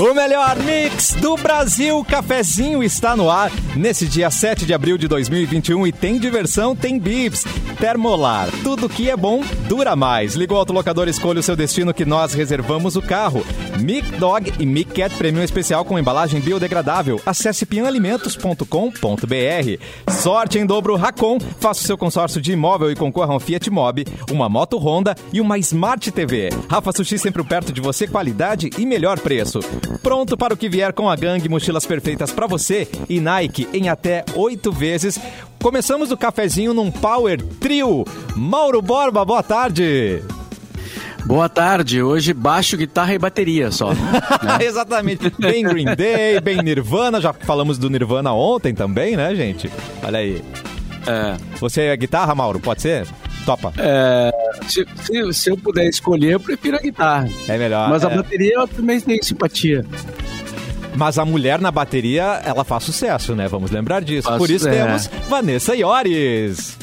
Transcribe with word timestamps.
O 0.00 0.14
melhor 0.14 0.56
mix 0.56 1.12
do 1.12 1.36
Brasil, 1.36 2.02
cafezinho 2.06 2.82
está 2.82 3.14
no 3.14 3.30
ar 3.30 3.52
nesse 3.76 4.06
dia 4.06 4.30
7 4.30 4.64
de 4.64 4.72
abril 4.72 4.96
de 4.96 5.06
2021 5.06 5.86
e 5.86 5.92
tem 5.92 6.18
diversão, 6.18 6.74
tem 6.74 6.98
bips. 6.98 7.44
Termolar, 7.78 8.48
tudo 8.64 8.88
que 8.88 9.10
é 9.10 9.16
bom 9.16 9.44
dura 9.68 9.94
mais. 9.94 10.34
Liga 10.34 10.54
o 10.54 10.56
autolocador, 10.56 11.06
escolha 11.06 11.40
o 11.40 11.42
seu 11.42 11.54
destino 11.54 11.92
que 11.92 12.06
nós 12.06 12.32
reservamos 12.32 12.96
o 12.96 13.02
carro. 13.02 13.44
Mic 13.80 14.10
Dog 14.18 14.52
e 14.58 14.66
Mic 14.66 14.92
Cat 14.92 15.14
Premium 15.16 15.42
Especial 15.42 15.84
com 15.84 15.98
embalagem 15.98 16.40
biodegradável. 16.40 17.20
Acesse 17.24 17.64
pianalimentos.com.br. 17.64 20.10
Sorte 20.10 20.58
em 20.58 20.66
dobro 20.66 20.96
Racon. 20.96 21.38
Faça 21.58 21.82
o 21.82 21.86
seu 21.86 21.96
consórcio 21.96 22.40
de 22.40 22.52
imóvel 22.52 22.90
e 22.90 22.96
concorra 22.96 23.32
a 23.32 23.36
um 23.36 23.40
Fiat 23.40 23.70
Mobi, 23.70 24.04
uma 24.30 24.48
moto 24.48 24.78
Honda 24.78 25.14
e 25.32 25.40
uma 25.40 25.58
Smart 25.58 26.10
TV. 26.12 26.50
Rafa 26.68 26.92
Sushi 26.92 27.18
sempre 27.18 27.42
perto 27.42 27.72
de 27.72 27.80
você, 27.80 28.06
qualidade 28.06 28.70
e 28.78 28.84
melhor 28.84 29.18
preço. 29.18 29.60
Pronto 30.02 30.36
para 30.36 30.54
o 30.54 30.56
que 30.56 30.68
vier 30.68 30.92
com 30.92 31.08
a 31.08 31.16
gangue, 31.16 31.48
mochilas 31.48 31.86
perfeitas 31.86 32.32
para 32.32 32.46
você 32.46 32.88
e 33.08 33.20
Nike 33.20 33.68
em 33.72 33.88
até 33.88 34.24
oito 34.34 34.70
vezes. 34.70 35.18
Começamos 35.62 36.10
o 36.10 36.16
cafezinho 36.16 36.72
num 36.72 36.90
Power 36.90 37.42
Trio. 37.60 38.04
Mauro 38.34 38.80
Borba, 38.80 39.24
boa 39.24 39.42
tarde. 39.42 40.22
Boa 41.24 41.48
tarde, 41.48 42.02
hoje 42.02 42.32
baixo, 42.32 42.76
guitarra 42.76 43.14
e 43.14 43.18
bateria 43.18 43.70
só. 43.70 43.92
Né? 44.42 44.64
Exatamente. 44.64 45.30
Bem 45.38 45.62
Green 45.62 45.94
Day, 45.96 46.40
bem 46.40 46.62
Nirvana, 46.62 47.20
já 47.20 47.32
falamos 47.32 47.78
do 47.78 47.90
Nirvana 47.90 48.32
ontem 48.32 48.74
também, 48.74 49.16
né, 49.16 49.34
gente? 49.34 49.70
Olha 50.02 50.18
aí. 50.18 50.42
É. 51.06 51.36
Você 51.58 51.82
é 51.82 51.96
guitarra, 51.96 52.34
Mauro? 52.34 52.58
Pode 52.58 52.80
ser? 52.80 53.06
Topa. 53.44 53.72
É, 53.78 54.30
se, 54.66 54.86
se, 55.02 55.32
se, 55.32 55.50
eu 55.50 55.56
puder 55.56 55.86
escolher, 55.88 56.32
eu 56.32 56.40
prefiro 56.40 56.76
a 56.76 56.80
guitarra. 56.80 57.28
É 57.48 57.58
melhor. 57.58 57.88
Mas 57.88 58.02
é. 58.02 58.06
a 58.06 58.10
bateria 58.10 58.54
eu 58.54 58.68
também 58.68 59.00
tenho 59.00 59.22
simpatia. 59.22 59.84
Mas 60.94 61.18
a 61.18 61.24
mulher 61.24 61.60
na 61.60 61.70
bateria, 61.70 62.40
ela 62.44 62.64
faz 62.64 62.84
sucesso, 62.84 63.34
né? 63.34 63.48
Vamos 63.48 63.70
lembrar 63.70 64.02
disso. 64.02 64.28
Faz, 64.28 64.38
Por 64.38 64.50
isso 64.50 64.68
temos 64.68 65.08
Vanessa 65.28 65.74
Iores. 65.74 66.76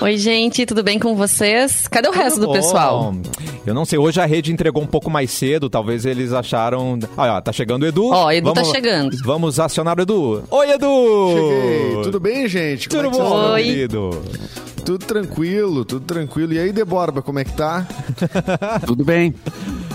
Oi, 0.00 0.16
gente, 0.18 0.66
tudo 0.66 0.82
bem 0.82 0.98
com 0.98 1.16
vocês? 1.16 1.88
Cadê 1.88 2.08
o 2.08 2.12
Tudo 2.12 2.22
resto 2.22 2.40
do 2.40 2.46
bom? 2.46 2.52
pessoal? 2.52 3.14
Eu 3.66 3.74
não 3.74 3.84
sei, 3.84 3.98
hoje 3.98 4.20
a 4.20 4.26
rede 4.26 4.52
entregou 4.52 4.82
um 4.82 4.86
pouco 4.86 5.10
mais 5.10 5.30
cedo, 5.30 5.68
talvez 5.70 6.04
eles 6.04 6.32
acharam. 6.32 6.98
Ah, 7.16 7.36
ó, 7.36 7.40
tá 7.40 7.50
chegando 7.50 7.82
o 7.82 7.86
Edu. 7.86 8.10
Ó, 8.12 8.30
Edu 8.30 8.52
vamos, 8.54 8.68
tá 8.68 8.74
chegando. 8.74 9.16
Vamos 9.24 9.58
acionar 9.58 9.98
o 9.98 10.02
Edu. 10.02 10.44
Oi, 10.50 10.70
Edu! 10.70 11.28
Cheguei. 11.32 12.02
Tudo 12.02 12.20
bem, 12.20 12.46
gente? 12.46 12.88
Como 12.88 13.02
Tudo 13.02 13.08
é 13.08 13.10
que 13.10 13.16
vocês 13.16 13.40
bom, 13.40 13.52
Oi. 13.52 13.62
querido? 13.64 14.22
Tudo 14.84 15.04
tranquilo, 15.04 15.84
tudo 15.84 16.04
tranquilo. 16.06 16.52
E 16.52 16.60
aí, 16.60 16.72
Deborba, 16.72 17.20
como 17.20 17.40
é 17.40 17.44
que 17.44 17.52
tá? 17.54 17.84
Tudo 18.86 19.04
bem. 19.04 19.34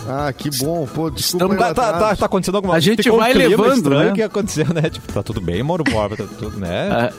Ah, 0.08 0.34
que 0.34 0.50
bom. 0.58 0.88
Pô, 0.88 1.10
desculpa 1.10 1.46
Estamos- 1.46 1.52
aí 1.66 1.72
o 1.72 1.76
Tá, 1.76 1.94
tá, 1.94 2.16
tá, 2.16 2.26
acontecendo 2.26 2.56
alguma 2.56 2.76
A 2.76 2.80
gente 2.80 3.04
Ficou 3.04 3.18
um 3.20 3.22
vai 3.22 3.34
clima 3.34 3.50
levando, 3.50 3.76
estranho 3.78 4.10
né? 4.10 4.14
que 4.14 4.22
aconteceu, 4.24 4.66
né? 4.74 4.90
Tipo, 4.90 5.14
tá 5.14 5.24
tudo 5.24 5.40
bem, 5.42 5.62
Mauro 5.64 5.84
Borba, 5.84 6.18
tá 6.18 6.24
tudo, 6.40 6.60
né? 6.60 6.90
Ah, 6.92 7.12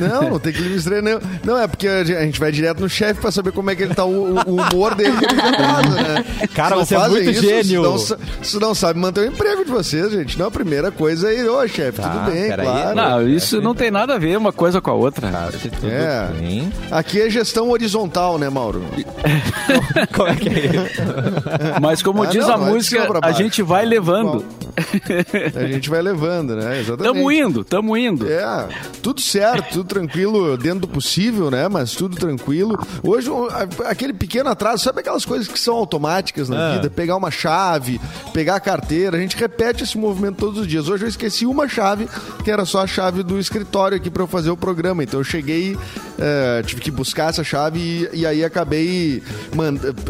Não, 0.00 0.30
não 0.30 0.38
tem 0.38 0.52
que 0.52 0.60
me 0.62 0.76
estranhar, 0.76 1.02
não. 1.02 1.20
Não, 1.44 1.58
é 1.62 1.66
porque 1.66 1.88
a 1.88 2.04
gente 2.04 2.38
vai 2.38 2.52
direto 2.52 2.80
no 2.80 2.88
chefe 2.88 3.20
pra 3.20 3.30
saber 3.30 3.52
como 3.52 3.70
é 3.70 3.74
que 3.76 3.82
ele 3.82 3.94
tá, 3.94 4.04
o, 4.04 4.34
o 4.34 4.56
humor 4.60 4.94
dele 4.94 5.16
tá 5.20 5.82
né? 5.90 6.24
Cara, 6.54 6.76
você 6.76 6.94
é 6.94 7.08
muito 7.08 7.30
isso, 7.30 7.42
gênio. 7.42 7.64
Se 7.64 7.74
não, 7.76 7.98
sa- 7.98 8.18
se 8.42 8.60
não 8.60 8.74
sabe 8.74 8.98
manter 9.00 9.20
o 9.20 9.26
emprego 9.32 9.64
de 9.64 9.70
vocês, 9.70 10.10
gente. 10.12 10.38
Não, 10.38 10.46
a 10.46 10.50
primeira 10.50 10.90
coisa 10.90 11.32
é, 11.32 11.48
ô, 11.48 11.66
chefe, 11.66 12.00
Tá, 12.00 12.08
tudo 12.10 12.30
bem, 12.32 12.48
peraí. 12.48 12.66
claro. 12.66 12.96
não, 12.96 13.28
isso 13.28 13.60
não 13.60 13.74
tem 13.74 13.90
nada 13.90 14.14
a 14.14 14.18
ver 14.18 14.36
uma 14.36 14.52
coisa 14.52 14.80
com 14.80 14.90
a 14.90 14.94
outra. 14.94 15.30
Tudo 15.52 15.88
É. 15.90 16.28
bem. 16.38 16.72
Aqui 16.90 17.20
é 17.20 17.30
gestão 17.30 17.70
horizontal, 17.70 18.38
né, 18.38 18.48
Mauro? 18.50 18.82
Como 20.14 20.28
é 20.28 20.36
que 20.36 20.48
é 20.48 20.66
isso? 20.66 21.80
Mas 21.80 22.01
como 22.02 22.22
Ah, 22.22 22.26
diz 22.26 22.46
não, 22.46 22.54
a 22.54 22.58
não 22.58 22.68
é 22.68 22.70
música, 22.70 23.02
a 23.04 23.20
baixo. 23.20 23.38
gente 23.38 23.62
vai 23.62 23.84
levando. 23.84 24.44
A 25.54 25.64
gente 25.66 25.90
vai 25.90 26.00
levando, 26.02 26.56
né? 26.56 26.80
Exatamente. 26.80 27.14
Tamo 27.14 27.30
indo, 27.32 27.64
tamo 27.64 27.96
indo. 27.96 28.26
É, 28.30 28.68
tudo 29.02 29.20
certo, 29.20 29.72
tudo 29.72 29.84
tranquilo 29.84 30.56
dentro 30.56 30.80
do 30.80 30.88
possível, 30.88 31.50
né? 31.50 31.68
Mas 31.68 31.92
tudo 31.94 32.16
tranquilo. 32.16 32.78
Hoje, 33.02 33.30
aquele 33.86 34.12
pequeno 34.12 34.48
atraso, 34.50 34.82
sabe 34.84 35.00
aquelas 35.00 35.24
coisas 35.24 35.46
que 35.48 35.58
são 35.58 35.74
automáticas 35.74 36.48
na 36.48 36.70
Ah. 36.70 36.72
vida? 36.74 36.90
Pegar 36.90 37.16
uma 37.16 37.30
chave, 37.30 38.00
pegar 38.32 38.56
a 38.56 38.60
carteira, 38.60 39.16
a 39.16 39.20
gente 39.20 39.36
repete 39.36 39.84
esse 39.84 39.98
movimento 39.98 40.36
todos 40.36 40.58
os 40.60 40.66
dias. 40.66 40.88
Hoje 40.88 41.04
eu 41.04 41.08
esqueci 41.08 41.44
uma 41.46 41.68
chave, 41.68 42.08
que 42.44 42.50
era 42.50 42.64
só 42.64 42.80
a 42.82 42.86
chave 42.86 43.22
do 43.22 43.38
escritório 43.38 43.96
aqui 43.96 44.10
pra 44.10 44.22
eu 44.22 44.26
fazer 44.26 44.50
o 44.50 44.56
programa. 44.56 45.02
Então 45.02 45.20
eu 45.20 45.24
cheguei, 45.24 45.76
eh, 46.18 46.62
tive 46.64 46.80
que 46.80 46.90
buscar 46.90 47.28
essa 47.30 47.44
chave 47.44 47.78
e, 48.12 48.20
e 48.20 48.26
aí 48.26 48.44
acabei 48.44 49.22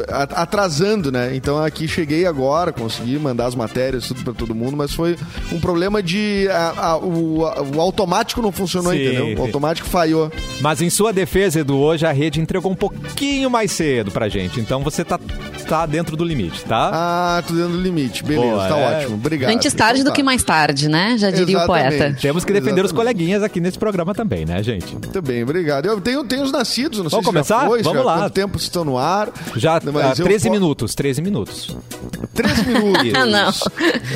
atrasando, 0.08 1.10
né? 1.10 1.34
Então 1.34 1.62
aqui 1.62 1.81
cheguei 1.88 2.26
agora, 2.26 2.72
consegui 2.72 3.18
mandar 3.18 3.46
as 3.46 3.54
matérias, 3.54 4.06
tudo 4.08 4.22
pra 4.22 4.32
todo 4.32 4.54
mundo, 4.54 4.76
mas 4.76 4.92
foi 4.92 5.16
um 5.52 5.60
problema 5.60 6.02
de. 6.02 6.48
a- 6.50 6.74
a- 6.92 6.96
o, 6.98 7.46
a- 7.46 7.62
o 7.62 7.80
automático 7.80 8.40
não 8.42 8.52
funcionou, 8.52 8.92
Sim, 8.92 9.02
entendeu? 9.06 9.38
O 9.38 9.42
automático 9.42 9.88
falhou. 9.88 10.30
Mas 10.60 10.80
em 10.82 10.90
sua 10.90 11.12
defesa, 11.12 11.60
Edu, 11.60 11.76
hoje 11.78 12.06
a 12.06 12.12
rede 12.12 12.40
entregou 12.40 12.70
um 12.70 12.74
pouquinho 12.76 13.50
mais 13.50 13.72
cedo 13.72 14.10
pra 14.10 14.28
gente. 14.28 14.60
Então 14.60 14.82
você 14.82 15.04
tá, 15.04 15.18
tá 15.68 15.86
dentro 15.86 16.16
do 16.16 16.24
limite, 16.24 16.64
tá? 16.64 16.90
Ah, 16.92 17.42
tudo 17.46 17.58
dentro 17.58 17.72
do 17.76 17.82
limite. 17.82 18.22
Beleza, 18.24 18.46
Boa, 18.52 18.68
tá 18.68 18.78
é. 18.78 18.98
ótimo. 18.98 19.14
Obrigado. 19.16 19.50
Antes 19.52 19.72
tarde 19.74 20.00
Então 20.00 20.12
do 20.12 20.14
que 20.14 20.22
tá. 20.22 20.26
mais 20.26 20.42
tarde, 20.42 20.88
né? 20.88 21.16
Já 21.18 21.30
diria 21.30 21.58
o 21.58 21.62
Exatamente. 21.62 21.96
poeta. 21.98 22.18
Temos 22.20 22.44
que 22.44 22.52
defender 22.52 22.84
os 22.84 22.90
Exatamente. 22.90 22.94
coleguinhas 23.14 23.42
aqui 23.42 23.60
nesse 23.60 23.78
programa 23.78 24.14
também, 24.14 24.44
né, 24.44 24.62
gente? 24.62 24.92
Muito 24.92 25.22
bem, 25.22 25.42
obrigado. 25.42 25.86
Eu 25.86 26.00
tenho, 26.00 26.24
tenho 26.24 26.42
os 26.42 26.52
nascidos, 26.52 26.98
não 26.98 27.10
sei 27.10 27.20
Vamos 27.22 27.26
se 27.26 27.32
começar? 27.32 27.60
já 27.62 27.66
foi, 27.66 27.78
se 27.78 27.84
Vamos 27.84 27.98
já, 28.00 28.04
lá. 28.04 28.18
quanto 28.18 28.32
tempo 28.32 28.56
estão 28.56 28.84
no 28.84 28.98
ar. 28.98 29.30
Já 29.56 29.80
Mas 29.92 30.18
ah, 30.18 30.22
eu 30.22 30.24
13 30.24 30.50
minutos, 30.50 30.94
13 30.94 31.22
minutos. 31.22 31.71
13 32.34 32.66
minutos. 32.66 33.14
Ah, 33.14 33.26
não. 33.26 33.48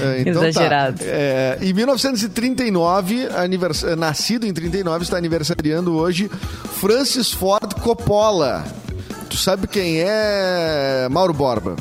É, 0.03 0.21
então 0.21 0.43
tá. 0.43 0.49
Exagerado. 0.49 1.03
É, 1.03 1.59
em 1.61 1.73
1939, 1.73 3.29
anivers... 3.35 3.83
nascido 3.97 4.47
em 4.47 4.53
39, 4.53 5.05
está 5.05 5.17
aniversariando 5.17 5.95
hoje 5.95 6.31
Francis 6.81 7.33
Ford 7.33 7.75
Coppola. 7.81 8.65
Tu 9.29 9.37
sabe 9.37 9.67
quem 9.67 10.01
é 10.01 11.09
Mauro 11.11 11.33
Borba? 11.33 11.77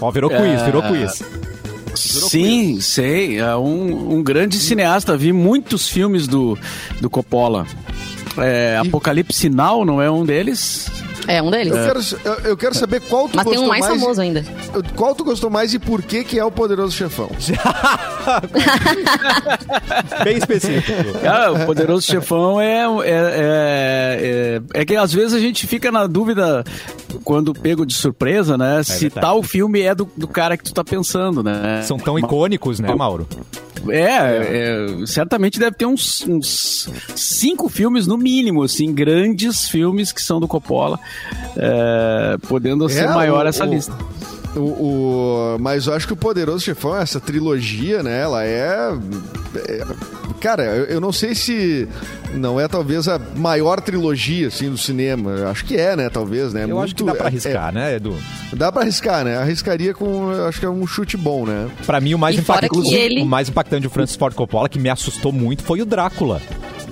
Ó, 0.00 0.10
virou 0.10 0.30
quiz, 0.30 0.62
virou 0.62 0.82
quiz. 0.82 1.22
Sim, 1.94 2.80
sei. 2.80 3.38
É 3.38 3.56
um, 3.56 4.18
um 4.18 4.22
grande 4.22 4.58
cineasta. 4.58 5.16
Vi 5.16 5.32
muitos 5.32 5.88
filmes 5.88 6.28
do, 6.28 6.56
do 7.00 7.10
Coppola. 7.10 7.66
É, 8.36 8.78
Apocalipse 8.78 9.48
Now 9.48 9.84
não 9.84 10.00
é 10.00 10.10
um 10.10 10.24
deles? 10.24 10.87
É 11.28 11.40
um 11.42 11.50
deles. 11.50 11.76
Eu, 11.76 11.84
quero, 11.84 12.00
eu, 12.24 12.34
eu 12.50 12.56
quero 12.56 12.74
saber 12.74 13.02
qual 13.02 13.28
tu 13.28 13.36
Mas 13.36 13.44
tem 13.44 13.52
gostou 13.52 13.66
um 13.66 13.68
mais 13.68 13.86
mais 13.86 14.00
famoso 14.00 14.18
ainda. 14.18 14.42
Qual 14.96 15.14
tu 15.14 15.24
gostou 15.24 15.50
mais 15.50 15.74
e 15.74 15.78
por 15.78 16.02
que 16.02 16.24
que 16.24 16.38
é 16.38 16.44
o 16.44 16.50
Poderoso 16.50 16.96
Chefão? 16.96 17.28
Bem 20.24 20.38
específico. 20.38 21.18
Cara, 21.20 21.52
o 21.52 21.66
Poderoso 21.66 22.06
Chefão 22.06 22.58
é, 22.58 22.80
é, 22.80 22.86
é, 23.04 24.62
é, 24.74 24.80
é 24.80 24.84
que 24.86 24.96
às 24.96 25.12
vezes 25.12 25.34
a 25.34 25.38
gente 25.38 25.66
fica 25.66 25.92
na 25.92 26.06
dúvida 26.06 26.64
quando 27.22 27.52
pego 27.52 27.84
de 27.84 27.92
surpresa, 27.92 28.56
né? 28.56 28.82
se 28.82 29.00
verdade. 29.00 29.26
tal 29.26 29.42
filme 29.42 29.82
é 29.82 29.94
do, 29.94 30.10
do 30.16 30.26
cara 30.26 30.56
que 30.56 30.64
tu 30.64 30.72
tá 30.72 30.82
pensando, 30.82 31.42
né? 31.42 31.82
São 31.82 31.98
tão 31.98 32.18
icônicos, 32.18 32.80
né, 32.80 32.94
Mauro? 32.94 33.28
É, 33.88 34.02
é, 35.02 35.06
certamente 35.06 35.58
deve 35.58 35.76
ter 35.76 35.86
uns, 35.86 36.22
uns 36.26 36.88
cinco 37.14 37.68
filmes 37.68 38.06
no 38.06 38.16
mínimo, 38.18 38.62
assim, 38.62 38.92
grandes 38.92 39.68
filmes 39.68 40.12
que 40.12 40.22
são 40.22 40.40
do 40.40 40.48
Coppola, 40.48 40.98
é, 41.56 42.36
podendo 42.48 42.88
ser 42.88 43.04
É, 43.04 43.14
maior 43.14 43.44
o- 43.46 43.48
essa 43.48 43.64
o- 43.64 43.68
lista. 43.68 43.94
O, 44.56 44.60
o- 44.60 45.56
mas 45.60 45.86
eu 45.86 45.94
acho 45.94 46.06
que 46.06 46.12
o 46.12 46.16
Poderoso 46.16 46.64
Chefão, 46.64 46.96
essa 46.96 47.20
trilogia, 47.20 48.02
né? 48.02 48.22
Ela 48.22 48.44
é. 48.44 48.92
é- 49.56 49.84
cara, 50.40 50.62
eu, 50.64 50.84
eu 50.86 51.00
não 51.00 51.12
sei 51.12 51.34
se 51.34 51.86
não 52.34 52.58
é 52.60 52.66
talvez 52.66 53.08
a 53.08 53.20
maior 53.36 53.80
trilogia 53.80 54.48
assim 54.48 54.70
do 54.70 54.78
cinema. 54.78 55.30
Eu 55.32 55.48
acho 55.48 55.64
que 55.64 55.76
é, 55.76 55.94
né? 55.94 56.08
Talvez, 56.08 56.52
né? 56.52 56.64
Eu 56.68 56.80
acho 56.80 56.94
que 56.94 57.04
dá 57.04 57.14
pra 57.14 57.26
arriscar, 57.26 57.72
né, 57.72 57.96
Edu? 57.96 58.16
é- 58.52 58.56
dá 58.56 58.72
pra 58.72 58.82
arriscar, 58.82 59.24
né? 59.24 59.36
Arriscaria 59.36 59.92
com. 59.94 60.30
Acho 60.48 60.60
que 60.60 60.66
é 60.66 60.70
um 60.70 60.86
chute 60.86 61.16
bom, 61.16 61.44
né? 61.46 61.68
Pra 61.86 62.00
mim, 62.00 62.14
o 62.14 62.18
mais, 62.18 62.36
impactante, 62.38 62.94
ele- 62.94 63.22
o 63.22 63.26
mais 63.26 63.48
impactante 63.48 63.82
do 63.82 63.90
Francis 63.90 64.16
Ford 64.16 64.34
Coppola, 64.34 64.68
que 64.68 64.78
me 64.78 64.88
assustou 64.88 65.30
muito, 65.32 65.62
foi 65.62 65.80
o 65.82 65.86
Drácula. 65.86 66.40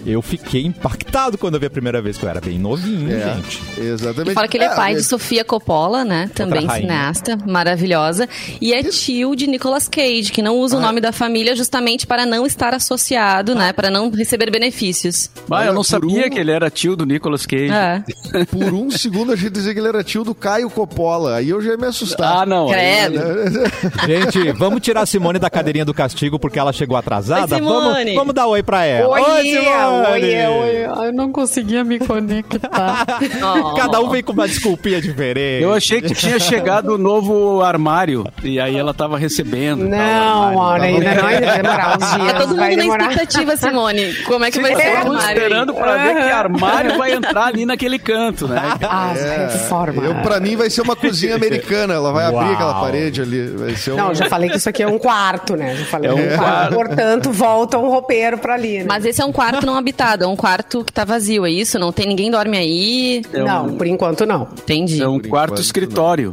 Eu 0.06 0.22
fiquei 0.22 0.64
impactado 0.64 1.36
quando 1.36 1.54
eu 1.54 1.60
vi 1.60 1.66
a 1.66 1.70
primeira 1.70 2.00
vez, 2.00 2.16
que 2.16 2.24
eu 2.24 2.28
era 2.30 2.40
bem 2.40 2.58
novinho, 2.58 3.10
É, 3.12 3.34
gente. 3.34 3.60
exatamente. 3.78 4.30
E 4.30 4.34
fora 4.34 4.46
que 4.48 4.56
ele 4.56 4.64
é 4.64 4.74
pai 4.74 4.94
de 4.94 5.00
é- 5.00 5.02
Sofia 5.02 5.44
Coppola, 5.44 6.04
né? 6.04 6.30
Também 6.34 6.68
cineasta, 6.70 7.36
maravilhosa. 7.46 8.28
E 8.60 8.72
é 8.72 8.82
tio 8.84 9.34
de 9.34 9.46
Nicolas 9.48 9.88
Cage, 9.88 10.30
que 10.30 10.40
não 10.40 10.56
usa 10.58 10.76
o 10.76 10.78
Ah. 10.78 10.82
nome 10.82 11.00
da 11.00 11.10
família 11.10 11.56
justamente 11.56 12.06
para 12.06 12.24
não 12.24 12.46
estar 12.46 12.72
associado, 12.72 13.54
né? 13.54 13.72
Para 13.72 13.90
não 13.90 14.08
receber 14.10 14.50
benefícios. 14.50 15.28
Ah, 15.50 15.64
eu 15.64 15.74
não 15.74 15.82
sabia 15.82 16.26
um- 16.26 16.30
que 16.30 16.38
ele 16.38 16.52
era 16.52 16.70
tio 16.70 16.94
do 16.94 17.04
Nicolas 17.04 17.44
Cage. 17.44 17.72
É. 17.72 18.02
Por 18.46 18.72
um 18.72 18.90
segundo 18.90 19.30
eu 19.32 19.34
achei 19.34 19.50
dizer 19.50 19.74
que 19.74 19.80
ele 19.80 19.88
era 19.88 20.04
tio 20.04 20.22
do 20.22 20.34
Caio 20.34 20.70
Coppola. 20.70 21.36
Aí 21.36 21.48
eu 21.50 21.60
já 21.60 21.70
ia 21.72 21.76
me 21.76 21.86
assustar. 21.86 22.42
Ah, 22.42 22.46
não. 22.46 22.68
Credo. 22.68 23.18
Gente, 24.06 24.52
vamos 24.52 24.80
tirar 24.80 25.00
a 25.02 25.06
Simone 25.06 25.38
da 25.38 25.50
cadeirinha 25.50 25.84
do 25.84 25.92
castigo 25.94 26.38
porque 26.38 26.58
ela 26.58 26.72
chegou 26.72 26.96
atrasada? 26.96 27.54
Oi, 27.56 27.60
Simone. 27.60 27.94
Vamos, 27.96 28.14
vamos 28.14 28.34
dar 28.34 28.46
oi 28.46 28.62
pra 28.62 28.84
ela. 28.84 29.08
Oi, 29.08 29.22
Simone! 29.42 29.50
Simone! 29.50 29.95
Eu, 30.04 30.64
eu, 30.66 30.94
eu 31.04 31.12
não 31.12 31.30
conseguia 31.32 31.82
me 31.84 31.98
conectar. 31.98 33.06
Cada 33.76 34.00
um 34.00 34.10
vem 34.10 34.22
com 34.22 34.32
uma 34.32 34.46
desculpinha 34.46 35.00
diferente. 35.00 35.62
Eu 35.62 35.72
achei 35.72 36.00
que 36.00 36.14
tinha 36.14 36.38
chegado 36.38 36.94
o 36.94 36.98
novo 36.98 37.62
armário. 37.62 38.24
E 38.42 38.58
aí 38.60 38.76
ela 38.76 38.92
tava 38.94 39.18
recebendo. 39.18 39.84
Não. 39.88 40.54
Mauro, 40.54 40.82
ainda 40.82 41.14
não 41.14 41.22
vai 41.22 41.40
demorar 41.40 41.96
uns 41.98 42.10
dias. 42.14 42.32
Tá 42.32 42.38
todo 42.38 42.48
mundo 42.50 42.58
na 42.60 42.68
demorar. 42.68 43.10
expectativa, 43.12 43.56
Simone. 43.56 44.14
Como 44.24 44.44
é 44.44 44.50
que 44.50 44.60
vai 44.60 44.74
ser 44.76 44.92
o 44.92 44.96
armário? 44.96 45.28
esperando 45.28 45.74
pra 45.74 45.96
ver 45.98 46.14
que 46.14 46.30
armário 46.30 46.98
vai 46.98 47.12
entrar 47.12 47.44
ali 47.46 47.66
naquele 47.66 47.98
canto, 47.98 48.46
né? 48.48 48.60
As 48.88 49.18
É, 49.18 49.48
reformas. 49.52 50.04
eu, 50.04 50.14
pra 50.16 50.40
mim 50.40 50.56
vai 50.56 50.70
ser 50.70 50.82
uma 50.82 50.96
cozinha 50.96 51.34
americana. 51.36 51.94
Ela 51.94 52.12
vai 52.12 52.24
abrir 52.26 52.36
Uau. 52.44 52.52
aquela 52.54 52.74
parede 52.80 53.20
ali. 53.22 53.46
Vai 53.48 53.74
ser 53.76 53.92
um... 53.92 53.96
Não, 53.96 54.14
já 54.14 54.26
falei 54.28 54.50
que 54.50 54.56
isso 54.56 54.68
aqui 54.68 54.82
é 54.82 54.86
um 54.88 54.98
quarto, 54.98 55.56
né? 55.56 55.74
Já 55.76 55.84
falei 55.86 56.10
É 56.10 56.14
que 56.14 56.20
um 56.20 56.24
é 56.30 56.34
um 56.34 56.38
quarto. 56.38 56.74
Portanto, 56.74 57.32
volta 57.32 57.78
um 57.78 57.88
roupeiro 57.88 58.38
pra 58.38 58.54
ali, 58.54 58.78
né? 58.78 58.84
Mas 58.88 59.04
esse 59.04 59.20
é 59.20 59.24
um 59.24 59.32
quarto 59.32 59.64
não 59.66 59.76
habitado, 59.86 60.24
é 60.24 60.26
um 60.26 60.34
quarto 60.34 60.82
que 60.84 60.92
tá 60.92 61.04
vazio, 61.04 61.46
é 61.46 61.50
isso? 61.50 61.78
Não 61.78 61.92
tem 61.92 62.06
ninguém 62.06 62.28
dorme 62.30 62.56
aí? 62.58 63.22
É 63.32 63.42
um- 63.42 63.46
Não, 63.46 63.74
por 63.76 63.86
enquanto 63.86 64.26
não. 64.26 64.48
Entendi. 64.52 65.00
É 65.00 65.08
um 65.08 65.20
Por 65.20 65.28
quarto 65.28 65.60
escritório. 65.60 66.32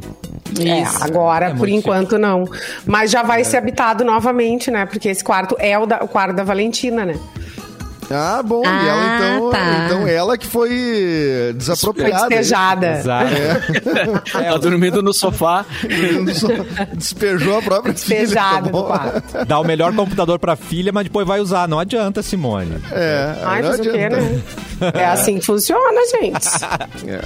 É, 0.59 0.83
agora, 1.03 1.53
por 1.55 1.69
enquanto, 1.69 2.17
não. 2.17 2.45
Mas 2.85 3.11
já 3.11 3.21
vai 3.23 3.43
ser 3.43 3.57
habitado 3.57 4.03
novamente, 4.03 4.69
né? 4.71 4.85
Porque 4.87 5.09
esse 5.09 5.23
quarto 5.23 5.55
é 5.59 5.77
o, 5.77 5.85
da- 5.85 5.99
o 6.03 6.07
quarto 6.07 6.35
da 6.35 6.43
Valentina, 6.43 7.05
né? 7.05 7.15
Ah, 8.11 8.41
bom. 8.43 8.63
e 8.63 8.67
Ah, 8.67 8.85
ela, 8.85 9.15
então, 9.35 9.49
tá. 9.51 9.85
então, 9.85 10.07
ela 10.07 10.37
que 10.37 10.45
foi 10.47 10.69
Foi 10.69 11.53
desapropriada. 11.55 12.29
despejada. 12.29 12.99
Exato. 12.99 13.31
Tá 14.33 14.57
dormindo 14.57 15.01
no 15.01 15.13
sofá. 15.13 15.65
Despejou 16.93 17.57
a 17.57 17.61
própria 17.61 17.93
filha. 17.93 18.19
Despejada 18.21 18.65
tá 18.65 18.71
do 18.71 18.83
quarto. 18.83 19.45
Dá 19.45 19.59
o 19.59 19.63
melhor 19.63 19.93
computador 19.95 20.39
pra 20.39 20.55
filha, 20.55 20.91
mas 20.91 21.03
depois 21.05 21.25
vai 21.27 21.39
usar. 21.39 21.67
Não 21.67 21.79
adianta, 21.79 22.21
Simone. 22.21 22.77
É, 22.91 23.35
Ai, 23.43 23.61
não 23.61 23.69
mas 23.69 23.79
o 23.79 23.83
quê, 23.83 23.89
adianta. 23.89 24.21
né? 24.21 24.41
É 24.93 25.05
assim 25.05 25.39
que 25.39 25.45
funciona, 25.45 26.01
gente. 26.11 26.47
É. 27.07 27.21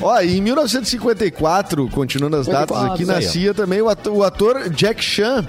Ó, 0.00 0.20
em 0.20 0.40
1954, 0.40 1.88
continuando 1.90 2.36
as 2.36 2.46
datas 2.46 2.76
aqui, 2.84 3.04
nascia 3.04 3.52
também 3.54 3.80
o 3.82 4.22
ator 4.22 4.68
Jack 4.70 5.02
Chan, 5.04 5.44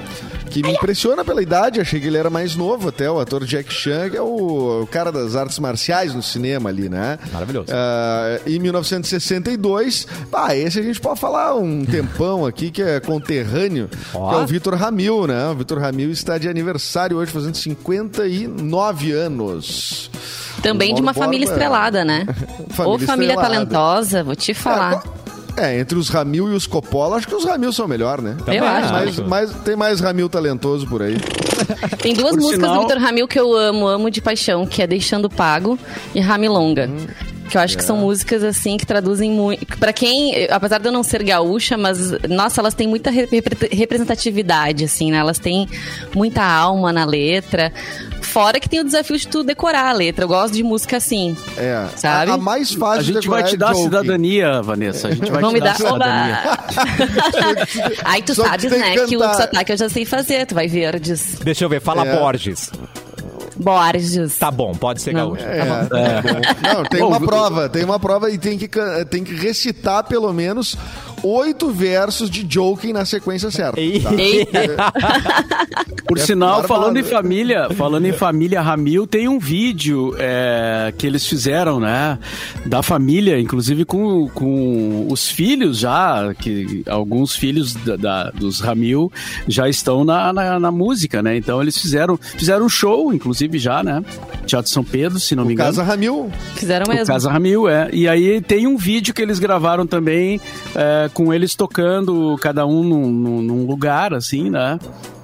que 0.50 0.62
me 0.62 0.72
impressiona 0.72 1.24
pela 1.26 1.42
idade, 1.42 1.82
achei 1.82 2.00
que 2.00 2.08
ele 2.08 2.18
era 2.18 2.30
mais 2.30 2.56
novo 2.56 2.90
até, 2.90 3.10
o 3.12 3.20
ator 3.20 3.44
Jack 3.46 3.74
Chan, 3.74 4.10
que 4.10 4.18
é 4.18 4.22
o, 4.22 4.84
o 4.84 4.88
cara 4.88 5.12
das 5.12 5.36
artes 5.36 5.60
marciais 5.60 6.14
no 6.14 6.24
cinema 6.24 6.70
ali, 6.70 6.88
né? 6.88 7.20
Maravilhoso. 7.34 7.68
Ah, 7.74 8.40
em 8.48 8.58
1962, 8.60 10.08
ah, 10.32 10.56
esse 10.56 10.80
a 10.80 10.84
gente 10.84 11.00
pode 11.02 11.20
falar 11.20 11.56
um 11.56 11.84
tempão 11.86 12.46
aqui, 12.46 12.72
que 12.72 12.82
é 12.82 13.00
conterrâneo, 13.00 13.90
Ó. 14.14 14.30
que 14.30 14.36
é 14.36 14.38
o 14.44 14.48
Vitor 14.48 14.76
Ramil, 14.76 15.28
né? 15.28 15.48
O 15.50 15.56
Vitor 15.56 15.80
Ramil 15.80 16.10
está 16.12 16.38
de 16.38 16.48
aniversário 16.48 17.18
hoje, 17.18 17.32
fazendo 17.32 17.56
59 17.56 19.12
anos. 19.12 20.10
Também 20.62 20.94
de 20.96 21.02
uma 21.02 21.12
Mauro 21.12 21.20
família 21.20 21.46
Borba- 21.48 21.62
estrelada, 21.62 22.06
né? 22.06 22.26
Família 22.70 22.92
Ou 22.94 23.00
família 23.00 23.34
estrelada. 23.34 23.56
talentosa, 23.66 24.24
vou 24.24 24.36
te 24.36 24.54
falar. 24.54 24.94
É, 24.94 24.96
qual- 25.00 25.15
É, 25.58 25.80
entre 25.80 25.98
os 25.98 26.10
Ramil 26.10 26.52
e 26.52 26.56
os 26.56 26.68
Coppola, 26.68 27.16
acho 27.18 27.28
que 27.28 27.36
os 27.36 27.46
Ramil 27.46 27.72
são 27.72 27.88
melhor, 27.88 28.22
né? 28.22 28.36
Também 28.40 28.60
Eu 28.60 28.66
acho. 28.66 28.92
Mas, 28.94 29.20
mas 29.20 29.52
tem 29.64 29.76
mais 29.76 30.00
Ramil 30.02 30.28
talentoso 30.28 30.86
por 30.88 31.02
aí. 31.02 31.16
Tem 32.02 32.14
duas 32.14 32.32
Por 32.36 32.42
músicas 32.42 32.66
sinal- 32.68 32.76
do 32.76 32.88
Vitor 32.88 33.02
Ramil 33.02 33.28
que 33.28 33.40
eu 33.40 33.56
amo, 33.56 33.88
amo 33.88 34.12
de 34.12 34.22
paixão, 34.22 34.66
que 34.68 34.82
é 34.84 34.88
Deixando 34.88 35.30
Pago 35.30 35.80
e 36.14 36.20
Ramilonga. 36.20 36.88
Hum. 36.88 37.08
Que 37.50 37.58
eu 37.58 37.62
acho 37.62 37.76
que 37.78 37.84
É. 37.84 37.86
são 37.86 37.98
músicas 37.98 38.44
assim 38.44 38.76
que 38.78 38.86
traduzem 38.86 39.32
muito. 39.32 39.66
Pra 39.78 39.94
quem, 39.94 40.48
apesar 40.50 40.80
de 40.80 40.88
eu 40.88 40.92
não 40.92 41.04
ser 41.04 41.24
gaúcha, 41.24 41.78
mas 41.78 42.12
nossa, 42.28 42.60
elas 42.62 42.74
têm 42.74 42.88
muita 42.88 43.10
repre- 43.12 43.70
representatividade, 43.72 44.84
assim, 44.84 45.12
né? 45.12 45.18
Elas 45.18 45.38
têm 45.40 45.68
muita 46.14 46.44
alma 46.44 46.92
na 46.92 47.06
letra. 47.06 47.72
Fora 48.22 48.60
que 48.60 48.68
tem 48.68 48.80
o 48.80 48.84
desafio 48.84 49.18
de 49.18 49.28
tu 49.28 49.44
decorar 49.44 49.86
a 49.90 49.94
letra. 49.94 50.26
Eu 50.26 50.28
gosto 50.28 50.54
de 50.54 50.64
música 50.64 50.98
assim. 50.98 51.36
É. 51.58 51.88
Sabe? 51.96 52.32
A, 52.32 52.34
a 52.36 52.38
mais 52.38 52.74
fácil 52.74 53.00
A 53.00 53.04
de 53.04 53.14
gente 53.14 53.28
vai 53.28 53.44
te 53.44 53.56
é 53.56 53.58
dar 53.58 53.68
Joking. 53.70 53.84
cidadania, 53.84 54.62
Vanessa. 54.62 55.08
A 55.08 55.12
gente 55.12 55.32
vai 55.32 55.42
Vão 55.42 55.52
te 55.52 55.54
me 55.54 55.62
dar 55.62 55.76
cidadania. 55.76 56.40
Aí 58.04 58.22
tu 58.22 58.36
Só 58.36 58.44
sabes, 58.46 58.70
tem 58.72 58.82
que 58.82 58.90
né, 59.00 59.06
que 59.06 59.18
o 59.18 59.34
sotaque 59.34 59.72
eu 59.72 59.78
já 59.78 59.90
sei 59.90 60.06
fazer. 60.06 60.46
Tu 60.46 60.56
vai 60.56 60.68
ver, 60.68 61.00
diz 61.00 61.36
Deixa 61.44 61.64
eu 61.66 61.70
ver, 61.70 61.82
fala 61.82 62.06
É. 62.06 62.20
Borges. 62.20 62.72
Borges. 63.58 64.38
Tá 64.38 64.52
bom, 64.52 64.74
pode 64.74 65.02
ser 65.02 65.14
gaúcho. 65.14 65.44
É, 65.46 65.60
tá 65.66 66.22
bom. 66.22 66.74
Não, 66.74 66.84
tem 66.84 67.02
uma 67.02 67.20
prova, 67.22 67.70
tem 67.70 67.86
uma 67.86 68.00
prova 68.00 68.30
e 68.30 68.38
tem 68.38 68.58
que, 68.58 68.68
tem 69.10 69.24
que 69.24 69.34
recitar 69.34 70.04
pelo 70.04 70.34
menos 70.34 70.76
oito 71.26 71.70
versos 71.72 72.30
de 72.30 72.44
Joking 72.44 72.94
na 72.94 73.06
sequência 73.06 73.50
certa. 73.52 73.76
Tá? 73.76 74.14
Eita. 74.16 74.60
Por 76.08 76.18
É 76.18 76.22
sinal, 76.22 76.62
barbado. 76.62 76.68
falando 76.68 76.98
em 76.98 77.04
família, 77.04 77.70
falando 77.72 78.06
em 78.06 78.12
família 78.14 78.62
Ramil, 78.62 79.08
tem 79.08 79.28
um 79.28 79.40
vídeo 79.40 80.16
é, 80.20 80.94
que 80.98 81.06
eles 81.08 81.26
fizeram, 81.26 81.80
né? 81.80 82.20
Da 82.66 82.84
família, 82.84 83.40
inclusive 83.40 83.86
com, 83.86 84.30
com 84.30 85.08
os 85.10 85.28
filhos 85.30 85.80
já, 85.80 86.34
que 86.40 86.84
alguns 86.88 87.36
filhos 87.36 87.74
da, 87.74 87.96
da- 87.96 88.30
dos 88.32 88.60
Ramil 88.60 89.12
já 89.48 89.68
estão 89.68 90.04
na, 90.06 90.32
na, 90.32 90.60
na 90.60 90.72
música, 90.72 91.24
né? 91.24 91.36
Então 91.38 91.62
eles 91.62 91.78
fizeram, 91.78 92.18
fizeram 92.18 92.66
um 92.66 92.70
show, 92.70 93.12
inclusive 93.14 93.58
já, 93.58 93.82
né? 93.84 94.04
Teatro 94.46 94.72
São 94.72 94.84
Pedro, 94.84 95.20
se 95.20 95.36
não 95.36 95.44
me 95.44 95.50
O 95.50 95.54
engano. 95.54 95.70
Casa 95.70 95.84
Ramil. 95.84 96.30
Fizeram 96.56 96.86
O 96.86 96.90
mesmo. 96.90 97.08
Casa 97.08 97.32
Ramil, 97.32 97.68
é. 97.68 97.90
E 97.92 98.08
aí 98.08 98.42
tem 98.42 98.68
um 98.68 98.78
vídeo 98.78 99.14
que 99.14 99.22
eles 99.22 99.40
gravaram 99.40 99.88
também 99.88 100.40
é, 100.76 101.10
com 101.16 101.34
eles 101.34 101.56
tocando, 101.56 102.36
cada 102.42 102.68
um 102.68 102.84
num, 102.84 103.10
num- 103.10 103.66
lugar, 103.66 104.14
assim, 104.14 104.50
né? 104.50 104.78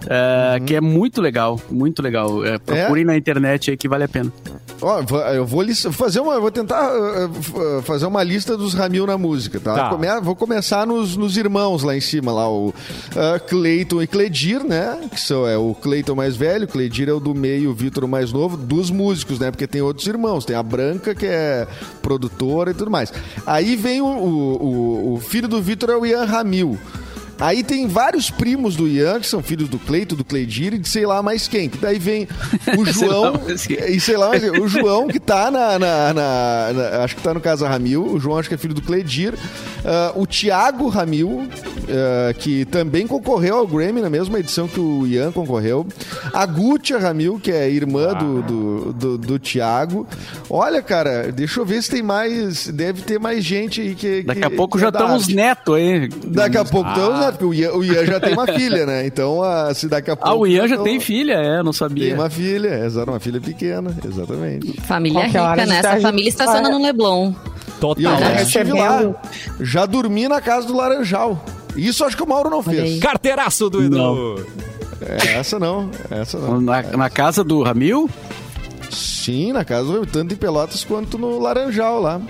É, 0.07 0.59
Que 0.65 0.75
é 0.75 0.81
muito 0.81 1.21
legal, 1.21 1.59
muito 1.69 2.01
legal. 2.01 2.43
É, 2.45 2.57
procurem 2.57 3.05
na 3.05 3.15
internet 3.17 3.71
aí 3.71 3.77
que 3.77 3.87
vale 3.87 4.03
a 4.03 4.07
pena. 4.09 4.31
Ó, 4.83 4.99
eu 5.33 5.45
vou- 5.45 5.63
fazer 5.91 6.19
uma, 6.21 6.33
eu 6.33 6.41
vou 6.41 6.49
tentar 6.49 6.91
uh, 6.91 7.25
uh, 7.29 7.81
fazer 7.83 8.07
uma 8.07 8.23
lista 8.23 8.57
dos 8.57 8.73
Ramil 8.73 9.05
na 9.05 9.15
música, 9.15 9.59
tá? 9.59 9.75
Tá. 9.75 9.89
Come- 9.89 10.07
vou 10.21 10.35
começar 10.35 10.87
nos, 10.87 11.15
nos 11.15 11.37
irmãos 11.37 11.83
lá 11.83 11.95
em 11.95 12.01
cima, 12.01 12.31
lá 12.31 12.49
o 12.49 12.69
uh, 12.69 12.73
Cleiton 13.47 14.01
e 14.01 14.07
Cledir, 14.07 14.63
né? 14.63 14.97
Que 15.11 15.21
são 15.21 15.47
é 15.47 15.55
o 15.55 15.75
Cleiton 15.75 16.15
mais 16.15 16.35
velho, 16.35 16.65
o 16.65 16.67
Cledir 16.67 17.07
é 17.09 17.13
o 17.13 17.19
do 17.19 17.35
meio, 17.35 17.69
o 17.69 17.73
Vitor 17.75 18.07
mais 18.07 18.33
novo, 18.33 18.57
dos 18.57 18.89
músicos, 18.89 19.37
né? 19.37 19.51
Porque 19.51 19.67
tem 19.67 19.83
outros 19.83 20.07
irmãos, 20.07 20.45
tem 20.45 20.55
a 20.55 20.63
Branca 20.63 21.13
que 21.13 21.27
é 21.27 21.67
produtora 22.01 22.71
e 22.71 22.73
tudo 22.73 22.89
mais. 22.89 23.13
Aí 23.45 23.75
vem 23.75 24.01
o, 24.01 24.05
o, 24.07 24.63
o- 24.63 25.13
o 25.13 25.19
filho 25.19 25.47
do 25.47 25.61
Vitor 25.61 25.91
é 25.91 25.95
o 25.95 26.03
Ian 26.07 26.25
Ramil. 26.25 26.75
Aí 27.41 27.63
tem 27.63 27.87
vários 27.87 28.29
primos 28.29 28.75
do 28.75 28.87
Ian, 28.87 29.19
que 29.19 29.27
são 29.27 29.41
filhos 29.41 29.67
do 29.67 29.79
Cleito, 29.79 30.15
do 30.15 30.23
Cleidir 30.23 30.75
e 30.75 30.77
de 30.77 30.87
sei 30.87 31.05
lá 31.05 31.21
mais 31.23 31.47
quem. 31.47 31.67
Que 31.69 31.77
daí 31.77 31.97
vem 31.99 32.27
o 32.77 32.85
João. 32.91 33.33
e 33.87 33.99
sei 33.99 34.15
lá 34.15 34.29
mais. 34.29 34.43
O 34.43 34.67
João, 34.67 35.07
que 35.07 35.19
tá 35.19 35.49
na, 35.51 35.77
na- 35.79 36.13
na- 36.13 36.73
na- 36.73 37.03
Acho 37.03 37.15
que 37.15 37.21
tá 37.23 37.33
no 37.33 37.41
Casa 37.41 37.67
Ramil. 37.67 38.05
O 38.05 38.19
João 38.19 38.37
acho 38.37 38.47
que 38.47 38.55
é 38.55 38.57
filho 38.57 38.73
do 38.75 38.81
Cleidir. 38.81 39.33
Ah, 39.83 40.11
o 40.15 40.27
Tiago 40.27 40.87
Ramil, 40.87 41.47
ah, 41.89 42.33
que 42.33 42.63
também 42.65 43.07
concorreu 43.07 43.55
ao 43.57 43.67
Grammy 43.67 44.01
na 44.01 44.09
mesma 44.09 44.39
edição 44.39 44.67
que 44.67 44.79
o 44.79 45.07
Ian 45.07 45.31
concorreu. 45.31 45.87
A 46.33 46.45
Gutia 46.45 46.99
Ramil, 46.99 47.39
que 47.41 47.51
é 47.51 47.69
irmã 47.69 48.13
do, 48.13 48.41
do, 48.43 48.93
do, 48.93 49.17
do 49.17 49.39
Tiago. 49.39 50.07
Olha, 50.49 50.81
cara, 50.83 51.31
deixa 51.31 51.59
eu 51.59 51.65
ver 51.65 51.81
se 51.81 51.89
tem 51.89 52.03
mais. 52.03 52.67
Deve 52.67 53.01
ter 53.01 53.19
mais 53.19 53.43
gente 53.43 53.81
aí 53.81 53.95
que. 53.95 54.21
Daqui 54.23 54.43
a 54.43 54.49
pouco 54.51 54.77
é 54.77 54.81
já 54.81 54.89
estão 54.89 55.15
os 55.15 55.23
arte. 55.23 55.35
netos 55.35 55.75
aí. 55.75 56.07
Daqui 56.27 56.57
a 56.57 56.65
pouco 56.65 56.87
estamos, 56.89 57.30
né? 57.31 57.37
Porque 57.37 57.45
o 57.45 57.53
Ian, 57.53 57.71
o 57.73 57.83
Ian 57.83 58.05
já 58.05 58.19
tem 58.19 58.33
uma 58.33 58.45
filha, 58.47 58.85
né? 58.85 59.05
Então, 59.05 59.41
ah, 59.43 59.73
se 59.73 59.87
daqui 59.87 60.11
a 60.11 60.15
pouco. 60.15 60.29
Ah, 60.31 60.35
o 60.35 60.45
Ian 60.45 60.67
já 60.67 60.77
tem 60.77 60.99
filha, 60.99 61.33
é, 61.33 61.63
não 61.63 61.73
sabia. 61.73 62.05
Tem 62.05 62.13
uma 62.13 62.29
filha, 62.29 62.85
exato, 62.85 63.09
uma 63.11 63.19
filha 63.19 63.41
pequena, 63.41 63.95
exatamente. 64.05 64.79
Família 64.81 65.21
Qualquer 65.21 65.39
rica, 65.49 65.63
a 65.63 65.65
né? 65.65 65.77
Essa 65.79 65.89
tá- 65.95 65.99
família 66.01 66.29
estaciona 66.29 66.69
no 66.69 66.81
Leblon. 66.81 67.29
E 67.31 67.33
eu 67.33 67.79
Total. 67.79 68.19
já 68.19 68.29
Tá 68.35 68.41
estive 68.43 68.73
lá, 68.73 69.15
já 69.59 69.85
dormi 69.87 70.27
na 70.27 70.39
casa 70.39 70.67
do 70.67 70.75
Laranjal. 70.75 71.43
Isso 71.75 72.03
acho 72.03 72.15
que 72.15 72.21
o 72.23 72.27
Mauro 72.27 72.49
não 72.49 72.61
fez. 72.61 72.99
Carteiraço 72.99 73.69
do 73.69 73.81
Edu. 73.81 73.97
Não. 73.97 74.35
É, 75.01 75.37
essa 75.39 75.57
não, 75.57 75.89
essa 76.11 76.37
não. 76.37 76.61
Na, 76.61 76.83
na 76.83 77.09
casa 77.09 77.43
do 77.43 77.63
Ramil? 77.63 78.07
Sim, 78.91 79.51
na 79.53 79.63
casa 79.65 79.85
do 79.91 80.05
tanto 80.05 80.33
em 80.33 80.37
Pelotas 80.37 80.83
quanto 80.83 81.17
no 81.17 81.39
Laranjal 81.39 81.99
lá. 82.01 82.21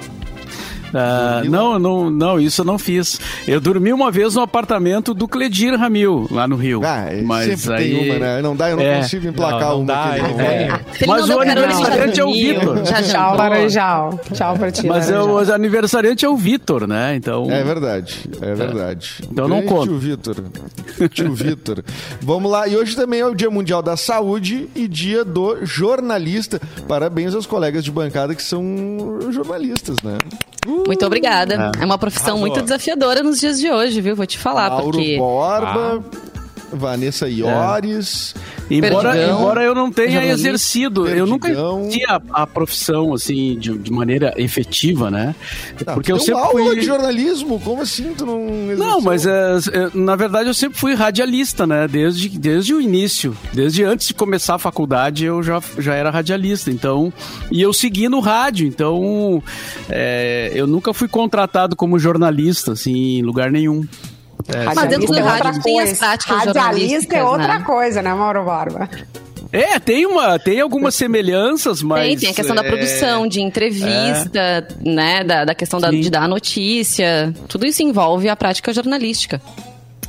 Ah, 0.93 1.41
não, 1.45 1.79
não, 1.79 2.09
não, 2.09 2.39
isso 2.39 2.61
eu 2.61 2.65
não 2.65 2.77
fiz. 2.77 3.19
Eu 3.47 3.59
dormi 3.59 3.93
uma 3.93 4.11
vez 4.11 4.35
no 4.35 4.41
apartamento 4.41 5.13
do 5.13 5.27
Cledir 5.27 5.77
Ramil, 5.77 6.27
lá 6.31 6.47
no 6.47 6.55
Rio. 6.55 6.81
Ah, 6.83 7.05
mas 7.23 7.59
sempre 7.61 7.75
aí... 7.83 7.91
tem 7.91 8.09
uma, 8.11 8.19
né? 8.19 8.41
Não 8.41 8.55
dá, 8.55 8.69
eu 8.69 8.77
não 8.77 8.83
É. 8.83 8.97
consigo 8.97 9.27
emplacar 9.27 9.61
Não, 9.61 9.69
não 9.69 9.77
uma 9.79 9.85
dá, 9.93 10.17
ele 10.17 10.27
não 10.33 10.41
é. 10.41 10.63
ele 10.99 11.07
Mas 11.07 11.29
o 11.29 11.39
aniversariante 11.39 12.19
é 12.19 12.25
o 12.25 12.33
Vitor. 12.33 12.81
Tchau. 12.83 13.35
Laranjal. 13.37 14.19
Tchau 14.33 14.57
pra 14.57 14.71
ti, 14.71 14.87
Mas 14.87 15.09
é 15.09 15.19
o 15.19 15.37
aniversariante 15.37 16.25
é 16.25 16.29
o 16.29 16.35
Vitor, 16.35 16.87
né? 16.87 17.15
Então. 17.15 17.49
É 17.49 17.63
verdade, 17.63 18.29
é 18.41 18.53
verdade. 18.53 19.15
Então 19.31 19.47
não 19.47 19.61
conta. 19.63 19.87
Tio 19.87 19.97
Vitor. 19.99 20.35
Tio 21.11 21.33
Vitor. 21.33 21.83
Vamos 22.21 22.51
lá. 22.51 22.67
E 22.67 22.75
hoje 22.75 22.95
também 22.95 23.19
é 23.21 23.25
o 23.25 23.33
Dia 23.33 23.49
Mundial 23.49 23.81
da 23.81 23.95
Saúde 23.97 24.67
e 24.75 24.87
Dia 24.87 25.23
do 25.23 25.65
Jornalista. 25.65 26.59
Parabéns 26.87 27.33
aos 27.35 27.45
colegas 27.45 27.83
de 27.83 27.91
bancada 27.91 28.35
que 28.35 28.43
são 28.43 28.61
jornalistas, 29.31 29.97
né? 30.03 30.17
Muito 30.85 31.05
obrigada. 31.05 31.71
É 31.79 31.85
uma 31.85 31.97
profissão 31.97 32.35
Arrasou. 32.35 32.47
muito 32.47 32.61
desafiadora 32.61 33.23
nos 33.23 33.39
dias 33.39 33.59
de 33.59 33.69
hoje, 33.69 34.01
viu? 34.01 34.15
Vou 34.15 34.25
te 34.25 34.37
falar, 34.37 34.69
Mauro 34.69 34.91
porque 34.91 35.17
Borba. 35.17 36.03
Vanessa 36.71 37.27
Iores. 37.29 38.33
Embora, 38.69 39.11
Perdigão. 39.11 39.39
embora 39.39 39.63
eu 39.63 39.75
não 39.75 39.91
tenha 39.91 40.11
Jornalista. 40.11 40.47
exercido, 40.47 41.07
eu 41.07 41.27
nunca 41.27 41.47
Perdigão. 41.47 41.81
exerci 41.87 42.03
a, 42.31 42.47
profissão 42.47 43.13
assim 43.13 43.57
de, 43.59 43.77
de 43.77 43.91
maneira 43.91 44.33
efetiva, 44.37 45.11
né? 45.11 45.35
Tá, 45.83 45.93
Porque 45.93 46.11
eu 46.11 46.19
sempre 46.19 46.41
aula 46.41 46.51
fui 46.63 46.79
de 46.79 46.85
jornalismo, 46.85 47.59
como 47.59 47.81
assim 47.81 48.13
tu 48.17 48.25
não 48.25 48.39
Não, 48.45 48.99
exerceu? 48.99 49.01
mas 49.01 49.25
é, 49.25 49.31
é, 49.73 49.89
na 49.93 50.15
verdade 50.15 50.47
eu 50.49 50.53
sempre 50.53 50.79
fui 50.79 50.93
radialista, 50.93 51.67
né? 51.67 51.87
Desde, 51.87 52.29
desde 52.29 52.73
o 52.73 52.79
início. 52.81 53.35
Desde 53.53 53.83
antes 53.83 54.07
de 54.07 54.13
começar 54.13 54.55
a 54.55 54.59
faculdade 54.59 55.25
eu 55.25 55.43
já, 55.43 55.61
já 55.77 55.93
era 55.93 56.09
radialista. 56.09 56.71
Então, 56.71 57.11
e 57.51 57.61
eu 57.61 57.73
segui 57.73 58.07
no 58.07 58.19
rádio. 58.21 58.65
Então, 58.67 59.43
é, 59.89 60.51
eu 60.53 60.65
nunca 60.65 60.93
fui 60.93 61.07
contratado 61.07 61.75
como 61.75 61.99
jornalista, 61.99 62.71
assim, 62.71 63.17
em 63.19 63.21
lugar 63.21 63.51
nenhum. 63.51 63.85
Mas 64.75 64.89
dentro 64.89 65.07
do 65.07 65.17
é 65.17 65.21
rádio 65.21 65.47
outra 65.47 65.61
tem 65.61 65.79
as 65.79 65.85
coisa. 65.85 65.99
práticas 65.99 66.37
Radialista 66.45 67.15
é 67.15 67.23
outra 67.23 67.59
né? 67.59 67.63
coisa, 67.65 68.01
né, 68.01 68.13
Mauro 68.13 68.43
Borba? 68.43 68.89
É, 69.53 69.77
tem, 69.79 70.05
uma, 70.05 70.39
tem 70.39 70.61
algumas 70.61 70.95
semelhanças, 70.95 71.81
mas. 71.81 72.07
Tem, 72.07 72.17
tem 72.17 72.29
a 72.29 72.33
questão 72.33 72.55
da 72.55 72.63
é, 72.63 72.69
produção, 72.69 73.27
de 73.27 73.41
entrevista, 73.41 74.65
né? 74.79 75.25
Da, 75.25 75.43
da 75.43 75.53
questão 75.53 75.79
da- 75.79 75.91
de 75.91 76.09
dar 76.09 76.23
a 76.23 76.27
notícia. 76.27 77.33
Tudo 77.49 77.65
isso 77.65 77.83
envolve 77.83 78.29
a 78.29 78.35
prática 78.35 78.71
jornalística. 78.73 79.41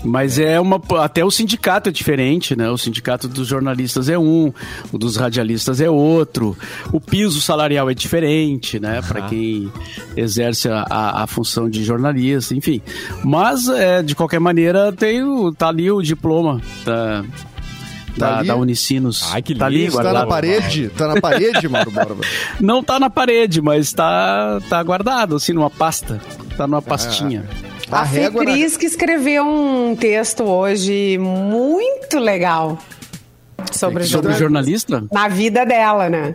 Mas 0.04 0.38
é 0.38 0.61
uma. 0.61 0.80
Até 1.00 1.25
o 1.25 1.30
sindicato 1.30 1.88
é 1.88 1.92
diferente, 1.92 2.56
né? 2.56 2.68
O 2.71 2.76
sindicato 2.76 3.28
dos 3.28 3.47
jornalistas 3.47 4.09
é 4.09 4.18
um, 4.18 4.52
o 4.90 4.99
dos 4.99 5.16
radialistas 5.16 5.80
é 5.80 5.88
outro. 5.88 6.56
O 6.92 7.00
piso 7.00 7.40
salarial 7.40 7.88
é 7.88 7.94
diferente, 7.94 8.80
né? 8.80 9.00
Para 9.06 9.23
quem 9.23 9.71
exerce 10.16 10.68
a, 10.68 10.85
a, 10.88 11.23
a 11.23 11.26
função 11.26 11.71
de 11.71 11.85
jornalista, 11.85 12.54
enfim. 12.54 12.82
Mas, 13.25 13.68
é, 13.68 14.02
de 14.02 14.14
qualquer 14.14 14.40
maneira, 14.40 14.92
tem 14.92 15.23
o, 15.23 15.52
tá 15.52 15.68
ali 15.68 15.90
o 15.90 16.02
diploma 16.02 16.61
da, 16.85 17.25
Tá 18.18 18.37
da, 18.37 18.42
da 18.42 18.56
Unicinos. 18.56 19.30
Ai, 19.32 19.40
que 19.42 19.54
tá 19.54 19.66
ali 19.66 19.85
lindo. 19.85 19.92
Tá 19.97 20.02
na 20.02 20.11
guardado. 20.11 20.28
parede? 20.28 20.88
Tá 20.90 21.09
na 21.09 21.21
parede, 21.21 21.68
Mauro 21.68 21.90
Borba? 21.90 22.25
Não 22.61 22.82
tá 22.82 23.00
na 23.00 23.09
parede, 23.09 23.62
mas 23.62 23.92
tá, 23.92 24.61
tá 24.68 24.82
guardado, 24.82 25.37
assim, 25.37 25.52
numa 25.52 25.71
pasta. 25.71 26.21
Tá 26.56 26.66
numa 26.66 26.82
pastinha. 26.82 27.44
A 27.92 28.00
A 28.02 28.06
Fê 28.06 28.20
régua 28.20 28.44
na- 28.44 28.52
Cris 28.52 28.76
que 28.76 28.87
escreveu 28.87 29.44
um 29.44 29.94
texto 29.94 30.42
hoje 30.44 31.18
muito 31.18 32.18
legal 32.18 32.78
sobre, 33.72 34.04
Sobre 34.04 34.32
jornalista? 34.34 35.04
Na 35.12 35.28
vida 35.28 35.64
dela, 35.64 36.08
né? 36.08 36.34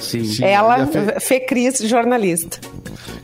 Sim. 0.00 0.24
Sim. 0.24 0.44
ela, 0.44 0.78
e 0.78 0.82
a 0.82 0.86
Fê- 0.86 1.20
Fê 1.20 1.40
Cris, 1.40 1.78
jornalista. 1.80 2.58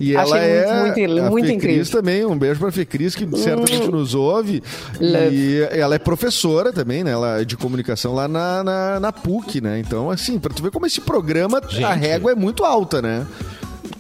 E 0.01 0.17
Achei 0.17 0.33
ela 0.33 0.45
é 0.45 0.81
muito, 0.81 0.99
muito- 0.99 1.21
a 1.21 1.31
muito 1.31 1.47
Fê 1.47 1.53
incrível. 1.53 1.77
Cris 1.77 1.91
também, 1.91 2.27
um 2.27 2.37
beijo 2.37 2.59
pra 2.59 2.73
Fê 2.73 2.85
Cris, 2.85 3.15
que 3.15 3.25
certamente 3.39 3.89
nos 3.89 4.13
ouve. 4.13 4.61
Love. 5.01 5.37
E 5.37 5.61
ela 5.71 5.95
é 5.95 5.99
professora 6.01 6.73
também, 6.73 7.05
né? 7.05 7.13
Ela 7.13 7.43
é 7.43 7.45
de 7.45 7.57
comunicação 7.57 8.13
lá 8.13 8.27
na, 8.27 8.65
na, 8.65 8.99
na 9.01 9.13
PUC, 9.13 9.61
né? 9.61 9.79
Então, 9.79 10.11
assim, 10.11 10.37
pra 10.39 10.53
tu 10.53 10.65
ver 10.65 10.73
como 10.73 10.85
esse 10.85 11.01
programa, 11.01 11.59
a 11.65 11.69
Gente. 11.69 11.85
régua 12.01 12.33
é 12.33 12.35
muito 12.35 12.65
alta, 12.65 13.01
né? 13.01 13.25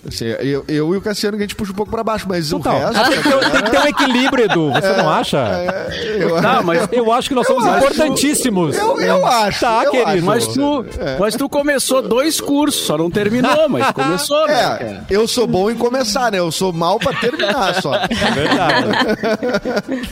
Assim, 0.06 0.26
eu, 0.26 0.64
eu 0.68 0.94
e 0.94 0.96
o 0.96 1.00
Cassiano 1.00 1.36
que 1.36 1.42
a 1.42 1.46
gente 1.46 1.54
puxa 1.56 1.72
um 1.72 1.74
pouco 1.74 1.90
pra 1.90 2.04
baixo, 2.04 2.26
mas 2.28 2.50
Total. 2.50 2.76
o 2.76 2.78
resto... 2.92 3.10
Tem 3.10 3.22
que, 3.22 3.28
ter, 3.28 3.50
tem 3.50 3.62
que 3.62 3.70
ter 3.70 3.78
um 3.80 3.86
equilíbrio, 3.86 4.44
Edu. 4.44 4.70
Você 4.72 4.92
não 4.96 5.08
acha? 5.08 5.38
é, 5.38 6.16
eu, 6.20 6.40
Tá, 6.42 6.62
mas 6.62 6.88
Eu 6.92 7.10
acho 7.12 7.28
que 7.28 7.34
nós 7.34 7.46
somos 7.46 7.64
acho- 7.66 7.78
importantíssimos. 7.86 8.76
eu, 8.76 9.00
eu 9.00 9.26
acho. 9.26 9.60
Tá, 9.60 9.84
eu 9.84 9.90
querido. 9.90 10.10
acho. 10.10 10.22
Mas 10.24 10.46
tu, 10.48 10.84
mas 11.18 11.34
tu 11.36 11.48
começou 11.48 12.02
dois 12.02 12.40
cursos, 12.40 12.82
só 12.86 12.98
não 12.98 13.10
terminou, 13.10 13.68
mas 13.68 13.90
começou, 13.92 14.46
né? 14.46 14.54
É, 14.80 15.00
eu 15.10 15.26
sou 15.26 15.46
bom 15.46 15.70
em 15.70 15.74
começar, 15.74 16.30
né? 16.30 16.38
Eu 16.38 16.50
sou 16.52 16.72
mal 16.72 16.98
pra 16.98 17.12
terminar 17.14 17.80
só. 17.80 17.94
É 18.24 18.30
verdade. 18.30 20.04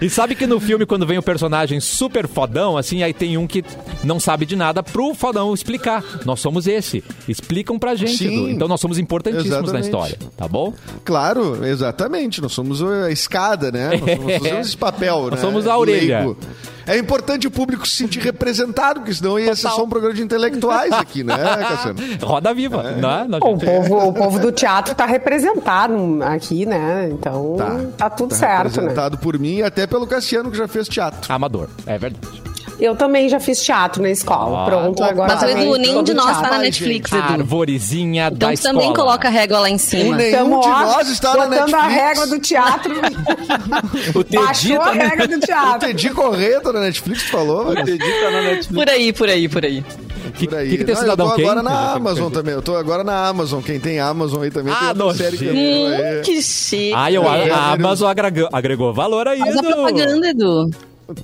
e 0.00 0.08
sabe 0.10 0.34
que 0.34 0.46
no 0.46 0.58
filme, 0.60 0.86
quando 0.86 1.06
vem 1.06 1.18
o 1.18 1.22
personagem 1.22 1.80
super 1.80 2.26
fodão, 2.28 2.76
assim, 2.76 3.02
aí 3.02 3.12
tem 3.12 3.36
um 3.36 3.46
que 3.46 3.64
não 4.04 4.18
sabe 4.20 4.46
de 4.46 4.56
nada 4.56 4.82
pro 4.82 5.14
fodão 5.14 5.52
explicar. 5.54 6.02
Nós 6.24 6.40
somos 6.40 6.66
esse. 6.66 7.02
Explicam 7.28 7.78
pra 7.78 7.94
gente, 7.94 8.16
Sim. 8.18 8.32
Edu. 8.44 8.50
Então 8.50 8.68
nós 8.68 8.80
somos 8.80 8.98
importantíssimos 9.40 9.72
na 9.72 9.78
Exatamente. 9.80 9.84
história, 10.14 10.18
tá 10.36 10.48
bom? 10.48 10.72
Claro, 11.04 11.64
exatamente. 11.66 12.40
Nós 12.40 12.52
somos 12.52 12.82
a 12.82 13.10
escada, 13.10 13.70
né? 13.72 13.90
Nós 13.90 14.00
somos, 14.16 14.42
nós 14.52 14.66
esse 14.66 14.76
papel, 14.76 15.22
Nós 15.30 15.32
né? 15.32 15.36
somos 15.38 15.66
a 15.66 15.76
orelha. 15.76 16.18
leigo. 16.20 16.36
É 16.84 16.98
importante 16.98 17.46
o 17.46 17.50
público 17.50 17.86
se 17.86 17.94
sentir 17.98 18.18
representado, 18.18 18.98
porque 19.00 19.14
senão 19.14 19.38
ia 19.38 19.54
ser 19.54 19.68
só 19.68 19.84
um 19.84 19.88
programa 19.88 20.14
de 20.16 20.22
intelectuais 20.22 20.90
aqui, 20.92 21.22
né, 21.22 21.36
Cassiano? 21.38 22.00
Roda 22.20 22.52
viva, 22.52 22.82
né? 22.82 23.24
Nós- 23.28 23.38
Bom, 23.38 23.54
o, 23.54 23.58
povo, 23.58 24.08
o 24.08 24.12
povo 24.12 24.38
do 24.40 24.50
teatro 24.50 24.92
tá 24.92 25.06
representado 25.06 25.94
aqui, 26.24 26.66
né? 26.66 27.08
Então 27.12 27.56
tá, 27.96 28.10
tudo 28.10 28.30
Tá 28.30 28.34
certo, 28.36 28.64
né? 28.64 28.70
representado 28.70 29.16
por 29.18 29.38
mim 29.38 29.58
e 29.58 29.62
até 29.62 29.86
pelo 29.86 30.08
Cassiano, 30.08 30.50
que 30.50 30.56
já 30.56 30.66
fez 30.66 30.88
teatro. 30.88 31.32
Amador, 31.32 31.68
é 31.86 31.96
verdade. 31.96 32.41
Eu 32.82 32.96
também 32.96 33.28
já 33.28 33.38
fiz 33.38 33.62
teatro 33.62 34.02
na 34.02 34.10
escola. 34.10 34.62
Ah. 34.62 34.64
Pronto, 34.66 35.04
agora. 35.04 35.34
Mas 35.34 35.42
o 35.42 35.46
Edu, 35.46 35.52
também 35.72 35.78
nenhum 35.80 36.02
de 36.02 36.12
nós 36.14 36.26
teatro. 36.26 36.42
tá 36.42 36.50
na 36.50 36.58
Netflix, 36.58 37.12
A 37.12 37.18
Edu. 37.18 37.32
arvorezinha 37.34 38.26
Então 38.34 38.50
da 38.50 38.56
tu 38.56 38.62
também 38.62 38.88
escola. 38.90 39.06
coloca 39.06 39.28
a 39.28 39.30
régua 39.30 39.60
lá 39.60 39.70
em 39.70 39.78
cima. 39.78 40.16
Nem- 40.16 40.32
Nenhum 40.32 40.50
Tamo, 40.50 40.60
de 40.62 40.68
nós 40.68 41.08
está 41.08 41.28
na 41.36 41.44
botando 41.46 41.74
a 41.74 41.82
Netflix. 41.82 41.94
régua 41.94 42.26
do 42.26 42.38
teatro. 42.40 42.94
O 44.18 44.24
Tedi 44.24 44.44
Baixou 44.44 44.76
a 44.80 44.84
tá 44.84 44.94
na- 44.94 45.04
régua 45.04 45.28
do 45.28 45.36
O 45.36 45.40
teatro. 45.40 45.78
Tedi 45.88 46.10
Corrêa 46.10 46.60
tá 46.60 46.72
na 46.72 46.80
Netflix, 46.80 47.22
tu 47.22 47.30
falou? 47.30 47.68
o 47.70 47.74
Tedi 47.74 47.98
tá 47.98 48.30
na 48.30 48.42
Netflix. 48.42 48.66
Por 48.74 48.88
aí, 48.90 49.12
por 49.12 49.28
aí, 49.28 49.48
por 49.48 49.64
aí. 49.64 49.82
Por 49.82 50.54
aí. 50.58 50.68
que 50.70 50.78
que 50.78 50.84
tem 50.84 50.94
Não, 50.94 51.00
Cidadão 51.02 51.26
eu 51.28 51.34
tô 51.36 51.40
agora 51.40 51.62
Kane? 51.62 51.68
na 51.74 51.92
Amazon 51.92 52.32
também. 52.32 52.54
Eu 52.54 52.62
tô 52.62 52.76
agora 52.76 53.04
na 53.04 53.28
Amazon. 53.28 53.60
Quem 53.62 53.78
tem 53.78 54.00
Amazon 54.00 54.42
aí 54.42 54.50
também 54.50 54.74
tem 54.74 54.88
Ah, 54.88 54.92
outra 55.04 55.14
série 55.14 55.36
que. 55.36 55.48
Hum, 55.48 56.22
que 56.24 56.42
chique. 56.42 56.92
Ah, 56.96 57.12
eu, 57.12 57.22
É, 57.24 57.28
a 57.28 57.36
é, 57.46 57.50
Amazon 57.74 58.08
agregou, 58.10 58.48
agregou 58.52 58.92
valor 58.92 59.28
aí, 59.28 59.38
Faz 59.38 59.56
a 59.56 59.58
Edu. 59.60 59.68
propaganda, 59.68 60.28
Edu. 60.28 60.70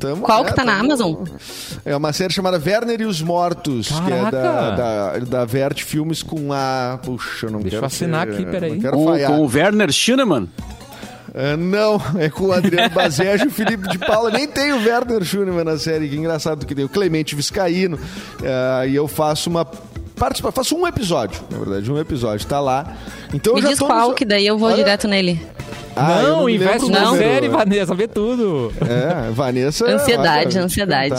Tamo- 0.01 0.23
Qual 0.23 0.45
é, 0.45 0.49
que 0.51 0.55
tá 0.55 0.65
na 0.65 0.73
tamo- 0.77 0.85
Amazon? 0.85 1.15
É 1.85 1.97
uma 1.97 2.13
série 2.13 2.33
chamada 2.33 2.61
Werner 2.65 3.01
e 3.01 3.05
os 3.05 3.23
Mortos, 3.23 3.89
que 3.89 4.13
é 4.13 4.23
da, 4.25 4.31
Caraca! 4.31 4.77
da, 4.77 5.19
da 5.39 5.45
Vert 5.45 5.83
Filmes 5.83 6.23
com 6.23 6.53
a. 6.53 6.99
Puxa, 7.03 7.47
eu 7.47 7.51
não 7.53 7.61
Deixa 7.61 7.77
quero. 7.77 7.83
eu 7.85 7.87
assinar 7.87 8.27
ser- 8.27 8.33
aqui, 8.35 8.45
peraí. 8.47 8.73
Não 8.73 8.81
quero 8.81 8.97
Com, 8.97 9.05
falhar. 9.07 9.31
com 9.31 9.39
o 9.41 9.47
Werner 9.47 9.91
Schunemann. 9.93 10.49
Ah, 11.35 11.57
não, 11.57 12.01
é 12.19 12.29
com 12.29 12.47
o 12.47 12.53
Adriano 12.53 12.91
Bazejo 12.93 13.45
e 13.45 13.49
o 13.49 13.51
Felipe 13.51 13.89
de 13.89 13.99
Paula. 13.99 14.31
Nem 14.31 14.49
tem 14.49 14.73
o 14.73 14.77
Werner 14.85 15.23
Schunemann 15.25 15.65
na 15.65 15.79
série, 15.79 16.09
que 16.09 16.17
engraçado 16.17 16.67
que 16.67 16.75
tem 16.75 16.85
o 16.85 16.89
Clemente 16.89 17.35
Viscaíno. 17.37 17.99
Ah, 18.45 18.87
e 18.87 18.95
eu 18.95 19.07
faço 19.07 19.49
uma. 19.49 19.65
Participa, 20.17 20.51
faço 20.51 20.75
um 20.77 20.85
episódio, 20.87 21.41
na 21.49 21.59
verdade, 21.59 21.91
um 21.93 21.97
episódio, 21.99 22.45
tá 22.47 22.59
lá. 22.61 22.97
Então 23.33 23.55
Me 23.55 23.61
eu 23.61 23.63
já 23.63 23.69
diz 23.71 23.79
tô 23.79 23.87
qual, 23.87 24.09
no- 24.09 24.15
que 24.15 24.25
daí 24.25 24.45
eu 24.47 24.59
vou 24.59 24.67
Olha- 24.69 24.79
direto 24.79 25.07
nele. 25.07 25.41
Ah, 25.99 26.23
não, 26.23 26.45
me 26.45 26.55
investe 26.55 26.90
na 26.90 27.00
Não. 27.00 27.17
série, 27.17 27.49
Vanessa, 27.49 27.95
vê 27.95 28.07
tudo. 28.07 28.73
É, 28.81 29.31
Vanessa. 29.33 29.85
Ansiedade, 29.87 30.57
olha, 30.57 30.64
ansiedade. 30.64 31.14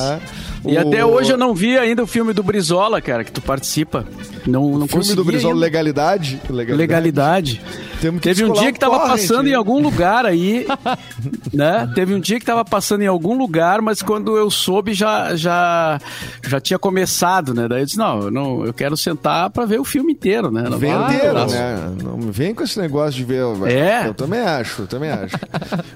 E 0.65 0.75
O- 0.75 0.79
até 0.79 1.05
hoje 1.05 1.31
eu 1.31 1.37
não 1.37 1.53
vi 1.53 1.77
ainda 1.77 2.03
o 2.03 2.07
filme 2.07 2.33
do 2.33 2.43
Brizola, 2.43 3.01
cara, 3.01 3.23
que 3.23 3.31
tu 3.31 3.41
participa. 3.41 4.05
Não, 4.45 4.77
não 4.77 4.85
O 4.85 4.87
filme 4.87 5.13
do 5.15 5.23
Brizola 5.23 5.53
ainda. 5.53 5.65
Legalidade. 5.65 6.41
Legalidade. 6.49 7.61
Temos 8.01 8.21
que 8.21 8.29
Teve 8.29 8.45
um 8.45 8.53
dia 8.53 8.71
que 8.71 8.79
tava 8.79 8.99
passando 9.01 9.47
em 9.49 9.53
algum 9.53 9.81
lugar 9.81 10.25
aí, 10.25 10.65
né? 11.53 11.89
Teve 11.93 12.13
um 12.15 12.19
dia 12.19 12.39
que 12.39 12.45
tava 12.45 12.63
passando 12.63 13.01
em 13.03 13.07
algum 13.07 13.37
lugar, 13.37 13.81
mas 13.81 14.01
quando 14.01 14.37
eu 14.37 14.49
soube 14.49 14.93
já 14.93 15.35
já 15.35 15.99
já 16.47 16.61
tinha 16.61 16.79
começado, 16.79 17.53
né? 17.53 17.67
Daí 17.67 17.81
eu 17.81 17.85
disse, 17.85 17.97
não, 17.97 18.21
eu, 18.23 18.31
não, 18.31 18.65
eu 18.65 18.73
quero 18.73 18.95
sentar 18.95 19.49
pra 19.49 19.65
ver 19.65 19.79
o 19.79 19.83
filme 19.83 20.13
inteiro, 20.13 20.49
né? 20.49 20.63
Não 20.69 20.79
vai- 20.79 21.33
não. 21.33 21.47
né? 21.47 21.91
Não 22.01 22.19
vem 22.31 22.53
com 22.55 22.63
esse 22.63 22.79
negócio 22.79 23.11
de 23.13 23.25
ver. 23.25 23.43
É. 23.67 24.07
Eu 24.07 24.13
também 24.13 24.39
acho, 24.39 24.83
eu 24.83 24.87
também 24.87 25.09
acho. 25.09 25.35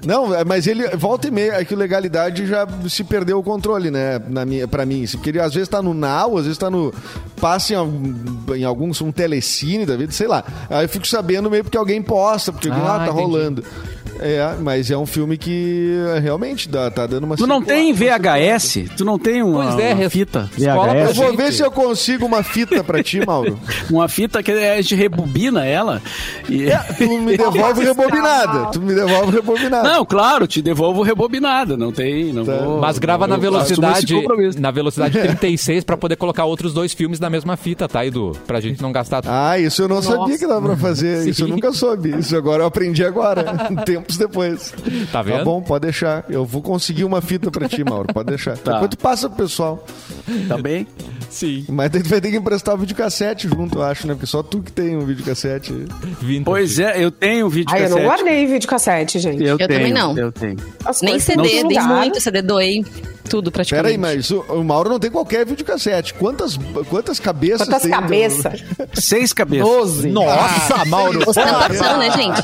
Não, 0.05 0.35
é, 0.35 0.43
mas 0.43 0.67
ele 0.67 0.85
volta 0.97 1.29
e 1.29 1.31
meia, 1.31 1.53
é 1.53 1.63
que 1.65 1.73
o 1.73 1.77
legalidade 1.77 2.45
já 2.45 2.67
se 2.89 3.03
perdeu 3.05 3.39
o 3.39 3.43
controle, 3.43 3.89
né? 3.89 4.19
Na 4.27 4.45
minha, 4.45 4.52
pra 4.69 4.85
mim. 4.85 5.03
assim, 5.03 5.17
Porque 5.17 5.29
ele 5.31 5.39
às 5.39 5.53
vezes 5.53 5.67
tá 5.69 5.81
no 5.81 5.93
Now, 5.93 6.37
às 6.37 6.43
vezes 6.45 6.57
tá 6.57 6.69
no. 6.69 6.93
Passa 7.39 7.73
em, 7.73 7.75
algum- 7.75 8.55
em 8.55 8.63
alguns, 8.63 9.01
um 9.01 9.11
telecine 9.11 9.85
da 9.85 9.95
vida, 9.97 10.11
sei 10.11 10.27
lá. 10.27 10.43
Aí 10.69 10.85
eu 10.85 10.89
fico 10.89 11.07
sabendo 11.07 11.49
meio 11.49 11.63
porque 11.63 11.77
alguém 11.77 12.01
posta, 12.01 12.51
porque 12.51 12.69
Ah, 12.69 12.75
ah, 12.75 12.97
tá 12.99 13.05
entendi. 13.07 13.21
rolando. 13.21 13.63
É, 14.23 14.55
mas 14.61 14.89
é 14.89 14.97
um 14.97 15.05
filme 15.05 15.37
que 15.37 15.93
é, 16.15 16.19
realmente 16.19 16.69
dá, 16.69 16.89
tá 16.89 17.05
dando 17.05 17.25
uma 17.25 17.35
Tu 17.35 17.45
não 17.45 17.61
tem 17.61 17.91
VHS? 17.93 18.85
Tu 18.95 19.03
não 19.03 19.19
tem 19.19 19.43
uma, 19.43 19.73
Pois 19.73 19.79
é, 19.83 19.93
uma 19.93 20.09
fita 20.09 20.49
escola 20.57 20.93
Eu 20.97 21.07
VHS? 21.07 21.15
vou 21.17 21.35
ver 21.37 21.53
se 21.53 21.61
eu 21.63 21.71
consigo 21.71 22.25
uma 22.25 22.41
fita 22.43 22.83
pra 22.83 23.03
ti, 23.03 23.23
Mauro. 23.25 23.59
Uma 23.91 24.07
fita 24.07 24.41
que 24.41 24.51
a 24.51 24.81
gente 24.81 24.95
rebobina 24.95 25.65
ela. 25.65 26.01
E... 26.49 26.65
Tu 26.97 27.19
me 27.19 27.35
devolve 27.37 27.83
rebobinada. 27.83 28.71
Tu 28.71 28.81
me 28.81 28.93
devolve 28.95 29.31
rebobinada. 29.35 29.89
Não, 29.89 30.05
claro, 30.05 30.47
te 30.47 30.61
devolvo 30.61 31.01
rebobinada, 31.01 31.75
não 31.75 31.91
tem, 31.91 32.31
não 32.31 32.45
Tá. 32.45 32.57
vou... 32.57 32.79
Mas 32.79 32.97
grava 32.97 33.27
na 33.27 33.35
assumo 33.35 33.57
esse 33.61 33.69
velocidade 33.75 34.59
na 34.59 34.71
velocidade 34.71 35.19
36 35.19 35.83
pra 35.83 35.97
poder 35.97 36.15
colocar 36.15 36.45
outros 36.45 36.73
dois 36.73 36.93
filmes 36.93 37.19
na 37.19 37.29
mesma 37.29 37.57
fita, 37.57 37.87
tá, 37.87 38.05
Edu? 38.05 38.31
Pra 38.47 38.59
gente 38.59 38.81
não 38.81 38.91
gastar. 38.91 39.21
Ah, 39.25 39.59
isso 39.59 39.81
eu 39.81 39.87
não 39.87 40.01
sabia 40.01 40.37
que 40.37 40.47
dava 40.47 40.67
pra 40.69 40.77
fazer. 40.77 41.27
Isso 41.27 41.43
eu 41.43 41.47
Sim. 41.47 41.53
nunca 41.53 41.71
soube. 41.73 42.17
Isso 42.17 42.35
agora 42.35 42.63
eu 42.63 42.67
aprendi 42.67 43.03
agora, 43.03 43.43
tempos 44.17 44.33
depois. 44.33 44.73
Tá 45.11 45.21
vendo? 45.21 45.39
Tá 45.39 45.43
bom, 45.43 45.61
pode 45.61 45.83
deixar. 45.83 46.25
Eu 46.29 46.45
vou 46.45 46.61
conseguir 46.61 47.03
uma 47.03 47.21
fita 47.21 47.51
pra 47.51 47.67
ti, 47.67 47.83
Mauro. 47.83 48.11
Pode 48.13 48.27
deixar. 48.29 48.57
Tá. 48.57 48.73
Depois 48.73 48.89
tu 48.91 48.97
passa 48.97 49.29
pro 49.29 49.43
pessoal. 49.43 49.85
Tá 50.47 50.57
bem? 50.57 50.87
Sim. 51.33 51.65
Mas 51.67 51.89
tu 51.89 52.03
vai 52.07 52.21
ter 52.21 52.29
que 52.31 52.37
emprestar 52.37 52.75
o 52.75 52.77
videocassete 52.77 53.47
junto, 53.47 53.79
eu 53.79 53.83
acho, 53.83 54.05
né? 54.07 54.13
Porque 54.13 54.27
só 54.27 54.43
tu 54.43 54.61
que 54.61 54.71
tem 54.71 54.95
um 54.95 55.05
videocassete. 55.05 55.71
Vintage. 56.21 56.43
Pois 56.45 56.77
é, 56.79 57.03
eu 57.03 57.09
tenho 57.11 57.49
vídeo 57.49 57.73
Ai, 57.73 57.79
eu 57.85 57.89
não 57.89 57.97
cassete. 57.97 58.07
guardei 58.07 58.45
videocassete, 58.45 59.19
gente. 59.19 59.41
Eu, 59.43 59.57
Eu 59.57 59.57
tenho, 59.57 59.69
também 59.69 59.91
não. 59.93 60.17
Eu 60.17 60.31
tenho. 60.31 60.57
As 60.85 61.01
Nem 61.01 61.19
CD, 61.19 61.63
dei 61.63 61.79
muito 61.79 62.21
CD, 62.21 62.41
doei. 62.41 62.85
Tudo 63.29 63.51
praticamente. 63.51 63.83
Peraí, 63.85 63.97
mas 63.97 64.29
o, 64.31 64.41
o 64.41 64.63
Mauro 64.65 64.89
não 64.89 64.99
tem 64.99 65.09
qualquer 65.09 65.45
videocassete. 65.45 66.13
Quantas, 66.13 66.59
quantas 66.89 67.19
cabeças 67.21 67.65
Quantas 67.67 67.81
tem? 67.83 67.91
no- 67.91 67.97
cabeças? 67.97 68.63
Seis 68.93 69.31
cabeças. 69.31 69.65
Doze. 69.67 70.09
Nossa, 70.09 70.83
Mauro! 70.85 71.23
Ostentação, 71.27 71.97
né, 71.99 72.11
gente? 72.11 72.41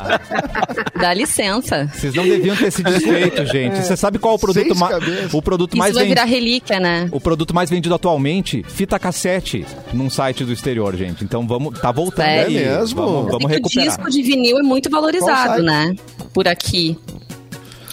Dá 0.99 1.13
licença. 1.13 1.85
Vocês 1.93 2.13
não 2.13 2.23
deviam 2.23 2.55
ter 2.55 2.71
se 2.71 2.81
desfeito, 2.81 3.45
gente. 3.51 3.77
Você 3.85 3.97
sabe 3.97 4.19
qual 4.19 4.33
é 4.33 4.37
o 4.37 4.39
produto, 4.39 4.75
ma- 4.75 4.89
o 5.33 5.41
produto 5.41 5.71
Isso 5.73 5.79
mais 5.79 5.93
vai 5.93 6.05
virar 6.07 6.21
vendido? 6.25 6.35
relíquia, 6.39 6.79
né? 6.79 7.09
O 7.11 7.19
produto 7.19 7.53
mais 7.53 7.69
vendido 7.69 7.93
atualmente, 7.93 8.63
fita 8.79 8.97
cassete, 8.97 9.65
num 9.91 10.09
site 10.09 10.45
do 10.45 10.53
exterior, 10.53 10.95
gente. 10.95 11.21
Então 11.21 11.45
vamos, 11.45 11.77
tá 11.81 11.91
voltando 11.91 12.25
Sério? 12.27 12.57
aí. 12.57 12.63
É 12.63 12.77
mesmo? 12.77 12.95
Vamos, 12.95 13.31
vamos 13.31 13.43
o 13.43 13.47
recuperar. 13.47 13.85
disco 13.85 14.09
de 14.09 14.21
vinil 14.21 14.57
é 14.57 14.63
muito 14.63 14.89
valorizado, 14.89 15.61
né? 15.61 15.93
Por 16.33 16.47
aqui. 16.47 16.97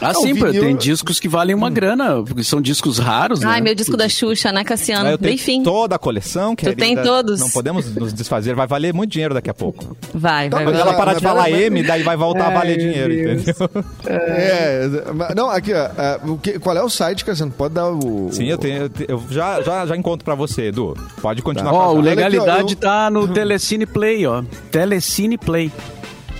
Ah, 0.00 0.12
sim, 0.14 0.32
o 0.32 0.34
vinil- 0.34 0.62
tem 0.62 0.76
discos 0.76 1.18
que 1.18 1.28
valem 1.28 1.54
uma 1.54 1.70
grana, 1.70 2.22
porque 2.22 2.44
são 2.44 2.60
discos 2.60 2.98
raros, 2.98 3.40
né? 3.40 3.46
Ai, 3.48 3.60
meu 3.60 3.74
disco 3.74 3.96
da 3.96 4.08
Xuxa, 4.08 4.52
né, 4.52 4.62
Cassiano? 4.64 5.08
Ah, 5.08 5.12
Eu 5.12 5.18
tenho 5.18 5.34
Enfim, 5.34 5.62
toda 5.62 5.94
a 5.96 5.98
coleção, 5.98 6.54
querida. 6.54 6.80
tem 6.82 6.96
todos? 6.96 7.40
Não 7.40 7.50
podemos 7.50 7.94
nos 7.94 8.12
desfazer, 8.12 8.54
vai 8.54 8.66
valer 8.66 8.92
muito 8.92 9.10
dinheiro 9.12 9.32
daqui 9.34 9.48
a 9.50 9.54
pouco. 9.54 9.96
vai, 10.14 10.48
vai, 10.50 10.64
Não, 10.64 10.70
Quando 10.70 10.74
vai. 10.78 10.82
ela 10.88 10.94
parar 10.94 11.14
de 11.14 11.20
falar 11.22 11.50
M, 11.50 11.82
daí 11.82 12.02
vai 12.02 12.16
voltar 12.16 12.48
a 12.48 12.50
valer 12.50 12.72
Ai, 12.72 12.78
dinheiro, 12.78 13.14
Deus. 13.14 13.42
entendeu? 13.42 13.70
É, 14.06 14.88
mas- 15.14 15.34
não, 15.34 15.50
aqui, 15.50 15.72
ó. 15.72 15.76
é, 16.00 16.20
o 16.24 16.36
que- 16.38 16.58
qual 16.58 16.76
é 16.76 16.82
o 16.82 16.88
site, 16.90 17.24
Cassiano? 17.24 17.52
Pode 17.52 17.74
dar 17.74 17.88
o. 17.90 18.28
Sim, 18.32 18.46
eu 18.46 18.58
tenho. 18.58 18.90
eu 19.08 19.22
já, 19.30 19.62
já, 19.62 19.86
já 19.86 19.96
encontro 19.96 20.24
pra 20.24 20.34
você, 20.34 20.66
Edu. 20.68 20.96
Pode 21.22 21.42
continuar 21.42 21.72
Ó, 21.72 21.78
com 21.78 21.78
o 21.78 21.82
a 21.82 21.88
Olha 22.00 22.12
aqui, 22.12 22.22
Legalidade 22.22 22.62
ó, 22.64 22.70
eu- 22.70 22.76
tá 22.76 23.10
no 23.10 23.28
Telecine 23.28 23.86
Play, 23.86 24.26
ó. 24.26 24.42
Telecine 24.70 25.38
Play. 25.38 25.70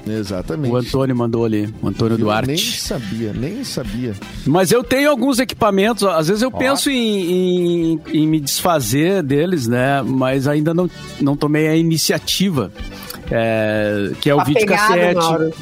Exatamente. 0.06 0.72
O 0.72 0.76
Antônio 0.76 1.16
mandou 1.16 1.44
ali, 1.44 1.68
o 1.82 1.88
Antônio 1.88 2.14
Eu 2.14 2.18
Nem 2.18 2.25
Duarte. 2.25 2.80
sabia, 2.80 3.32
nem 3.32 3.64
sabia. 3.64 4.14
Mas 4.46 4.70
eu 4.70 4.84
tenho 4.84 5.10
alguns 5.10 5.38
equipamentos, 5.38 6.02
ó, 6.04 6.12
às 6.16 6.28
vezes 6.28 6.42
eu 6.42 6.50
penso 6.50 6.88
em, 6.90 7.94
em- 7.94 8.00
em 8.12 8.26
me 8.26 8.38
desfazer 8.40 9.22
deles, 9.22 9.66
né? 9.66 10.02
Mas 10.02 10.46
ainda 10.46 10.72
não, 10.72 10.88
não 11.20 11.36
tomei 11.36 11.66
a 11.68 11.76
iniciativa. 11.76 12.70
é, 13.30 14.12
que 14.20 14.30
é 14.30 14.34
o 14.34 14.38
Apegado, 14.40 14.60
videocassete. 14.60 15.14
Mauro. 15.16 15.52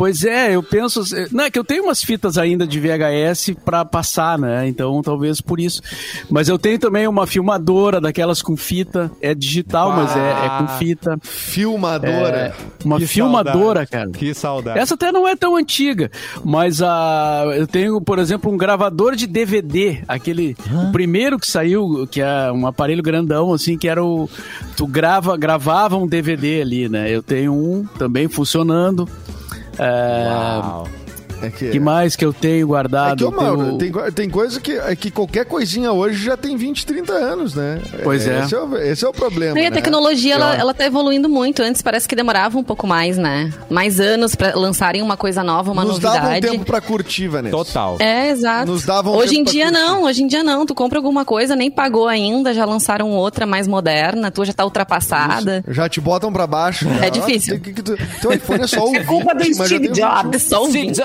Pois 0.00 0.24
é, 0.24 0.54
eu 0.56 0.62
penso. 0.62 1.02
Não, 1.30 1.44
é 1.44 1.50
que 1.50 1.58
eu 1.58 1.62
tenho 1.62 1.84
umas 1.84 2.02
fitas 2.02 2.38
ainda 2.38 2.66
de 2.66 2.80
VHS 2.80 3.52
pra 3.62 3.84
passar, 3.84 4.38
né? 4.38 4.66
Então 4.66 5.02
talvez 5.02 5.42
por 5.42 5.60
isso. 5.60 5.82
Mas 6.30 6.48
eu 6.48 6.58
tenho 6.58 6.78
também 6.78 7.06
uma 7.06 7.26
filmadora 7.26 8.00
daquelas 8.00 8.40
com 8.40 8.56
fita. 8.56 9.12
É 9.20 9.34
digital, 9.34 9.92
mas 9.92 10.16
é, 10.16 10.30
é 10.30 10.48
com 10.58 10.68
fita. 10.78 11.18
Filmadora. 11.20 12.36
É, 12.38 12.54
uma 12.82 12.96
Que 12.96 13.06
filmadora, 13.06 13.86
saudade. 13.86 13.90
cara. 13.90 14.10
Que 14.10 14.32
saudade. 14.32 14.78
Essa 14.78 14.94
até 14.94 15.12
não 15.12 15.28
é 15.28 15.36
tão 15.36 15.54
antiga, 15.54 16.10
mas 16.42 16.80
a, 16.80 17.42
eu 17.54 17.66
tenho, 17.66 18.00
por 18.00 18.18
exemplo, 18.18 18.50
um 18.50 18.56
gravador 18.56 19.14
de 19.14 19.26
DVD, 19.26 20.02
aquele 20.08 20.56
o 20.88 20.90
primeiro 20.92 21.38
que 21.38 21.46
saiu, 21.46 22.08
que 22.10 22.22
é 22.22 22.50
um 22.50 22.66
aparelho 22.66 23.02
grandão, 23.02 23.52
assim, 23.52 23.76
que 23.76 23.86
era 23.86 24.02
o. 24.02 24.30
Tu 24.78 24.86
grava, 24.86 25.36
gravava 25.36 25.98
um 25.98 26.06
DVD 26.06 26.62
ali, 26.62 26.88
né? 26.88 27.14
Eu 27.14 27.22
tenho 27.22 27.52
um 27.52 27.84
também 27.98 28.28
funcionando. 28.28 29.06
É, 29.82 30.28
Uau. 30.28 30.86
É 31.42 31.50
que, 31.50 31.70
que 31.70 31.80
mais 31.80 32.16
que 32.16 32.24
eu 32.24 32.32
tenho 32.32 32.62
é 32.62 32.66
guardado? 32.66 33.18
que, 33.18 33.24
ô, 33.24 33.28
Eu 33.28 33.32
tenho- 33.32 33.42
Mauro, 33.58 33.78
tem, 33.78 33.92
tem 34.12 34.30
coisa 34.30 34.60
que, 34.60 34.72
é 34.72 34.94
que 34.96 35.10
qualquer 35.10 35.44
coisinha 35.44 35.92
hoje 35.92 36.24
já 36.24 36.36
tem 36.36 36.56
20, 36.56 36.84
30 36.86 37.12
anos, 37.12 37.54
né? 37.54 37.80
Pois 38.02 38.26
é. 38.26 38.40
Esse 38.40 38.54
é 38.54 38.58
o, 38.60 38.76
esse 38.76 39.04
é 39.04 39.08
o 39.08 39.12
problema. 39.12 39.58
E 39.58 39.66
a 39.66 39.70
né? 39.70 39.76
tecnologia, 39.76 40.34
ela, 40.34 40.54
ela 40.56 40.74
tá 40.74 40.84
evoluindo 40.84 41.28
muito. 41.28 41.62
Antes 41.62 41.82
parece 41.82 42.06
que 42.08 42.14
demorava 42.16 42.58
um 42.58 42.64
pouco 42.64 42.86
mais, 42.86 43.16
né? 43.16 43.52
Mais 43.68 44.00
anos 44.00 44.34
pra 44.34 44.54
lançarem 44.54 45.02
uma 45.02 45.16
coisa 45.16 45.42
nova, 45.42 45.70
uma 45.72 45.84
Nos 45.84 45.98
dava 45.98 46.16
um 46.16 46.20
novidade. 46.28 46.52
tempo 46.52 46.64
pra 46.64 46.80
curtir, 46.80 47.28
Vanessa. 47.28 47.56
Total. 47.56 47.96
É, 48.00 48.30
exato. 48.30 48.70
Nos 48.70 48.84
davam 48.84 49.14
hoje 49.14 49.34
tempo 49.36 49.48
em 49.50 49.52
dia 49.52 49.70
não, 49.70 50.04
hoje 50.04 50.22
em 50.22 50.26
dia 50.26 50.42
não. 50.44 50.64
Tu 50.66 50.74
compra 50.74 50.98
alguma 50.98 51.24
coisa, 51.24 51.54
nem 51.56 51.70
pagou 51.70 52.06
ainda, 52.08 52.52
já 52.54 52.64
lançaram 52.64 53.10
outra 53.10 53.46
mais 53.46 53.66
moderna, 53.66 54.30
tua 54.30 54.44
já 54.44 54.52
tá 54.52 54.64
ultrapassada. 54.64 55.64
Já 55.68 55.88
te 55.88 56.00
botam 56.00 56.32
pra 56.32 56.46
baixo. 56.46 56.86
É 57.02 57.10
difícil. 57.10 57.54
tem 57.54 57.60
que- 57.60 57.72
que 57.72 57.82
tu- 57.82 57.96
Teu 58.20 58.32
iPhone 58.32 58.62
é 58.62 58.66
só 58.66 58.84
o 58.88 58.94
É 58.94 59.04
culpa 59.04 59.34
do 59.34 59.42
20, 59.44 59.56
mas 59.58 59.68
já 59.70 59.76
Steve 59.76 59.88
o 59.88 59.92
Jobs. 59.92 60.34
É 60.34 60.38
só 60.48 60.64
um 60.64 60.70
20. 60.70 61.00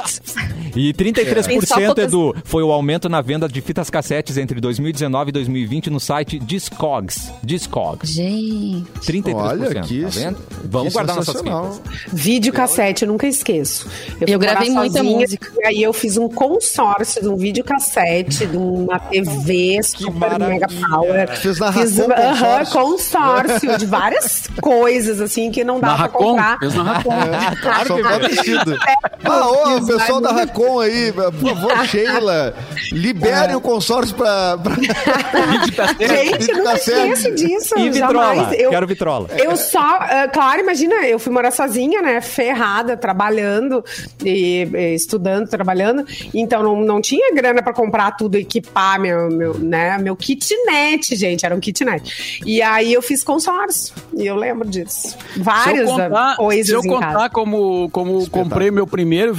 E 0.76 0.94
33%, 0.94 1.46
Tem 1.46 1.62
só 1.62 1.76
poucas- 1.80 2.06
Edu, 2.06 2.36
foi 2.44 2.64
o 2.64 2.72
aumento 2.72 3.08
na 3.08 3.22
venda 3.22 3.48
de 3.48 3.62
fitas 3.62 3.90
cassetes 3.90 4.38
entre 4.38 4.60
2019 4.60 5.30
e 5.30 5.32
2020 5.32 5.90
no 5.90 6.00
site 6.00 6.38
Discogs. 6.40 7.32
Discogs. 7.44 8.10
Gente. 8.12 8.86
33%. 9.06 9.36
Olha, 9.36 9.82
que 9.82 10.02
tá 10.04 10.10
vendo? 10.10 10.38
Vamos 10.66 10.88
que 10.90 10.94
guardar 10.94 11.16
nossas 11.16 11.38
fitas. 11.42 11.82
Vídeo 12.12 12.52
cassete, 12.54 13.04
eu 13.06 13.12
nunca 13.12 13.28
esqueço. 13.28 13.90
fui 13.90 14.26
Eu 14.28 14.40
gravei 14.40 14.70
muita 14.70 14.98
sozinha, 15.00 15.18
música. 15.20 15.52
E 15.64 15.68
aí 15.68 15.82
eu 15.84 15.94
fiz 15.94 16.18
um 16.18 16.28
consórcio 16.28 17.22
de 17.22 17.28
um 17.30 17.36
videocassete, 17.38 18.46
de 18.46 18.58
uma 18.58 19.00
TV 19.00 19.80
super 19.84 20.40
mega 20.40 20.68
power. 20.90 21.38
Fez 21.38 21.60
na 21.60 21.72
Fiz 21.72 21.98
Racon 21.98 22.12
aham, 22.14 22.58
consórcio. 22.66 22.82
consórcio 22.82 23.78
de 23.78 23.86
várias 23.86 24.48
coisas, 24.62 25.22
assim, 25.22 25.52
que 25.52 25.64
não 25.64 25.80
dá 25.80 25.96
pra 25.96 26.10
comprar. 26.10 26.60
fez 26.60 26.74
na 26.76 26.84
Racon. 26.84 27.16
É, 27.16 27.86
só 27.86 27.98
falta 27.98 28.28
vestido. 28.28 28.78
Ah, 29.24 29.48
ô, 29.50 29.78
o 29.78 30.00
pessoal 30.16 30.22
da 30.22 30.32
Racon 30.32 30.80
aí, 30.80 31.12
por 31.12 31.32
favor, 31.56 31.86
Sheila, 31.88 32.56
liberem 32.92 33.56
o 33.56 33.62
consórcio 33.62 34.16
pra. 34.16 34.58
pra... 34.58 34.76
Gente, 34.76 36.50
eu 36.50 36.58
nunca 36.58 36.74
esqueço 36.76 37.36
disso. 37.36 37.78
E 37.78 37.90
vitrola. 37.90 38.36
jamais. 38.36 38.60
Eu, 38.60 38.70
Quero 38.70 38.88
vitrola. 38.88 39.30
Eu 39.38 39.56
só, 39.58 39.80
ah, 39.80 40.28
claro, 40.32 40.62
imagina, 40.62 40.96
eu 41.08 41.20
fui 41.20 41.32
morar 41.32 41.52
sozinha, 41.52 42.02
né? 42.02 42.22
Ferrada, 42.22 42.96
trabalhando, 42.98 43.84
e, 44.24 44.68
estudando, 44.94 45.48
trabalhando. 45.48 46.06
Então 46.34 46.64
não, 46.64 46.82
não 46.82 47.02
tinha 47.02 47.34
grana 47.34 47.62
pra 47.62 47.74
comprar 47.74 48.12
tudo, 48.12 48.36
equipar 48.36 49.00
meu, 49.00 49.30
meu, 49.30 49.58
né, 49.58 49.98
meu 49.98 50.16
kitnet, 50.16 51.16
gente. 51.16 51.46
Era 51.46 51.56
um 51.56 51.60
kitnet. 51.60 52.42
E 52.46 52.62
aí 52.62 52.94
eu 52.94 53.02
fiz 53.02 53.24
consórcio. 53.24 53.94
E 54.16 54.26
eu 54.26 54.36
lembro 54.36 54.68
disso. 54.68 55.10
Se 55.10 55.18
eu 55.38 55.44
Várias 55.44 55.90
contar, 55.90 56.36
coisas 56.38 56.68
se 56.68 56.74
eu 56.74 56.80
em 56.82 56.88
contar 56.88 57.14
casa. 57.14 57.30
como, 57.30 57.90
como 57.90 58.30
comprei 58.30 58.72
meu 58.72 58.88
primeiro 58.88 59.34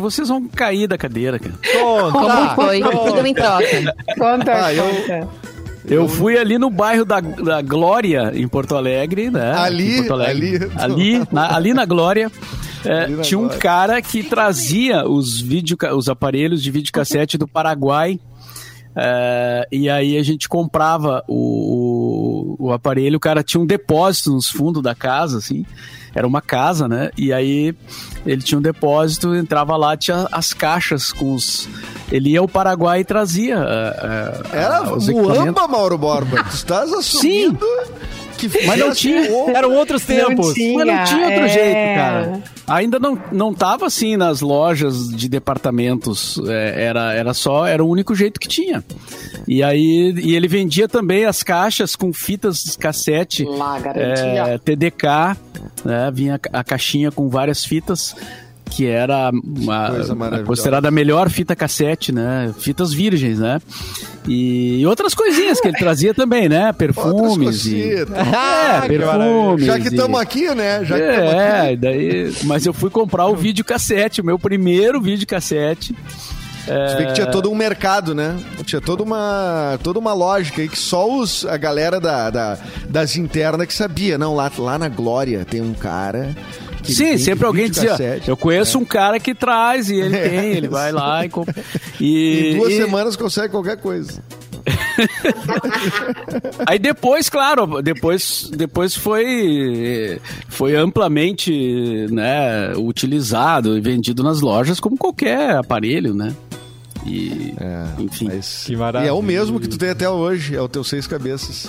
vocês 0.00 0.28
vão 0.28 0.46
cair 0.48 0.86
da 0.86 0.96
cadeira, 0.98 1.38
cara. 1.38 1.54
Como 2.12 2.54
foi? 2.54 2.80
Tudo 2.80 3.26
em 3.26 3.34
troca. 3.34 3.94
Conta, 4.18 4.64
Ah, 4.66 4.74
eu- 4.74 4.84
conta. 4.84 5.28
Eu 5.84 6.08
fui 6.08 6.38
ali 6.38 6.58
no 6.58 6.70
bairro 6.70 7.04
da, 7.04 7.20
da 7.20 7.60
Glória, 7.60 8.30
em 8.36 8.46
Porto 8.46 8.76
Alegre, 8.76 9.30
né? 9.30 9.52
Ali, 9.56 9.96
Porto 9.96 10.12
Alegre. 10.14 10.70
ali. 10.76 11.16
ali, 11.16 11.22
na, 11.32 11.56
ali 11.56 11.74
na 11.74 11.84
Glória. 11.84 12.30
é, 12.86 13.00
Ali 13.02 13.16
na 13.16 13.22
tinha 13.22 13.38
um 13.40 13.48
cara 13.48 14.00
que 14.00 14.22
trazia 14.22 15.04
os, 15.08 15.40
vídeo, 15.40 15.76
os 15.96 16.08
aparelhos 16.08 16.62
de 16.62 16.70
videocassete 16.70 17.36
do 17.36 17.48
Paraguai. 17.48 18.20
é, 18.94 19.66
e 19.72 19.90
aí 19.90 20.16
a 20.16 20.22
gente 20.22 20.48
comprava 20.48 21.24
o, 21.26 22.56
o, 22.60 22.66
o 22.68 22.72
aparelho, 22.72 23.16
o 23.16 23.20
cara 23.20 23.42
tinha 23.42 23.60
um 23.60 23.66
depósito 23.66 24.30
nos 24.30 24.48
fundos 24.48 24.82
da 24.84 24.94
casa, 24.94 25.38
assim. 25.38 25.66
Era 26.14 26.26
uma 26.26 26.40
casa, 26.42 26.86
né? 26.88 27.10
E 27.16 27.32
aí 27.32 27.74
ele 28.26 28.42
tinha 28.42 28.58
um 28.58 28.62
depósito, 28.62 29.34
entrava 29.34 29.76
lá, 29.76 29.96
tinha 29.96 30.28
as 30.30 30.52
caixas 30.52 31.12
com 31.12 31.34
os. 31.34 31.68
Ele 32.10 32.30
ia 32.30 32.40
ao 32.40 32.48
Paraguai 32.48 33.00
e 33.00 33.04
trazia. 33.04 33.56
é, 33.56 34.50
é, 34.52 34.58
Era 34.58 34.94
os 34.94 35.08
equipamentos. 35.08 35.44
muamba, 35.44 35.68
Mauro 35.68 35.96
Borba. 35.98 36.44
Tu 36.44 36.54
estás 36.54 36.92
assumindo 36.92 37.58
que 38.48 38.66
Mas 38.66 38.78
não 38.78 38.92
tinha. 38.92 39.22
Eram 39.54 39.74
outros 39.74 40.04
tempos. 40.04 40.54
tinha. 40.54 40.84
Mas 40.84 40.86
não 40.86 41.04
tinha 41.04 41.26
outro 41.28 41.44
é. 41.44 41.48
jeito, 41.48 41.94
cara. 41.96 42.42
Ainda 42.66 42.98
não, 42.98 43.18
não 43.30 43.52
tava 43.52 43.86
assim 43.86 44.16
nas 44.16 44.40
lojas 44.40 45.08
de 45.08 45.28
departamentos. 45.28 46.40
é, 46.46 46.84
era, 46.84 47.12
era 47.12 47.34
só, 47.34 47.66
era 47.66 47.82
o 47.84 47.88
único 47.88 48.14
jeito 48.14 48.38
que 48.38 48.48
tinha. 48.48 48.84
E 49.46 49.62
aí, 49.62 50.14
e 50.16 50.34
ele 50.36 50.48
vendia 50.48 50.88
também 50.88 51.24
as 51.24 51.42
caixas 51.42 51.96
com 51.96 52.12
fitas 52.12 52.76
cassete, 52.76 53.44
Lá, 53.44 53.78
garantia. 53.78 54.54
é, 54.54 54.58
TDK, 54.58 55.36
né? 55.84 56.10
Vinha 56.12 56.40
a 56.52 56.64
caixinha 56.64 57.10
com 57.10 57.28
várias 57.28 57.64
fitas. 57.64 58.14
Que 58.64 58.86
era 58.86 59.30
uma, 59.30 59.90
considerada 60.46 60.88
a 60.88 60.90
melhor 60.90 61.28
fita 61.28 61.54
cassete, 61.54 62.10
né? 62.10 62.54
Fitas 62.58 62.90
virgens, 62.90 63.38
né? 63.38 63.60
E, 64.28 64.84
outras 64.86 65.14
coisinhas 65.14 65.60
que 65.60 65.68
ele 65.68 65.76
trazia 65.76 66.14
também, 66.14 66.48
né? 66.48 66.72
Perfumes. 66.78 67.66
E, 67.66 67.92
é, 67.92 68.04
que 68.82 68.88
perfumes. 68.88 69.66
Já 69.66 69.78
que 69.78 69.84
e- 69.84 69.88
estamos 69.88 70.20
aqui, 70.20 70.54
né? 70.54 70.84
Já 70.84 70.96
que 70.96 71.02
estamos 71.02 71.30
aqui. 71.30 71.40
é, 71.40 71.76
daí, 71.76 72.32
mas 72.44 72.64
eu 72.66 72.72
fui 72.72 72.88
comprar 72.90 73.26
o 73.26 73.34
videocassete, 73.36 74.20
o 74.20 74.24
meu 74.24 74.38
primeiro 74.38 75.00
videocassete. 75.00 75.94
Você 76.64 76.96
vê 76.96 77.06
que 77.06 77.12
tinha 77.14 77.26
todo 77.26 77.50
um 77.50 77.56
mercado, 77.56 78.14
né? 78.14 78.38
Tinha 78.64 78.80
toda 78.80 79.02
uma, 79.02 79.76
toda 79.82 79.98
uma 79.98 80.12
lógica 80.14 80.62
aí 80.62 80.68
que 80.68 80.78
só 80.78 81.10
os, 81.10 81.44
a 81.44 81.56
galera 81.56 81.98
da, 82.00 82.30
da- 82.30 82.58
das 82.88 83.16
internas 83.16 83.66
que 83.66 83.74
sabia. 83.74 84.16
Não, 84.16 84.32
lá, 84.36 84.48
lá 84.56 84.78
na 84.78 84.88
Glória 84.88 85.44
tem 85.44 85.60
um 85.60 85.74
cara. 85.74 86.32
Que 86.82 86.92
Sim, 86.94 87.16
sempre 87.18 87.46
alguém 87.46 87.68
dizia, 87.70 87.92
videocassete. 87.92 88.28
eu 88.28 88.36
conheço 88.36 88.78
um 88.78 88.84
cara 88.84 89.18
que 89.20 89.34
traz 89.34 89.88
e 89.88 89.94
ele 89.96 90.16
tem, 90.18 90.52
ele 90.56 90.68
vai 90.68 90.92
lá 90.92 91.24
e 91.24 91.28
compra. 91.28 91.54
E, 92.00 92.52
Em 92.54 92.58
duas 92.58 92.72
e- 92.72 92.76
semanas 92.76 93.16
consegue 93.16 93.50
qualquer 93.50 93.76
coisa. 93.78 94.22
Aí 96.66 96.78
depois, 96.78 97.28
claro, 97.28 97.82
depois, 97.82 98.50
depois 98.54 98.94
foi, 98.94 100.20
foi 100.48 100.76
amplamente 100.76 102.06
né, 102.10 102.72
utilizado 102.76 103.76
e 103.76 103.80
vendido 103.80 104.22
nas 104.22 104.40
lojas 104.40 104.80
como 104.80 104.96
qualquer 104.96 105.56
aparelho, 105.56 106.14
né? 106.14 106.34
E, 107.04 107.52
É, 107.60 108.00
enfim. 108.02 108.26
mas- 108.26 108.64
Que 108.66 108.74
E 108.74 109.08
é 109.08 109.12
o 109.12 109.22
mesmo 109.22 109.58
que 109.58 109.68
tu 109.68 109.76
tem 109.76 109.90
até 109.90 110.08
hoje, 110.08 110.54
é 110.54 110.60
o 110.60 110.68
teu 110.68 110.84
seis 110.84 111.06
cabeças. 111.06 111.68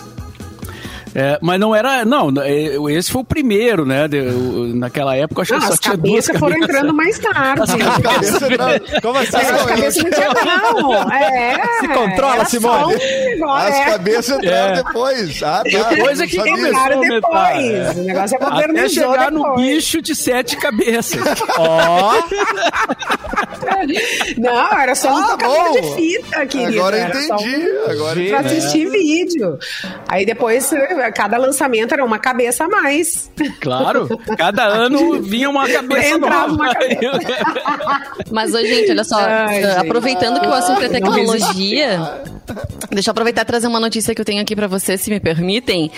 É, 1.16 1.38
mas 1.42 1.60
não 1.60 1.76
era. 1.76 2.04
Não, 2.06 2.32
é, 2.42 2.76
esse 2.94 3.12
foi 3.12 3.22
o 3.22 3.26
primeiro, 3.26 3.86
né? 3.86 4.08
de- 4.08 4.20
o- 4.20 4.76
naquela 4.76 5.16
época, 5.16 5.44
acho 5.44 5.54
Não, 5.54 5.60
que 5.60 5.68
só 5.68 5.74
as 5.74 5.80
tinha 5.80 5.96
duas 5.98 6.26
cabeças 6.28 6.40
foram 6.40 6.60
cabeças. 6.60 6.76
entrando 6.76 6.94
mais 6.96 7.20
tarde. 7.20 8.02
Cabeça 8.04 8.50
não. 8.50 9.02
Como 9.02 9.20
assim? 9.20 9.38
As 9.38 9.66
cabeças 9.66 10.04
não 10.04 10.12
tinha, 10.12 10.30
não. 10.34 11.12
É, 11.12 11.56
Se 11.80 11.88
controla, 11.90 12.46
Simone. 12.46 12.94
só 13.40 13.46
um 13.46 13.50
As 13.54 13.76
é. 13.76 13.86
cabeças 13.86 14.38
entraram 14.38 14.74
É. 14.74 14.84
depois. 14.84 15.44
Ah, 15.44 15.64
tá. 15.72 15.90
Depois 15.90 16.20
é 16.20 16.28
que 16.28 16.40
aumentar, 16.40 16.90
depois. 17.00 17.60
é. 17.60 17.92
O 17.96 18.04
negócio 18.04 18.38
é 18.40 18.44
Até 18.44 18.90
chegar 18.90 19.32
no 19.32 19.40
depois. 19.44 19.62
bicho 19.62 20.02
de 20.02 20.16
sete 20.16 20.58
cabeças. 20.58 21.22
Ó, 21.58 22.14
Não, 24.38 24.80
era 24.80 24.96
só 24.96 25.14
um 25.14 25.18
Ah, 25.18 25.28
tocador 25.32 25.58
bom. 25.58 25.72
de 25.82 25.96
fita, 25.96 26.46
querido. 26.46 26.80
Agora 26.80 26.98
eu 27.14 27.22
só 27.28 27.36
um- 27.36 27.40
entendi. 27.40 27.68
Agora 27.90 28.20
eu 28.22 28.30
Pra 28.30 28.40
entendi. 28.40 28.58
assistir 28.58 28.90
vídeo. 28.90 29.58
Aí 30.08 30.26
depois, 30.26 30.72
cada 31.12 31.38
lançamento 31.38 31.94
era 31.94 32.04
uma 32.04 32.20
cabeça 32.20 32.66
a 32.66 32.68
mais. 32.68 33.30
Claro, 33.60 34.08
cada 34.38 34.64
ano 34.68 35.22
vinha 35.22 35.50
uma 35.50 35.68
cabeça 35.68 36.16
Entrava 36.16 36.48
nova. 36.48 36.54
uma 36.54 36.74
Mas, 38.32 38.54
ô, 38.54 38.60
gente, 38.62 38.92
olha 38.92 39.04
só, 39.04 39.18
Ai, 39.20 39.62
gente. 39.62 39.78
aproveitando 39.78 40.40
que 40.40 40.48
o 40.48 40.54
assunto 40.54 40.82
é 40.84 40.90
tecnologia, 40.90 42.22
deixa 42.92 43.10
eu 43.10 43.12
aproveitar 43.12 43.42
e 43.42 43.46
trazer 43.46 43.68
uma 43.68 43.80
notícia 43.80 44.14
que 44.14 44.22
eu 44.22 44.26
tenho 44.26 44.42
aqui 44.42 44.56
pra 44.56 44.68
vocês, 44.68 45.02
se 45.02 45.10
me 45.10 45.20
permitem, 45.20 45.92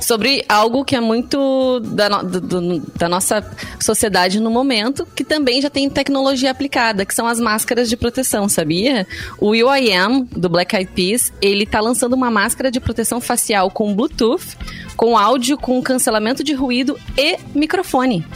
sobre 0.00 0.44
algo 0.48 0.84
que 0.84 0.94
é 0.96 1.00
muito 1.00 1.80
da, 1.80 2.08
no- 2.08 2.22
do- 2.24 2.40
do- 2.40 2.80
da 2.96 3.08
nossa 3.08 3.44
sociedade 3.80 4.40
no 4.40 4.50
momento, 4.50 5.06
que 5.14 5.24
também 5.24 5.60
já 5.60 5.70
tem 5.70 5.88
tecnologia 5.88 6.50
aplicada, 6.50 7.04
que 7.04 7.14
são 7.14 7.26
as 7.26 7.38
máscaras 7.40 7.88
de 7.88 7.96
proteção, 7.96 8.48
sabia? 8.48 9.06
O 9.38 9.48
will.i.am, 9.48 10.24
do 10.32 10.48
Black 10.48 10.74
Eyed 10.76 10.90
Peas, 10.94 11.32
ele 11.40 11.66
tá 11.66 11.80
lançando 11.80 12.14
uma 12.14 12.30
máscara 12.30 12.70
de 12.70 12.80
proteção 12.80 13.20
facial 13.20 13.70
com 13.70 13.94
Bluetooth, 13.94 14.49
com 14.96 15.16
áudio, 15.16 15.56
com 15.58 15.80
cancelamento 15.82 16.42
de 16.44 16.52
ruído 16.54 16.98
e 17.16 17.36
microfone. 17.54 18.26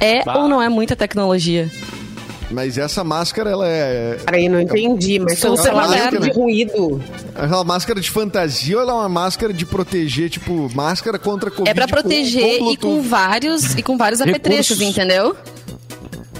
É 0.00 0.22
Bah. 0.24 0.38
ou 0.38 0.48
não 0.48 0.60
é 0.62 0.68
muita 0.68 0.94
tecnologia? 0.94 1.70
Mas 2.50 2.78
essa 2.78 3.04
máscara, 3.04 3.50
ela 3.50 3.68
é. 3.68 4.16
Peraí, 4.24 4.48
não 4.48 4.58
entendi, 4.58 5.18
mas 5.18 5.38
Super 5.38 5.56
cancelamento 5.56 6.14
moderno. 6.14 6.20
de 6.20 6.30
ruído. 6.32 7.02
É 7.36 7.44
uma 7.44 7.62
máscara 7.64 8.00
de 8.00 8.10
fantasia 8.10 8.76
ou 8.76 8.82
ela 8.82 8.92
é 8.92 8.94
uma 8.96 9.08
máscara 9.08 9.52
de 9.52 9.66
proteger, 9.66 10.30
tipo, 10.30 10.70
máscara 10.74 11.18
contra 11.18 11.50
Covid? 11.50 11.68
É 11.70 11.74
pra 11.74 11.84
com- 11.86 11.92
proteger 11.92 12.58
com 12.58 12.70
e 12.72 12.76
com 12.78 13.02
vários 13.02 13.74
e 13.74 13.82
com 13.82 13.98
vários 13.98 14.22
apetrechos, 14.22 14.80
entendeu? 14.80 15.36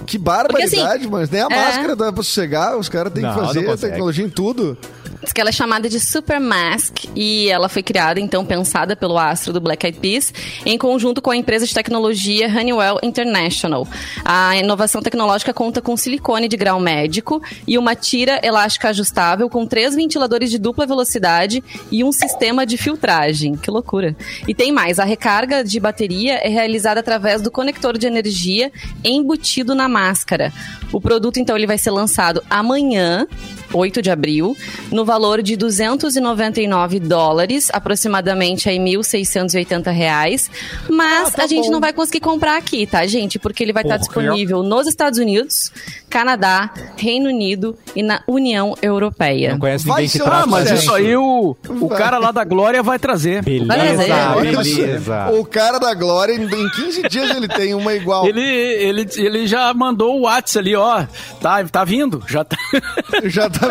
Que 0.06 0.16
barbaridade, 0.16 0.70
Porque, 0.80 0.86
assim, 0.86 1.06
mas 1.10 1.28
nem 1.28 1.42
a 1.42 1.48
é. 1.50 1.64
máscara 1.66 1.94
dá 1.94 2.10
pra 2.10 2.22
sossegar, 2.22 2.78
os 2.78 2.88
caras 2.88 3.12
têm 3.12 3.22
que 3.22 3.34
fazer 3.34 3.62
consegue. 3.64 3.80
tecnologia 3.92 4.24
em 4.24 4.30
tudo. 4.30 4.78
Diz 5.22 5.32
que 5.32 5.40
ela 5.40 5.50
é 5.50 5.52
chamada 5.52 5.88
de 5.88 5.98
Super 5.98 6.38
Mask 6.38 7.04
e 7.16 7.48
ela 7.48 7.68
foi 7.68 7.82
criada, 7.82 8.20
então, 8.20 8.46
pensada 8.46 8.94
pelo 8.94 9.18
astro 9.18 9.52
do 9.52 9.60
Black 9.60 9.84
Eyed 9.84 9.98
Peas 9.98 10.32
em 10.64 10.78
conjunto 10.78 11.20
com 11.20 11.30
a 11.30 11.36
empresa 11.36 11.66
de 11.66 11.74
tecnologia 11.74 12.46
Honeywell 12.46 12.98
International. 13.02 13.86
A 14.24 14.56
inovação 14.56 15.02
tecnológica 15.02 15.52
conta 15.52 15.82
com 15.82 15.96
silicone 15.96 16.46
de 16.46 16.56
grau 16.56 16.78
médico 16.78 17.42
e 17.66 17.76
uma 17.76 17.96
tira 17.96 18.40
elástica 18.44 18.90
ajustável 18.90 19.48
com 19.48 19.66
três 19.66 19.94
ventiladores 19.94 20.50
de 20.50 20.58
dupla 20.58 20.86
velocidade 20.86 21.64
e 21.90 22.04
um 22.04 22.12
sistema 22.12 22.64
de 22.64 22.76
filtragem. 22.76 23.56
Que 23.56 23.70
loucura. 23.70 24.16
E 24.46 24.54
tem 24.54 24.70
mais, 24.70 25.00
a 25.00 25.04
recarga 25.04 25.64
de 25.64 25.80
bateria 25.80 26.34
é 26.34 26.48
realizada 26.48 27.00
através 27.00 27.42
do 27.42 27.50
conector 27.50 27.98
de 27.98 28.06
energia 28.06 28.70
embutido 29.04 29.74
na 29.74 29.88
máscara. 29.88 30.52
O 30.92 31.00
produto, 31.00 31.38
então, 31.38 31.56
ele 31.56 31.66
vai 31.66 31.76
ser 31.76 31.90
lançado 31.90 32.42
amanhã, 32.48 33.26
8 33.72 34.02
de 34.02 34.10
abril, 34.10 34.56
no 34.90 35.04
valor 35.04 35.42
de 35.42 35.56
299 35.56 37.00
dólares, 37.00 37.70
aproximadamente 37.72 38.68
aí 38.68 38.78
1.680 38.78 39.90
reais. 39.92 40.50
Mas 40.88 41.38
a 41.38 41.46
gente 41.46 41.70
não 41.70 41.80
vai 41.80 41.92
conseguir 41.92 42.20
comprar 42.20 42.56
aqui, 42.56 42.86
tá, 42.86 43.06
gente? 43.06 43.38
Porque 43.38 43.62
ele 43.62 43.72
vai 43.72 43.82
estar 43.82 43.96
disponível 43.96 44.62
nos 44.62 44.86
Estados 44.86 45.18
Unidos, 45.18 45.72
Canadá, 46.08 46.70
Reino 46.96 47.28
Unido 47.28 47.76
e 47.94 48.02
na 48.02 48.22
União 48.26 48.74
Europeia. 48.80 49.52
não 49.52 49.58
conhece 49.58 49.86
Vai 49.86 50.02
ninguém 50.02 50.10
que 50.10 50.18
ser 50.18 50.22
Ah, 50.22 50.30
traz 50.30 50.46
mas 50.46 50.70
isso 50.70 50.92
aí 50.94 51.16
o, 51.16 51.56
o 51.68 51.88
cara 51.88 52.18
lá 52.18 52.30
da 52.30 52.44
Glória 52.44 52.82
vai 52.82 52.98
trazer. 52.98 53.42
Beleza, 53.44 53.74
Beleza. 53.74 54.62
beleza. 54.72 55.28
O 55.32 55.44
cara 55.44 55.78
da 55.78 55.92
Glória, 55.94 56.32
em 56.34 56.44
em 56.48 56.68
15 56.70 57.02
dias 57.08 57.30
ele 57.36 57.46
tem 57.48 57.74
uma 57.74 57.94
igual. 57.94 58.26
Ele, 58.26 58.40
ele, 58.42 59.06
ele 59.16 59.46
já 59.46 59.72
mandou 59.74 60.18
o 60.18 60.22
WhatsApp 60.22 60.58
ali, 60.66 60.74
ó. 60.74 61.04
Tá, 61.40 61.62
tá 61.64 61.84
vindo, 61.84 62.22
já 62.26 62.44
tá. 62.44 62.56
Já 63.24 63.48
tá, 63.50 63.68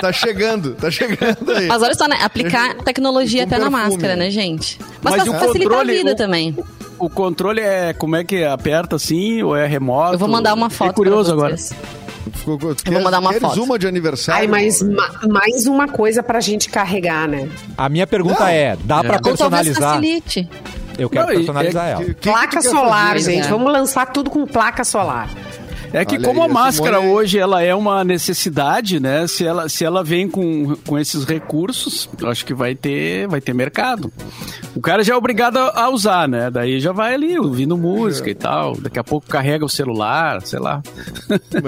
tá 0.00 0.12
chegando, 0.12 0.74
tá 0.74 0.90
chegando 0.90 1.52
aí. 1.56 1.66
Mas 1.66 1.82
olha 1.82 1.94
só, 1.94 2.06
né? 2.08 2.16
Aplicar 2.22 2.74
tecnologia 2.82 3.44
até 3.44 3.58
na 3.58 3.70
perfume. 3.70 3.90
máscara, 3.90 4.16
né, 4.16 4.30
gente? 4.30 4.78
Mas, 5.02 5.16
Mas 5.16 5.28
pra 5.28 5.38
facilitar 5.38 5.62
controle- 5.78 5.92
a 5.92 5.96
vida 5.98 6.12
o- 6.12 6.16
também. 6.16 6.56
O 6.98 7.08
controle 7.08 7.60
é 7.60 7.92
como 7.92 8.16
é 8.16 8.24
que 8.24 8.44
aperta 8.44 8.96
assim, 8.96 9.42
ou 9.42 9.54
é 9.56 9.66
remoto? 9.66 10.14
Eu 10.14 10.18
vou 10.18 10.28
mandar 10.28 10.54
uma 10.54 10.68
foto 10.68 10.88
Fiquei 10.88 11.04
curioso 11.04 11.26
pra 11.30 11.34
agora. 11.34 11.56
vocês. 11.56 11.78
Ficou, 12.32 12.58
Eu 12.86 12.92
vou 12.92 13.02
mandar 13.02 13.20
uma 13.20 13.30
queres 13.30 13.48
foto. 13.48 13.62
uma 13.62 13.78
de 13.78 13.86
aniversário? 13.86 14.40
Ai, 14.42 14.46
mas 14.46 14.82
ma- 14.82 15.10
mais 15.28 15.66
uma 15.66 15.88
coisa 15.88 16.22
pra 16.22 16.40
gente 16.40 16.68
carregar, 16.68 17.26
né? 17.28 17.48
A 17.76 17.88
minha 17.88 18.06
pergunta 18.06 18.40
Não. 18.40 18.46
é, 18.48 18.76
dá 18.84 19.02
pra 19.02 19.14
Ou 19.14 19.20
talvez 19.20 19.38
personalizar? 19.38 19.94
facilite. 19.94 20.50
Eu 20.98 21.08
quero 21.08 21.26
Não, 21.26 21.32
e- 21.32 21.36
personalizar 21.36 21.86
é- 21.86 21.92
ela. 21.92 22.00
Que- 22.04 22.14
que 22.14 22.14
que 22.20 22.28
placa 22.30 22.46
tu 22.48 22.62
quer 22.62 22.68
solar, 22.70 23.12
fazer? 23.14 23.32
gente. 23.32 23.44
né? 23.44 23.48
Vamos 23.50 23.72
lançar 23.72 24.06
tudo 24.06 24.28
com 24.30 24.44
placa 24.46 24.82
solar. 24.84 25.28
É 25.92 26.04
que 26.04 26.16
Olha 26.16 26.24
como 26.24 26.42
aí, 26.42 26.50
a 26.50 26.52
máscara 26.52 26.96
Simone- 26.98 27.14
hoje 27.14 27.38
ela 27.38 27.62
é 27.62 27.74
uma 27.74 28.04
necessidade, 28.04 29.00
né? 29.00 29.26
Se 29.26 29.44
ela, 29.46 29.68
se 29.68 29.84
ela 29.84 30.04
vem 30.04 30.28
com, 30.28 30.76
com 30.86 30.98
esses 30.98 31.24
recursos, 31.24 32.08
eu 32.20 32.28
acho 32.28 32.44
que 32.44 32.52
vai 32.54 32.74
ter, 32.74 33.26
vai 33.26 33.40
ter 33.40 33.54
mercado. 33.54 34.12
O 34.74 34.80
cara 34.80 35.02
já 35.02 35.14
é 35.14 35.16
obrigado 35.16 35.56
a 35.58 35.88
usar, 35.88 36.28
né? 36.28 36.50
Daí 36.50 36.78
já 36.78 36.92
vai 36.92 37.14
ali 37.14 37.38
ouvindo 37.38 37.76
música 37.76 38.28
e 38.30 38.34
tal. 38.34 38.76
Daqui 38.76 38.98
a 38.98 39.04
pouco 39.04 39.26
carrega 39.26 39.64
o 39.64 39.68
celular, 39.68 40.40
sei 40.42 40.58
lá. 40.58 40.82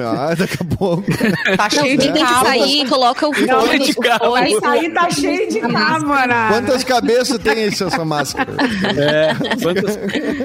Ah, 0.06 0.35
daqui 0.35 0.59
a 0.61 0.76
pouco. 0.76 1.04
Tá 1.56 1.68
cheio 1.68 1.98
de 1.98 2.04
tem 2.12 2.24
que 2.24 2.33
cabo. 2.33 2.46
sair, 2.46 2.88
coloca 2.88 3.28
o 3.28 3.35
fone. 3.35 3.78
de 3.80 3.94
cabo. 3.94 4.30
Vai 4.33 4.50
sair, 4.61 4.92
tá 4.94 5.11
cheio 5.11 5.48
de 5.50 5.61
cabo, 5.61 6.12
Ana. 6.12 6.48
Quantas 6.48 6.85
cabeças 6.85 7.38
tem 7.38 7.64
esse, 7.64 7.83
essa 7.85 8.04
máscara? 8.04 8.50
É, 8.96 9.35
quantos, 9.62 9.98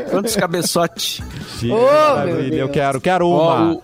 quantos 0.10 0.36
cabeçote? 0.36 1.24
Que 1.60 1.68
meu 1.68 1.78
maravilha, 1.78 2.56
eu 2.62 2.70
quero, 2.70 3.00
quero 3.02 3.28
uma. 3.30 3.65
O, 3.66 3.82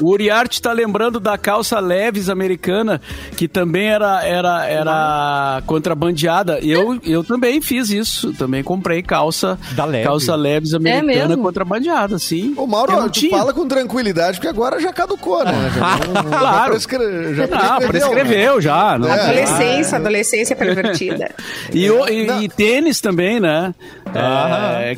o 0.00 0.10
Uriarte 0.10 0.60
tá 0.60 0.72
lembrando 0.72 1.18
da 1.20 1.36
calça 1.38 1.78
Leves 1.80 2.28
americana, 2.28 3.00
que 3.36 3.46
também 3.48 3.88
era, 3.88 4.24
era, 4.24 4.66
era 4.66 5.62
contrabandeada. 5.66 6.58
Eu, 6.60 6.98
eu 7.04 7.22
também 7.24 7.60
fiz 7.60 7.90
isso. 7.90 8.32
Também 8.34 8.62
comprei 8.62 9.02
calça, 9.02 9.58
Da 9.72 9.84
Leves. 9.84 10.06
calça 10.06 10.34
Leves 10.34 10.74
americana 10.74 11.28
mesmo? 11.28 11.42
contrabandeada, 11.42 12.18
sim. 12.18 12.54
Ô, 12.56 12.66
Mauro, 12.66 12.92
Eu 12.92 13.00
não 13.02 13.08
tu 13.08 13.20
tinha. 13.20 13.36
fala 13.38 13.52
com 13.52 13.66
tranquilidade, 13.66 14.38
porque 14.38 14.48
agora 14.48 14.80
já 14.80 14.92
caducou, 14.92 15.44
né? 15.44 15.52
Já, 15.74 15.98
não- 16.22 16.22
já 16.30 16.38
Claro. 16.38 16.70
prescre- 16.72 17.34
já 17.34 17.46
Não, 17.46 17.48
prescreveu, 17.78 17.88
prescreveu 17.88 18.60
já. 18.60 18.98
Não, 18.98 19.08
É. 19.08 19.20
Adolescência, 19.20 19.98
adolescência 19.98 20.56
pervertida. 20.56 21.30
E, 21.72 21.90
o- 21.90 22.08
e- 22.08 22.26
Não. 22.26 22.42
e 22.42 22.48
tênis 22.48 23.00
também, 23.00 23.38
né? 23.40 23.74
É, 24.14 24.96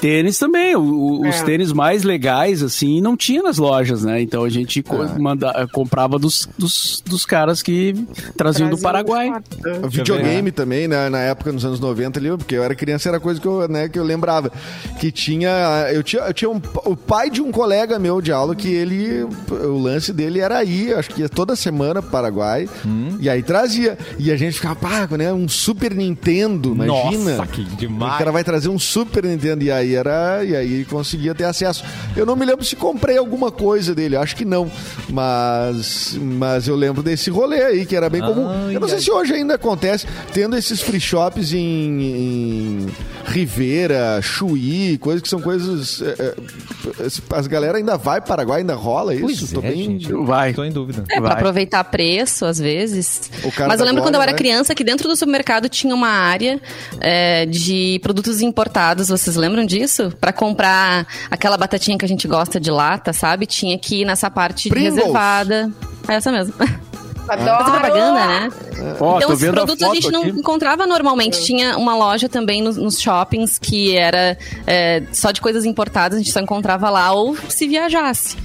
tênis 0.00 0.38
também. 0.38 0.74
o- 0.76 0.80
o- 0.80 1.28
os 1.28 1.36
É. 1.36 1.42
tênis 1.44 1.72
mais 1.72 2.02
legais, 2.02 2.62
assim, 2.62 3.00
não 3.00 3.16
tinha 3.16 3.42
nas 3.42 3.58
lojas, 3.58 4.02
né? 4.04 4.20
Então 4.22 4.44
a 4.44 4.48
gente 4.48 4.82
co- 4.82 5.02
É. 5.02 5.18
manda- 5.18 5.68
comprava 5.72 6.18
dos, 6.18 6.48
dos, 6.58 7.02
dos 7.06 7.24
caras 7.24 7.62
que 7.62 7.94
traziam 8.36 8.68
do 8.70 8.78
Paraguai. 8.78 9.30
O 9.82 9.88
videogame 9.88 10.50
também, 10.52 10.86
né, 10.88 11.08
na 11.08 11.18
época, 11.20 11.52
nos 11.52 11.64
anos 11.64 11.80
90 11.80 12.18
ali, 12.18 12.28
porque 12.36 12.54
eu 12.54 12.62
era 12.62 12.74
criança, 12.74 13.08
era 13.08 13.18
coisa 13.20 13.40
que 13.40 13.46
eu, 13.46 13.66
né, 13.68 13.88
que 13.88 13.98
eu 13.98 14.04
lembrava. 14.04 14.50
Que 15.00 15.10
tinha. 15.10 15.50
Eu 15.92 16.02
tinha, 16.02 16.22
eu 16.22 16.32
tinha 16.34 16.50
um, 16.50 16.60
o 16.84 16.96
pai 16.96 17.30
de 17.30 17.40
um 17.40 17.50
colega 17.50 17.98
meu 17.98 18.20
de 18.20 18.32
aula 18.32 18.54
que 18.54 18.68
ele. 18.68 19.22
O 19.50 19.78
lance 19.78 20.12
dele 20.12 20.40
era 20.40 20.62
ir, 20.64 20.94
acho 20.94 21.10
que 21.10 21.20
ia 21.22 21.28
toda 21.28 21.54
semana 21.56 22.00
pro 22.02 22.10
Paraguai. 22.10 22.68
E 23.20 23.28
aí 23.28 23.42
trazia. 23.42 23.96
E 24.18 24.30
a 24.30 24.36
gente 24.36 24.54
ficava, 24.54 24.76
pá, 24.76 25.08
né? 25.16 25.32
Um 25.32 25.48
Super 25.48 25.94
Nintendo, 25.94 26.70
imagina. 26.72 27.36
Nossa, 27.36 27.46
que 27.46 27.64
demais. 27.64 28.14
O 28.14 28.18
cara 28.18 28.32
vai 28.32 28.44
trazer 28.44 28.68
um 28.68 28.78
Super 28.78 29.24
Nintendo 29.24 29.64
e 29.64 29.70
aí 29.70 29.87
era 29.94 30.44
e 30.44 30.54
aí 30.56 30.84
conseguia 30.84 31.34
ter 31.34 31.44
acesso. 31.44 31.84
Eu 32.16 32.24
não 32.26 32.36
me 32.36 32.44
lembro 32.44 32.64
se 32.64 32.76
comprei 32.76 33.16
alguma 33.16 33.50
coisa 33.50 33.94
dele, 33.94 34.16
acho 34.16 34.34
que 34.36 34.44
não, 34.44 34.70
mas 35.10 36.16
mas 36.20 36.68
eu 36.68 36.76
lembro 36.76 37.02
desse 37.02 37.30
rolê 37.30 37.62
aí 37.62 37.86
que 37.86 37.96
era 37.96 38.08
bem 38.08 38.20
comum. 38.20 38.48
Ai, 38.48 38.76
Eu 38.76 38.80
não 38.80 38.88
sei 38.88 38.98
ai. 38.98 39.02
se 39.02 39.10
hoje 39.10 39.32
ainda 39.34 39.54
acontece 39.54 40.06
tendo 40.32 40.56
esses 40.56 40.80
free 40.80 41.00
shops 41.00 41.52
em, 41.52 41.58
em 42.02 42.86
Rivera, 43.28 44.20
Chuí, 44.22 44.98
coisas 44.98 45.22
que 45.22 45.28
são 45.28 45.40
coisas 45.40 46.00
é, 46.02 46.10
é, 46.18 46.34
as 47.36 47.46
galera 47.46 47.78
ainda 47.78 47.96
vai 47.96 48.20
para 48.20 48.38
Paraguai, 48.38 48.60
ainda 48.60 48.74
rola 48.74 49.14
isso. 49.14 49.24
Pois 49.24 49.52
Tô 49.52 49.60
é, 49.60 49.70
bem 49.70 49.84
gente. 49.84 50.12
Vai. 50.12 50.52
Tô 50.52 50.64
em 50.64 50.70
dúvida. 50.70 51.04
É, 51.10 51.16
pra 51.16 51.30
Vai. 51.30 51.32
aproveitar 51.32 51.82
preço, 51.84 52.44
às 52.44 52.58
vezes. 52.58 53.30
O 53.44 53.50
cara 53.50 53.68
Mas 53.68 53.80
eu 53.80 53.84
da 53.84 53.90
lembro 53.90 54.02
quando 54.02 54.14
eu 54.14 54.22
era 54.22 54.32
né? 54.32 54.38
criança 54.38 54.74
que 54.74 54.84
dentro 54.84 55.08
do 55.08 55.16
supermercado 55.16 55.68
tinha 55.68 55.94
uma 55.94 56.08
área 56.08 56.60
é, 57.00 57.46
de 57.46 57.98
produtos 58.02 58.40
importados. 58.40 59.08
Vocês 59.08 59.36
lembram 59.36 59.66
disso? 59.66 60.12
Pra 60.20 60.32
comprar 60.32 61.06
aquela 61.30 61.56
batatinha 61.56 61.98
que 61.98 62.04
a 62.04 62.08
gente 62.08 62.28
gosta 62.28 62.60
de 62.60 62.70
lata, 62.70 63.12
sabe? 63.12 63.46
Tinha 63.46 63.78
que 63.78 64.02
ir 64.02 64.04
nessa 64.04 64.30
parte 64.30 64.68
Pringles. 64.68 64.94
reservada. 64.94 65.70
É 66.06 66.14
essa 66.14 66.30
mesmo. 66.30 66.54
Adoro. 67.28 67.64
fazer 67.64 67.78
propaganda, 67.78 68.26
né? 68.26 68.50
Ó, 69.00 69.18
então, 69.18 69.32
a 69.32 69.36
produtos 69.36 69.82
a, 69.82 69.86
foto 69.86 69.94
gente 69.94 70.10
não 70.10 70.22
aqui. 70.22 70.30
encontrava 70.30 70.86
normalmente. 70.86 71.44
Tinha 71.44 71.76
uma 71.76 71.96
loja 71.96 72.28
também 72.28 72.62
nos, 72.62 72.76
nos 72.76 73.00
shoppings 73.00 73.58
que 73.58 73.96
era 73.96 74.36
é, 74.66 75.02
só 75.12 75.30
de 75.30 75.40
coisas 75.40 75.64
importadas, 75.64 76.16
a 76.16 76.18
gente 76.18 76.32
só 76.32 76.40
encontrava 76.40 76.90
lá 76.90 77.12
ou 77.12 77.36
se 77.48 77.66
viajasse. 77.66 78.36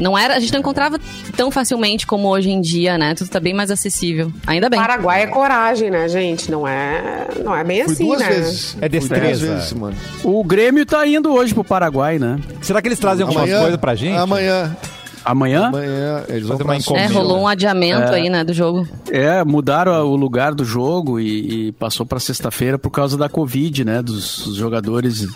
Não 0.00 0.16
era, 0.16 0.36
a 0.36 0.40
gente 0.40 0.52
não 0.52 0.60
encontrava 0.60 0.98
tão 1.36 1.50
facilmente 1.50 2.06
como 2.06 2.28
hoje 2.28 2.50
em 2.50 2.60
dia, 2.60 2.96
né? 2.96 3.14
Tudo 3.14 3.28
tá 3.30 3.40
bem 3.40 3.52
mais 3.52 3.70
acessível. 3.70 4.32
Ainda 4.46 4.68
bem. 4.68 4.78
Paraguai 4.78 5.22
é 5.22 5.26
coragem, 5.26 5.90
né, 5.90 6.08
gente? 6.08 6.50
Não 6.50 6.66
é, 6.66 7.26
não 7.44 7.54
é 7.54 7.64
bem 7.64 7.82
Fui 7.84 7.92
assim, 7.92 8.06
duas 8.06 8.20
né? 8.20 8.28
vezes. 8.28 8.76
É 8.76 8.80
Fui 8.80 8.88
destreza. 8.88 9.46
Duas 9.46 9.58
vezes, 9.58 9.72
mano. 9.72 9.96
O 10.22 10.44
Grêmio 10.44 10.86
tá 10.86 11.06
indo 11.06 11.32
hoje 11.32 11.52
pro 11.52 11.64
Paraguai, 11.64 12.18
né? 12.18 12.38
Será 12.62 12.80
que 12.80 12.88
eles 12.88 12.98
trazem 12.98 13.26
algumas 13.26 13.50
coisas 13.50 13.76
pra 13.76 13.94
gente? 13.94 14.16
Amanhã. 14.16 14.76
Amanhã? 15.24 15.66
Amanhã 15.68 16.24
eles 16.28 16.46
vão 16.46 16.56
Fazer 16.58 16.64
uma 16.64 16.74
É, 16.74 16.78
encomenda. 16.78 17.12
Paulo. 17.12 17.28
rolou 17.28 17.42
um 17.44 17.48
adiamento 17.48 18.12
aí, 18.12 18.28
né, 18.30 18.44
do 18.44 18.52
jogo. 18.52 18.86
É, 19.10 19.44
mudaram 19.44 19.92
o 20.06 20.16
lugar 20.16 20.54
do 20.54 20.64
jogo 20.64 21.18
e, 21.20 21.68
e 21.68 21.72
passou 21.72 22.04
para 22.06 22.18
sexta-feira 22.20 22.78
por 22.78 22.90
causa 22.90 23.16
da 23.16 23.28
Covid, 23.28 23.84
né? 23.84 24.02
Dos, 24.02 24.38
dos 24.44 24.56
jogadores. 24.56 25.26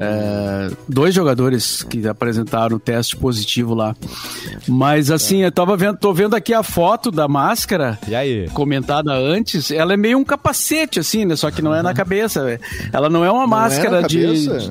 é, 0.00 0.70
dois 0.88 1.14
jogadores 1.14 1.82
que 1.82 2.06
apresentaram 2.08 2.78
teste 2.78 3.16
positivo 3.16 3.74
lá. 3.74 3.94
Mas 4.68 5.10
assim, 5.10 5.38
eu 5.42 5.52
tava 5.52 5.76
vendo, 5.76 5.96
tô 5.98 6.12
vendo 6.12 6.34
aqui 6.34 6.52
a 6.54 6.62
foto 6.62 7.10
da 7.10 7.28
máscara. 7.28 7.98
E 8.08 8.14
aí? 8.14 8.48
Comentada 8.50 9.12
antes, 9.12 9.70
ela 9.70 9.92
é 9.94 9.96
meio 9.96 10.18
um 10.18 10.24
capacete, 10.24 10.98
assim, 11.00 11.24
né? 11.24 11.36
Só 11.36 11.50
que 11.50 11.62
não 11.62 11.74
é 11.74 11.82
na 11.82 11.94
cabeça. 11.94 12.58
Ela 12.92 13.08
não 13.08 13.24
é 13.24 13.30
uma 13.30 13.46
Não 13.46 13.56
é 13.56 13.60
máscara 13.60 14.00
na 14.02 14.06
de. 14.06 14.20
cabeça? 14.22 14.70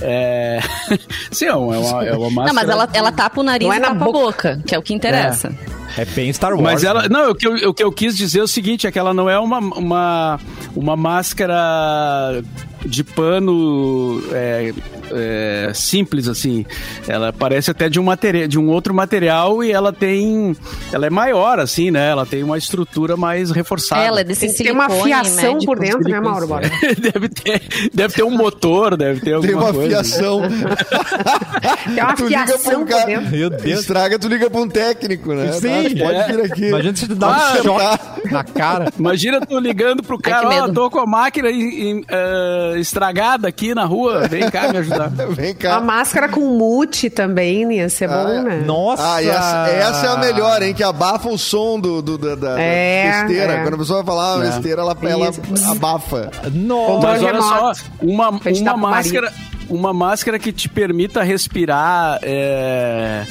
É. 0.00 0.60
Sim, 1.30 1.46
é 1.46 1.54
uma, 1.54 2.04
é 2.04 2.12
uma 2.14 2.30
máscara. 2.30 2.46
Não, 2.46 2.54
mas 2.54 2.68
ela, 2.68 2.88
ela 2.92 3.12
tapa 3.12 3.40
o 3.40 3.44
nariz 3.44 3.66
Não 3.66 3.74
é 3.74 3.78
e 3.78 3.80
na 3.80 3.88
tapa 3.88 4.04
a 4.04 4.12
boca, 4.12 4.62
que 4.66 4.74
é 4.74 4.78
o 4.78 4.82
que 4.82 4.94
interessa. 4.94 5.52
É 5.96 6.04
bem 6.04 6.32
Star 6.32 6.52
Wars. 6.52 6.62
Mas 6.62 6.84
ela. 6.84 7.02
né? 7.02 7.08
Não, 7.10 7.30
o 7.30 7.34
que, 7.34 7.46
eu, 7.46 7.70
o 7.70 7.74
que 7.74 7.82
eu 7.82 7.90
quis 7.90 8.16
dizer 8.16 8.40
é 8.40 8.42
o 8.42 8.48
seguinte: 8.48 8.86
é 8.86 8.92
que 8.92 8.98
ela 8.98 9.14
não 9.14 9.30
é 9.30 9.38
uma, 9.38 9.58
uma, 9.58 10.40
uma 10.74 10.96
máscara 10.96 12.42
de 12.84 13.02
pano 13.02 14.22
é, 14.32 14.72
é, 15.12 15.70
simples, 15.74 16.28
assim. 16.28 16.64
Ela 17.08 17.32
parece 17.32 17.70
até 17.70 17.88
de 17.88 17.98
um, 18.00 18.04
material, 18.04 18.48
de 18.48 18.58
um 18.58 18.68
outro 18.68 18.92
material 18.94 19.62
e 19.62 19.70
ela 19.72 19.92
tem. 19.92 20.56
Ela 20.92 21.06
é 21.06 21.10
maior, 21.10 21.58
assim, 21.58 21.90
né? 21.90 22.10
Ela 22.10 22.24
tem 22.26 22.42
uma 22.42 22.58
estrutura 22.58 23.16
mais 23.16 23.50
reforçada. 23.50 24.02
Ela 24.02 24.20
é 24.20 24.24
desse 24.24 24.42
Tem 24.46 24.50
silicone 24.50 24.80
uma 24.80 24.90
fiação 24.90 25.54
médico. 25.54 25.66
por 25.66 25.78
dentro, 25.78 26.08
né, 26.08 26.20
Mauro? 26.20 26.46
Bora? 26.46 26.70
deve, 26.98 27.28
ter, 27.28 27.62
deve 27.92 28.14
ter 28.14 28.22
um 28.22 28.30
motor, 28.30 28.96
deve 28.96 29.20
ter 29.20 29.32
alguma 29.34 29.46
Tem 29.52 29.56
uma 29.62 29.72
coisa. 29.72 29.88
fiação. 30.04 30.42
Tem 31.94 32.02
uma 32.04 32.14
tu 32.14 32.24
liga 32.26 32.44
pra 32.44 32.46
fiação 32.58 32.80
um 32.82 32.84
por 32.86 32.88
cara. 32.94 33.06
dentro. 33.06 33.30
Meu 33.30 33.50
Deus. 33.50 33.80
Estraga, 33.80 34.18
tu 34.18 34.28
liga 34.28 34.50
pra 34.50 34.60
um 34.60 34.68
técnico, 34.68 35.32
né? 35.34 35.52
Sim, 35.52 35.94
Tá, 35.96 36.04
pode 36.04 36.16
é. 36.18 36.26
vir 36.26 36.40
aqui. 36.52 36.68
Imagina 36.68 36.96
se 36.96 37.06
te 37.08 37.14
dá 37.14 37.26
Ah, 37.28 37.52
um 37.58 37.62
choque 37.62 38.32
na 38.32 38.44
cara. 38.44 38.92
Imagina 38.98 39.40
tu 39.40 39.58
ligando 39.58 40.02
pro 40.02 40.18
cara, 40.18 40.46
ó, 40.46 40.50
medo. 40.50 40.72
tô 40.74 40.90
com 40.90 40.98
a 41.00 41.06
máquina 41.06 41.50
em- 41.50 41.90
em, 41.90 42.04
eh, 42.08 42.74
estragada 42.78 43.48
aqui 43.48 43.74
na 43.74 43.84
rua, 43.84 44.26
vem 44.28 44.48
cá 44.50 44.72
me 44.72 44.78
ajudar. 44.78 44.95
Vem 45.30 45.50
A 45.52 45.54
cá. 45.54 45.80
máscara 45.80 46.28
com 46.28 46.40
mute 46.40 47.08
também 47.10 47.72
ia 47.74 47.88
ser 47.88 48.10
Ah, 48.10 48.24
bom, 48.24 48.42
né? 48.42 48.62
Nossa! 48.66 49.14
Ah, 49.14 49.22
e 49.22 49.28
essa, 49.28 49.68
essa 49.68 50.06
é 50.06 50.08
a 50.10 50.16
melhor, 50.18 50.62
hein? 50.62 50.74
Que 50.74 50.82
abafa 50.82 51.28
o 51.28 51.38
som 51.38 51.78
do, 51.80 52.00
do- 52.02 52.18
da, 52.18 52.34
da, 52.34 52.54
da 52.54 52.60
É, 52.60 53.20
besteira. 53.22 53.52
é. 53.54 53.62
Quando 53.62 53.74
a 53.74 53.78
pessoa 53.78 54.02
vai 54.02 54.06
falar 54.14 54.36
uma 54.36 54.44
É. 54.44 54.50
besteira, 54.50 54.80
ela, 54.82 54.96
ela 55.02 55.30
abafa. 55.70 56.30
Nossa! 56.52 57.06
Mas 57.06 57.22
olha 57.22 57.42
só, 57.42 57.72
uma, 58.02 58.28
uma 58.30 58.76
máscara, 58.76 59.32
uma 59.68 59.92
máscara 59.92 60.38
que 60.38 60.52
te 60.52 60.68
permita 60.68 61.22
respirar 61.22 62.18
é, 62.22 63.24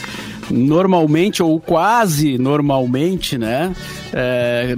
normalmente 0.49 1.41
ou 1.43 1.59
quase 1.59 2.37
normalmente, 2.37 3.37
né? 3.37 3.75
É, 4.13 4.75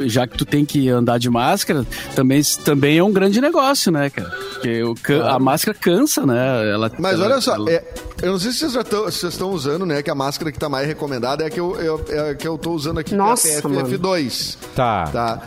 já 0.00 0.26
que 0.26 0.36
tu 0.36 0.44
tem 0.44 0.64
que 0.64 0.88
andar 0.88 1.18
de 1.18 1.30
máscara, 1.30 1.86
também, 2.14 2.42
também 2.64 2.98
é 2.98 3.02
um 3.04 3.12
grande 3.12 3.40
negócio, 3.40 3.90
né, 3.90 4.10
cara? 4.10 4.30
Porque 4.52 4.82
o 4.82 4.94
a 5.26 5.38
máscara 5.38 5.76
cansa, 5.78 6.26
né? 6.26 6.70
Ela, 6.70 6.90
Mas 6.98 7.14
ela- 7.14 7.24
olha 7.26 7.40
só, 7.40 7.54
ela- 7.54 7.70
é, 7.70 7.84
eu 8.22 8.32
não 8.32 8.38
sei 8.38 8.52
se 8.52 8.58
vocês 8.58 8.72
já 8.72 8.84
tão- 8.84 9.10
se 9.10 9.18
vocês 9.18 9.32
estão 9.34 9.50
usando, 9.50 9.86
né? 9.86 10.02
Que 10.02 10.10
a 10.10 10.14
máscara 10.14 10.50
que 10.52 10.58
tá 10.58 10.68
mais 10.68 10.86
recomendada 10.86 11.44
é 11.44 11.46
a 11.46 11.50
que 11.50 11.60
eu, 11.60 11.76
eu- 11.80 12.04
é 12.08 12.30
a 12.30 12.34
que 12.34 12.46
eu 12.46 12.58
tô 12.58 12.72
usando 12.72 12.98
aqui, 12.98 13.14
Nossa, 13.14 13.48
que 13.48 13.54
é 13.54 13.58
a 13.58 13.68
mano. 13.68 13.88
PFF2. 13.88 14.58
Tá. 14.74 15.04
Tá. 15.12 15.42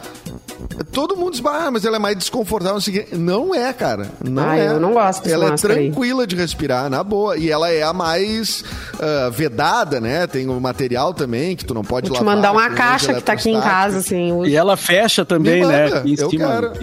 Todo 0.92 1.16
mundo 1.16 1.32
diz, 1.34 1.46
ah, 1.46 1.70
mas 1.72 1.86
ela 1.86 1.96
é 1.98 2.00
mais 2.00 2.18
desconfortável. 2.18 2.76
não 2.76 2.82
sei 2.82 3.00
o 3.00 3.04
quê." 3.06 3.16
Não 3.16 3.54
é, 3.56 3.72
cara. 3.74 4.10
Não 4.24 4.44
Ah, 4.50 4.58
é. 4.58 4.68
eu 4.68 4.80
não 4.80 4.94
gosto 4.94 5.28
Ela 5.28 5.46
é 5.46 5.50
máscara 5.52 5.76
aí. 5.76 5.92
tranquila 5.92 6.26
de 6.28 6.36
respirar, 6.36 6.90
na 6.90 7.04
boa. 7.04 7.38
E 7.38 7.50
ela 7.50 7.70
é 7.70 7.84
a 7.84 7.94
mais 7.94 8.64
ah, 9.00 9.30
vedada, 9.32 10.00
né? 10.00 10.26
Tem 10.28 10.48
o 10.48 10.60
material 10.60 11.14
também, 11.14 11.56
que 11.56 11.64
tu 11.66 11.74
não 11.74 11.84
pode 11.84 12.10
Vou 12.10 12.18
te 12.18 12.24
lavar. 12.24 12.36
mandar 12.36 12.52
uma 12.52 12.70
caixa 12.72 13.14
que 13.14 13.22
tá 13.22 13.34
aqui 13.34 13.50
em 13.50 13.60
casa, 13.62 13.98
assim. 14.00 14.46
E 14.46 14.56
ela 14.56 14.76
fecha 14.78 15.24
também, 15.26 15.66
né? 15.66 16.02
em 16.06 16.16
eu 16.20 16.30
cima. 16.30 16.48
quero. 16.48 16.74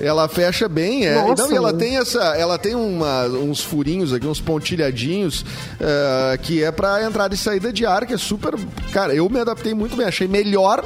Ela 0.00 0.28
fecha 0.28 0.68
bem, 0.68 1.06
é. 1.06 1.14
Nossa, 1.14 1.44
Não, 1.44 1.52
e 1.52 1.56
ela 1.56 1.72
tem 1.72 1.96
essa, 1.98 2.20
ela 2.36 2.58
tem 2.58 2.74
uma- 2.74 3.24
uns 3.26 3.60
furinhos 3.62 4.12
aqui, 4.12 4.26
uns 4.26 4.40
pontilhadinhos, 4.40 5.44
eh, 5.80 6.38
que 6.42 6.62
é 6.62 6.70
pra 6.70 7.02
entrada 7.02 7.34
e 7.34 7.38
saída 7.38 7.72
de 7.72 7.84
ar, 7.86 8.06
que 8.06 8.14
é 8.14 8.18
super. 8.18 8.54
Cara, 8.92 9.14
eu 9.14 9.28
me 9.28 9.40
adaptei 9.40 9.74
muito 9.74 9.96
bem, 9.96 10.06
achei 10.06 10.28
melhor 10.28 10.84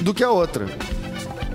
do 0.00 0.12
que 0.14 0.22
a 0.22 0.30
outra. 0.30 0.66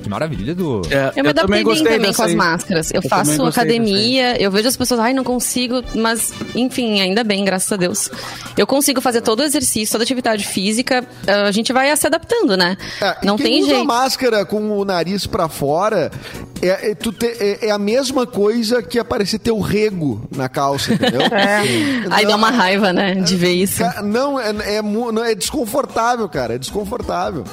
Que 0.05 0.09
maravilha, 0.11 0.51
Edu. 0.51 0.83
É, 0.91 1.13
Eu 1.15 1.23
me 1.23 1.29
adaptei 1.31 1.63
bem 1.63 1.83
também 1.83 2.13
com 2.13 2.21
as 2.21 2.35
máscaras. 2.35 2.91
Eu, 2.93 3.01
Eu 3.01 3.09
faço 3.09 3.43
academia, 3.43 4.39
eu 4.39 4.51
vejo 4.51 4.67
as 4.67 4.77
pessoas, 4.77 4.99
ai, 4.99 5.15
não 5.15 5.23
consigo, 5.23 5.81
mas 5.95 6.31
enfim, 6.53 7.01
ainda 7.01 7.23
bem, 7.23 7.43
graças 7.43 7.71
a 7.71 7.75
Deus. 7.75 8.11
Eu 8.55 8.67
consigo 8.67 9.01
fazer 9.01 9.21
todo 9.21 9.39
o 9.39 9.43
exercício, 9.43 9.91
toda 9.91 10.03
a 10.03 10.05
atividade 10.05 10.45
física, 10.45 11.03
a 11.27 11.49
gente 11.49 11.73
vai 11.73 11.95
se 11.97 12.05
adaptando, 12.05 12.55
né? 12.55 12.77
É, 13.01 13.17
não 13.25 13.35
quem 13.35 13.47
tem 13.47 13.61
usa 13.63 13.69
jeito. 13.71 13.85
máscara 13.87 14.45
com 14.45 14.77
o 14.77 14.85
nariz 14.85 15.25
pra 15.25 15.49
fora 15.49 16.11
é, 16.61 16.91
é, 16.91 16.93
tu 16.95 17.11
te- 17.11 17.25
é- 17.25 17.65
é 17.69 17.71
a 17.71 17.79
mesma 17.79 18.27
coisa 18.27 18.83
que 18.83 18.99
aparecer 18.99 19.39
teu 19.39 19.59
rego 19.59 20.21
na 20.35 20.47
calça, 20.47 20.93
entendeu? 20.93 21.21
Aí 22.11 22.25
dá 22.25 22.31
Não, 22.31 22.37
uma 22.37 22.51
raiva, 22.51 22.93
né, 22.93 23.15
de 23.15 23.35
ver 23.35 23.53
isso. 23.53 23.81
Não, 24.03 24.39
é, 24.39 24.51
é, 24.75 25.31
é 25.31 25.33
desconfortável, 25.35 26.29
cara. 26.29 26.53
É 26.53 26.57
desconfortável. 26.59 27.43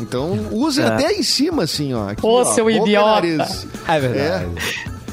Então, 0.00 0.48
use 0.50 0.82
até 0.82 1.12
em 1.12 1.22
cima, 1.22 1.64
assim, 1.64 1.92
ó. 1.92 1.99
Aqui, 2.08 2.24
Ô, 2.24 2.40
ó, 2.40 2.44
seu 2.44 2.64
boca 2.64 2.76
e 2.76 2.80
idiota. 2.80 3.10
nariz. 3.36 3.66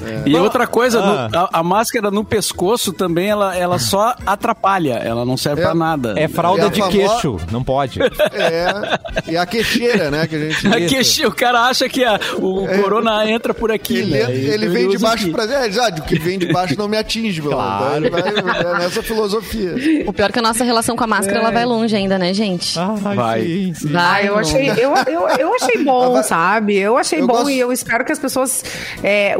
É. 0.05 0.23
E 0.29 0.35
outra 0.35 0.67
coisa, 0.67 0.99
Ah. 0.99 1.29
no- 1.31 1.37
a, 1.39 1.49
a 1.53 1.63
máscara 1.63 2.09
no 2.11 2.23
pescoço 2.23 2.91
também, 2.93 3.29
ela, 3.29 3.55
ela 3.55 3.79
só 3.79 4.15
atrapalha, 4.25 4.93
ela 4.95 5.25
não 5.25 5.37
serve 5.37 5.61
É. 5.61 5.65
pra 5.65 5.73
nada. 5.75 6.13
É 6.17 6.27
fralda 6.27 6.63
É 6.63 6.65
a 6.65 6.69
de 6.69 6.79
famo- 6.79 6.91
queixo, 6.91 7.37
não 7.51 7.63
pode. 7.63 7.99
É, 8.01 9.31
e 9.31 9.37
a 9.37 9.45
queixeira, 9.45 10.09
né, 10.11 10.27
que 10.27 10.35
a 10.35 10.39
gente... 10.39 10.67
Aqui, 10.67 11.25
o 11.25 11.31
cara 11.31 11.61
acha 11.61 11.87
que 11.89 12.03
a- 12.03 12.19
o 12.37 12.67
corona 12.81 13.29
entra 13.29 13.53
por 13.53 13.71
aqui, 13.71 13.97
Ele, 13.97 14.11
né? 14.11 14.31
ele 14.31 14.55
Então 14.65 14.73
vem 14.73 14.89
de 14.89 14.97
baixo 14.97 15.23
aqui. 15.23 15.31
pra... 15.33 15.43
É, 15.45 15.71
já, 15.71 15.89
o 15.89 16.01
que 16.01 16.19
vem 16.19 16.37
de 16.37 16.51
baixo 16.51 16.75
não 16.77 16.87
me 16.87 16.97
atinge, 16.97 17.41
pelo 17.41 17.53
Claro. 17.53 18.01
menos. 18.01 18.07
Então, 18.19 18.27
ele 18.27 18.41
vai 18.41 18.61
é 18.61 18.77
nessa 18.79 19.01
filosofia. 19.03 19.75
O 20.07 20.13
pior 20.13 20.29
é 20.29 20.33
que 20.33 20.39
a 20.39 20.41
nossa 20.41 20.63
relação 20.63 20.95
com 20.95 21.03
a 21.03 21.07
máscara, 21.07 21.39
ela 21.39 21.51
vai 21.51 21.65
longe 21.65 21.95
ainda, 21.95 22.17
né, 22.17 22.33
gente? 22.33 22.77
Ai, 22.77 23.15
Vai. 23.15 23.41
sim, 23.43 23.73
sim. 23.73 23.95
Ah, 23.95 24.11
Vai 24.11 24.27
eu 24.27 24.37
achei, 24.37 24.69
eu, 24.69 24.93
eu, 25.07 25.27
eu 25.39 25.55
achei 25.55 25.83
bom, 25.83 26.21
sabe? 26.23 26.77
Eu 26.77 26.97
achei 26.97 27.19
Eu 27.21 27.27
bom 27.27 27.33
gosto- 27.33 27.49
e 27.49 27.59
eu 27.59 27.71
espero 27.71 28.03
que 28.05 28.11
as 28.11 28.19
pessoas 28.19 28.63
é, 29.03 29.35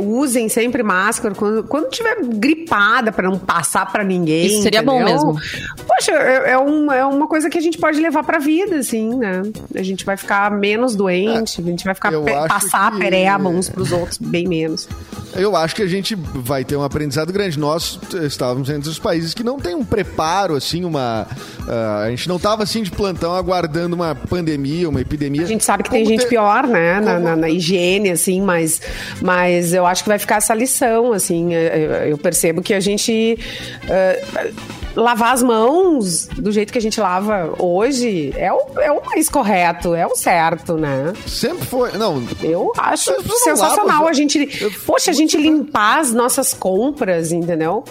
usem 0.48 0.64
sempre 0.64 0.82
máscara 0.84 1.34
quando, 1.36 1.64
quando 1.64 1.90
tiver 1.90 2.18
gripada 2.24 3.12
pra 3.12 3.30
não 3.30 3.38
passar 3.38 3.86
pra 3.92 4.04
ninguém. 4.04 4.46
Isso 4.48 4.62
seria 4.64 4.82
bom 4.82 5.02
entendeu? 5.02 5.14
mesmo. 5.34 5.40
Poxa, 5.88 6.12
é, 6.12 6.52
é 6.52 6.58
um- 6.58 6.92
é 6.92 7.06
uma 7.06 7.28
coisa 7.28 7.50
que 7.50 7.58
a 7.58 7.62
gente 7.62 7.78
pode 7.78 8.00
levar 8.00 8.24
pra 8.24 8.40
vida, 8.40 8.78
assim, 8.78 9.16
né? 9.16 9.44
A 9.76 9.84
gente 9.84 10.06
vai 10.06 10.18
ficar 10.18 10.50
menos 10.52 10.96
doente, 10.96 11.62
a 11.62 11.64
gente 11.64 11.84
vai 11.86 11.94
ficar 11.94 12.12
pe- 12.12 12.32
passar 12.48 12.92
que- 12.92 12.98
a 12.98 13.00
pereba 13.00 13.50
uns 13.50 13.70
pros 13.70 13.92
outros 13.92 14.18
bem 14.18 14.48
menos. 14.48 14.88
Eu 15.36 15.56
acho 15.56 15.76
que 15.76 15.84
a 15.84 15.88
gente 15.88 16.16
vai 16.16 16.64
ter 16.66 16.76
um 16.76 16.84
aprendizado 16.84 17.32
grande. 17.32 17.60
Nós 17.60 18.00
estávamos 18.24 18.70
entre 18.70 18.90
os 18.90 18.98
países 18.98 19.34
que 19.34 19.44
não 19.44 19.60
tem 19.60 19.76
um 19.76 19.86
preparo, 19.86 20.56
assim, 20.56 20.84
uma... 20.84 21.28
ah, 21.68 22.04
a 22.06 22.10
gente 22.10 22.28
não 22.28 22.38
estava, 22.38 22.64
assim, 22.64 22.82
de 22.82 22.90
plantão 22.92 23.36
aguardando 23.36 23.96
uma 23.96 24.16
pandemia, 24.16 24.90
uma 24.90 25.02
epidemia. 25.02 25.44
A 25.44 25.46
gente 25.46 25.64
sabe 25.64 25.84
que 25.84 25.90
tem 25.92 26.04
Como 26.04 26.12
gente 26.16 26.24
te- 26.26 26.30
pior, 26.30 26.66
né, 26.66 27.00
na, 27.00 27.20
na- 27.20 27.36
na 27.36 27.50
higiene, 27.50 28.10
assim, 28.10 28.42
mas, 28.42 28.82
mas 29.22 29.74
eu 29.74 29.86
acho 29.86 30.04
que 30.04 30.10
vai 30.10 30.18
ficar 30.18 30.37
essa 30.38 30.54
lição, 30.54 31.14
assim. 31.14 31.54
Eu, 31.54 32.18
percebo 32.18 32.62
que 32.62 32.74
a 32.74 32.80
gente. 32.80 33.38
eh, 33.90 34.52
lavar 34.96 35.32
as 35.34 35.44
mãos 35.44 36.28
do 36.38 36.52
jeito 36.52 36.72
que 36.74 36.80
a 36.80 36.82
gente 36.82 37.00
lava 37.00 37.54
hoje 37.60 38.34
é 38.36 38.52
o, 38.52 38.80
é 38.80 38.92
o 38.92 39.06
mais 39.06 39.30
correto, 39.30 39.94
é 39.94 40.08
o 40.08 40.16
certo, 40.16 40.74
né? 40.76 41.14
Sempre 41.28 41.68
foi... 41.68 41.92
Não, 41.92 42.24
Eu 42.42 42.72
acho 42.76 43.14
sensacional 43.38 43.86
lava, 44.00 44.10
a 44.10 44.14
gente. 44.14 44.58
eu- 44.60 44.72
Poxa, 44.88 45.12
a 45.12 45.14
gente 45.14 45.38
limpar 45.38 46.00
as 46.00 46.12
nossas 46.12 46.52
compras, 46.54 47.32
entendeu? 47.32 47.84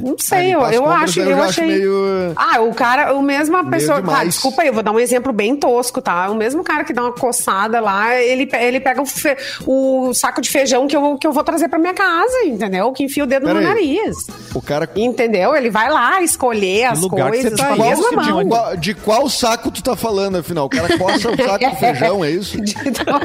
Não 0.00 0.16
sei, 0.18 0.52
Ah, 0.54 0.70
eu, 0.72 0.82
eu 0.84 0.86
acho, 0.90 1.20
eu 1.20 1.30
eu 1.30 1.42
achei. 1.42 1.66
meio- 1.66 2.32
Ah, 2.36 2.60
o 2.60 2.74
cara, 2.74 3.14
o 3.14 3.22
mesmo 3.22 3.64
pessoa. 3.70 4.02
Tá, 4.02 4.24
desculpa 4.24 4.62
aí, 4.62 4.68
eu 4.68 4.74
vou 4.74 4.82
dar 4.82 4.92
um 4.92 5.00
exemplo 5.00 5.32
bem 5.32 5.56
tosco, 5.56 6.00
tá? 6.02 6.30
O 6.30 6.34
mesmo 6.34 6.62
cara 6.64 6.84
que 6.84 6.92
dá 6.92 7.02
uma 7.02 7.12
coçada 7.12 7.80
lá, 7.80 8.14
ele, 8.20 8.48
ele 8.58 8.80
pega 8.80 9.00
o, 9.00 9.06
fe- 9.06 9.36
o 9.66 10.12
saco 10.14 10.40
de 10.40 10.50
feijão 10.50 10.86
que 10.86 10.96
eu, 10.96 11.16
que 11.18 11.26
eu 11.26 11.32
vou 11.32 11.42
trazer 11.44 11.68
pra 11.68 11.78
minha 11.78 11.94
casa, 11.94 12.44
entendeu? 12.44 12.92
Que 12.92 13.04
enfia 13.04 13.24
o 13.24 13.26
dedo 13.26 13.46
Pera 13.46 13.54
no 13.54 13.60
aí. 13.60 13.66
nariz. 13.66 14.16
O 14.54 14.60
cara. 14.62 14.88
Entendeu? 14.96 15.54
Ele 15.56 15.70
vai 15.70 15.90
lá 15.90 16.20
escolher 16.22 16.84
as 16.84 17.00
coisas 17.00 17.58
tá 17.58 17.72
aí, 17.72 17.80
mesma 17.80 18.06
esse 18.08 18.10
de, 18.10 18.32
mão. 18.32 18.46
qual, 18.48 18.76
de 18.76 18.94
qual 18.94 19.28
saco 19.28 19.70
tu 19.70 19.82
tá 19.82 19.96
falando, 19.96 20.36
afinal? 20.38 20.66
O 20.66 20.68
cara 20.68 20.96
coça 20.98 21.30
o 21.30 21.36
saco 21.36 21.70
de 21.70 21.76
feijão, 21.76 22.24
é 22.24 22.30
isso? 22.30 22.56
Então, 22.84 23.18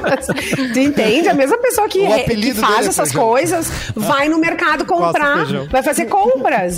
tu 0.74 0.80
entende? 0.80 1.28
A 1.30 1.34
mesma 1.34 1.58
pessoa 1.58 1.88
que, 1.88 2.00
que 2.00 2.54
faz 2.54 2.86
é 2.86 2.90
essas 2.90 3.10
feijão. 3.12 3.28
coisas 3.28 3.70
vai 3.96 4.30
no 4.30 4.38
mercado 4.40 4.86
comprar, 4.86 5.46
vai 5.70 5.84
fazer 5.84 6.06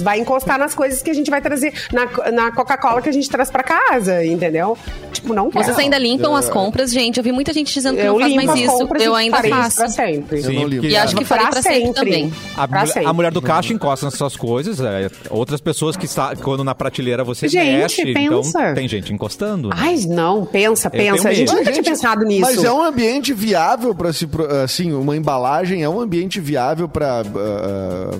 vai 0.02 0.20
encostar 0.20 0.58
nas 0.60 0.74
coisas 0.76 1.02
que 1.02 1.10
a 1.10 1.14
gente 1.14 1.30
vai 1.30 1.42
trazer, 1.42 1.74
na, 1.92 2.32
na 2.32 2.52
Coca-Cola 2.52 3.02
que 3.02 3.10
a 3.10 3.12
gente 3.14 3.30
traz 3.30 3.50
pra 3.50 3.64
casa, 3.64 4.26
entendeu? 4.26 4.78
Tipo, 5.12 5.34
não 5.34 5.50
quero. 5.52 5.66
Vocês 5.66 5.78
ainda 5.78 5.98
limpam 5.98 6.36
as 6.36 6.50
compras, 6.50 6.92
gente? 6.92 7.18
Eu 7.18 7.24
vi 7.24 7.32
muita 7.32 7.52
gente 7.54 7.74
dizendo 7.74 7.96
que 7.98 8.02
eu 8.06 8.14
não 8.14 8.20
faz 8.20 8.32
limpo 8.32 8.46
mais 8.46 8.60
as 8.60 8.66
isso. 8.66 8.78
compras 8.78 9.04
Eu 9.04 9.16
ainda 9.16 9.44
faço. 9.44 9.76
pra 9.78 9.90
sempre. 9.90 10.42
Sim, 10.42 10.56
não 10.56 10.68
limpo. 10.68 10.86
E 10.86 10.96
acho 10.98 11.16
que 11.16 11.26
farei 11.26 11.48
pra 11.48 11.62
sempre 11.62 11.94
também. 11.94 12.34
A, 12.56 12.68
Pra 12.68 12.80
mulher- 12.82 12.94
sempre. 12.94 13.10
a 13.10 13.14
mulher 13.14 13.32
do 13.32 13.42
caixa 13.42 13.74
encosta 13.74 14.06
nas 14.06 14.14
suas 14.16 14.36
coisas, 14.36 14.80
é, 14.80 15.10
outras 15.30 15.60
pessoas 15.62 15.96
que 15.98 16.06
está, 16.06 16.36
quando 16.36 16.64
na 16.64 16.74
prateleira 16.76 17.24
você 17.24 17.48
Gente, 17.48 17.66
mexe, 17.78 18.02
então 18.12 18.42
pensa. 18.42 18.74
tem 18.74 18.88
gente 18.88 19.14
encostando. 19.14 19.70
né? 19.70 19.76
Ai, 19.78 19.98
não, 20.08 20.46
pensa, 20.46 20.90
tenho 20.90 21.14
pensa. 21.14 21.30
A 21.30 21.34
gente 21.34 21.50
medo. 21.50 21.60
nunca 21.60 21.72
tinha 21.72 21.84
pensado 21.84 22.24
nisso. 22.26 22.42
Mas 22.42 22.64
é 22.64 22.72
um 22.72 22.82
ambiente 22.82 23.34
viável 23.34 23.94
para 23.96 24.12
se. 24.14 24.28
Assim, 24.64 24.94
uma 24.94 25.16
embalagem 25.16 25.84
é 25.84 25.90
um 25.90 26.00
ambiente 26.00 26.40
viável 26.40 26.88
para 26.90 27.24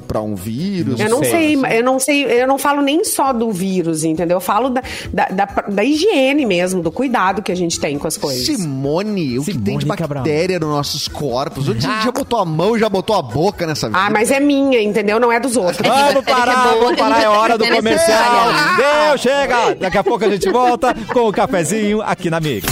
para 0.08 0.22
um 0.22 0.36
vírus. 0.36 1.00
Eu 1.00 1.10
não 1.10 1.20
sei, 1.20 1.32
sei, 1.32 1.51
eu 1.54 1.84
não 1.84 2.00
sei, 2.00 2.24
eu 2.26 2.48
não 2.48 2.58
falo 2.58 2.82
nem 2.82 3.04
só 3.04 3.32
do 3.34 3.52
vírus, 3.52 4.04
entendeu? 4.04 4.38
Eu 4.38 4.42
falo 4.42 4.70
da, 4.70 4.82
da, 5.12 5.26
da, 5.26 5.46
da 5.68 5.84
higiene 5.84 6.46
mesmo, 6.46 6.82
do 6.82 6.92
cuidado 6.92 7.42
que 7.42 7.52
a 7.52 7.56
gente 7.56 7.80
tem 7.80 7.98
com 7.98 8.08
as 8.08 8.18
coisas. 8.18 8.46
Simone, 8.46 9.40
o 9.40 9.44
que 9.44 9.58
tem 9.58 9.78
de 9.78 9.84
Simone 9.84 9.98
Cabral. 9.98 10.24
bactéria 10.24 10.60
nos 10.60 10.70
nossos 10.70 11.08
corpos? 11.08 11.68
Onde 11.70 11.86
a 11.86 11.90
gente 11.90 12.06
já 12.06 12.12
botou 12.12 12.40
a 12.40 12.46
mão 12.46 12.76
e 12.76 12.80
já 12.80 12.90
botou 12.90 13.16
a 13.16 13.22
boca 13.22 13.66
nessa 13.66 13.88
vida? 13.88 14.00
Ah, 14.00 14.10
mas 14.10 14.32
é 14.32 14.40
minha, 14.40 14.82
entendeu? 14.82 15.20
Não 15.20 15.32
é 15.32 15.40
dos 15.40 15.56
outros. 15.58 15.88
Vamos 15.88 16.24
parar, 16.26 16.68
vamos 16.80 16.96
parar, 16.98 17.22
é 17.24 17.28
hora 17.28 17.58
do 17.58 17.64
É 17.72 17.76
comercial. 17.76 18.52
necessária. 18.52 19.08
Deu, 19.10 19.18
chega! 19.18 19.76
Daqui 19.76 19.98
a 19.98 20.04
pouco 20.04 20.26
a 20.26 20.30
gente 20.30 20.50
volta 20.50 20.96
com 21.14 21.28
o 21.28 21.32
cafezinho 21.32 22.02
aqui 22.02 22.30
na 22.30 22.40
Mix. 22.40 22.68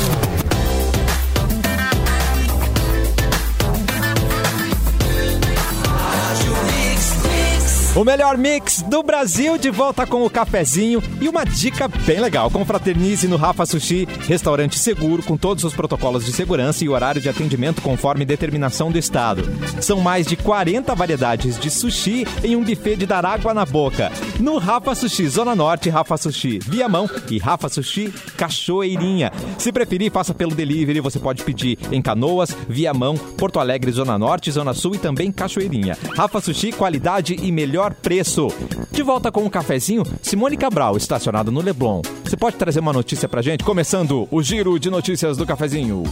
O 7.95 8.03
melhor 8.03 8.37
mix 8.37 8.83
do 8.83 9.01
Brasil 9.01 9.57
de 9.57 9.71
volta 9.71 10.05
com 10.05 10.23
o 10.23 10.29
cafezinho 10.29 11.01
e 11.19 11.27
uma 11.27 11.43
dica 11.43 11.87
bem 11.87 12.19
legal. 12.19 12.49
Confraternize 12.51 13.27
no 13.27 13.35
Rafa 13.35 13.65
Sushi, 13.65 14.07
restaurante 14.27 14.77
seguro 14.77 15.23
com 15.23 15.35
todos 15.35 15.63
os 15.63 15.73
protocolos 15.73 16.23
de 16.23 16.31
segurança 16.31 16.85
e 16.85 16.89
horário 16.89 17.19
de 17.19 17.27
atendimento 17.27 17.81
conforme 17.81 18.25
determinação 18.25 18.91
do 18.91 18.99
estado. 18.99 19.43
São 19.81 20.01
mais 20.01 20.27
de 20.27 20.37
40 20.37 20.93
variedades 20.93 21.59
de 21.59 21.71
sushi 21.71 22.27
em 22.43 22.55
um 22.55 22.63
buffet 22.63 22.95
de 22.95 23.07
dar 23.07 23.25
água 23.25 23.55
na 23.55 23.65
boca. 23.65 24.11
No 24.39 24.59
Rafa 24.59 24.93
Sushi 24.93 25.27
Zona 25.27 25.55
Norte, 25.55 25.89
Rafa 25.89 26.15
Sushi 26.15 26.59
Viamão 26.59 27.09
e 27.29 27.39
Rafa 27.39 27.69
Sushi 27.69 28.13
Cachoeirinha. 28.37 29.31
Se 29.57 29.71
preferir, 29.71 30.11
faça 30.11 30.33
pelo 30.33 30.53
delivery. 30.53 31.01
Você 31.01 31.17
pode 31.17 31.43
pedir 31.43 31.77
em 31.91 32.03
Canoas, 32.03 32.55
Viamão, 32.69 33.17
Porto 33.17 33.59
Alegre, 33.59 33.91
Zona 33.91 34.17
Norte, 34.17 34.51
Zona 34.51 34.75
Sul 34.75 34.93
e 34.93 34.99
também 34.99 35.31
Cachoeirinha. 35.31 35.97
Rafa 36.15 36.39
Sushi, 36.39 36.71
qualidade 36.71 37.35
e 37.41 37.51
melhor 37.51 37.78
preço. 38.01 38.47
De 38.91 39.01
volta 39.01 39.31
com 39.31 39.45
o 39.45 39.49
cafezinho, 39.49 40.03
Simone 40.21 40.57
Cabral, 40.57 40.97
estacionada 40.97 41.49
no 41.49 41.61
Leblon. 41.61 42.01
Você 42.23 42.35
pode 42.35 42.55
trazer 42.57 42.79
uma 42.79 42.91
notícia 42.93 43.27
pra 43.29 43.41
gente? 43.41 43.63
Começando 43.63 44.27
o 44.29 44.41
giro 44.43 44.77
de 44.79 44.89
notícias 44.89 45.37
do 45.37 45.45
cafezinho. 45.45 46.03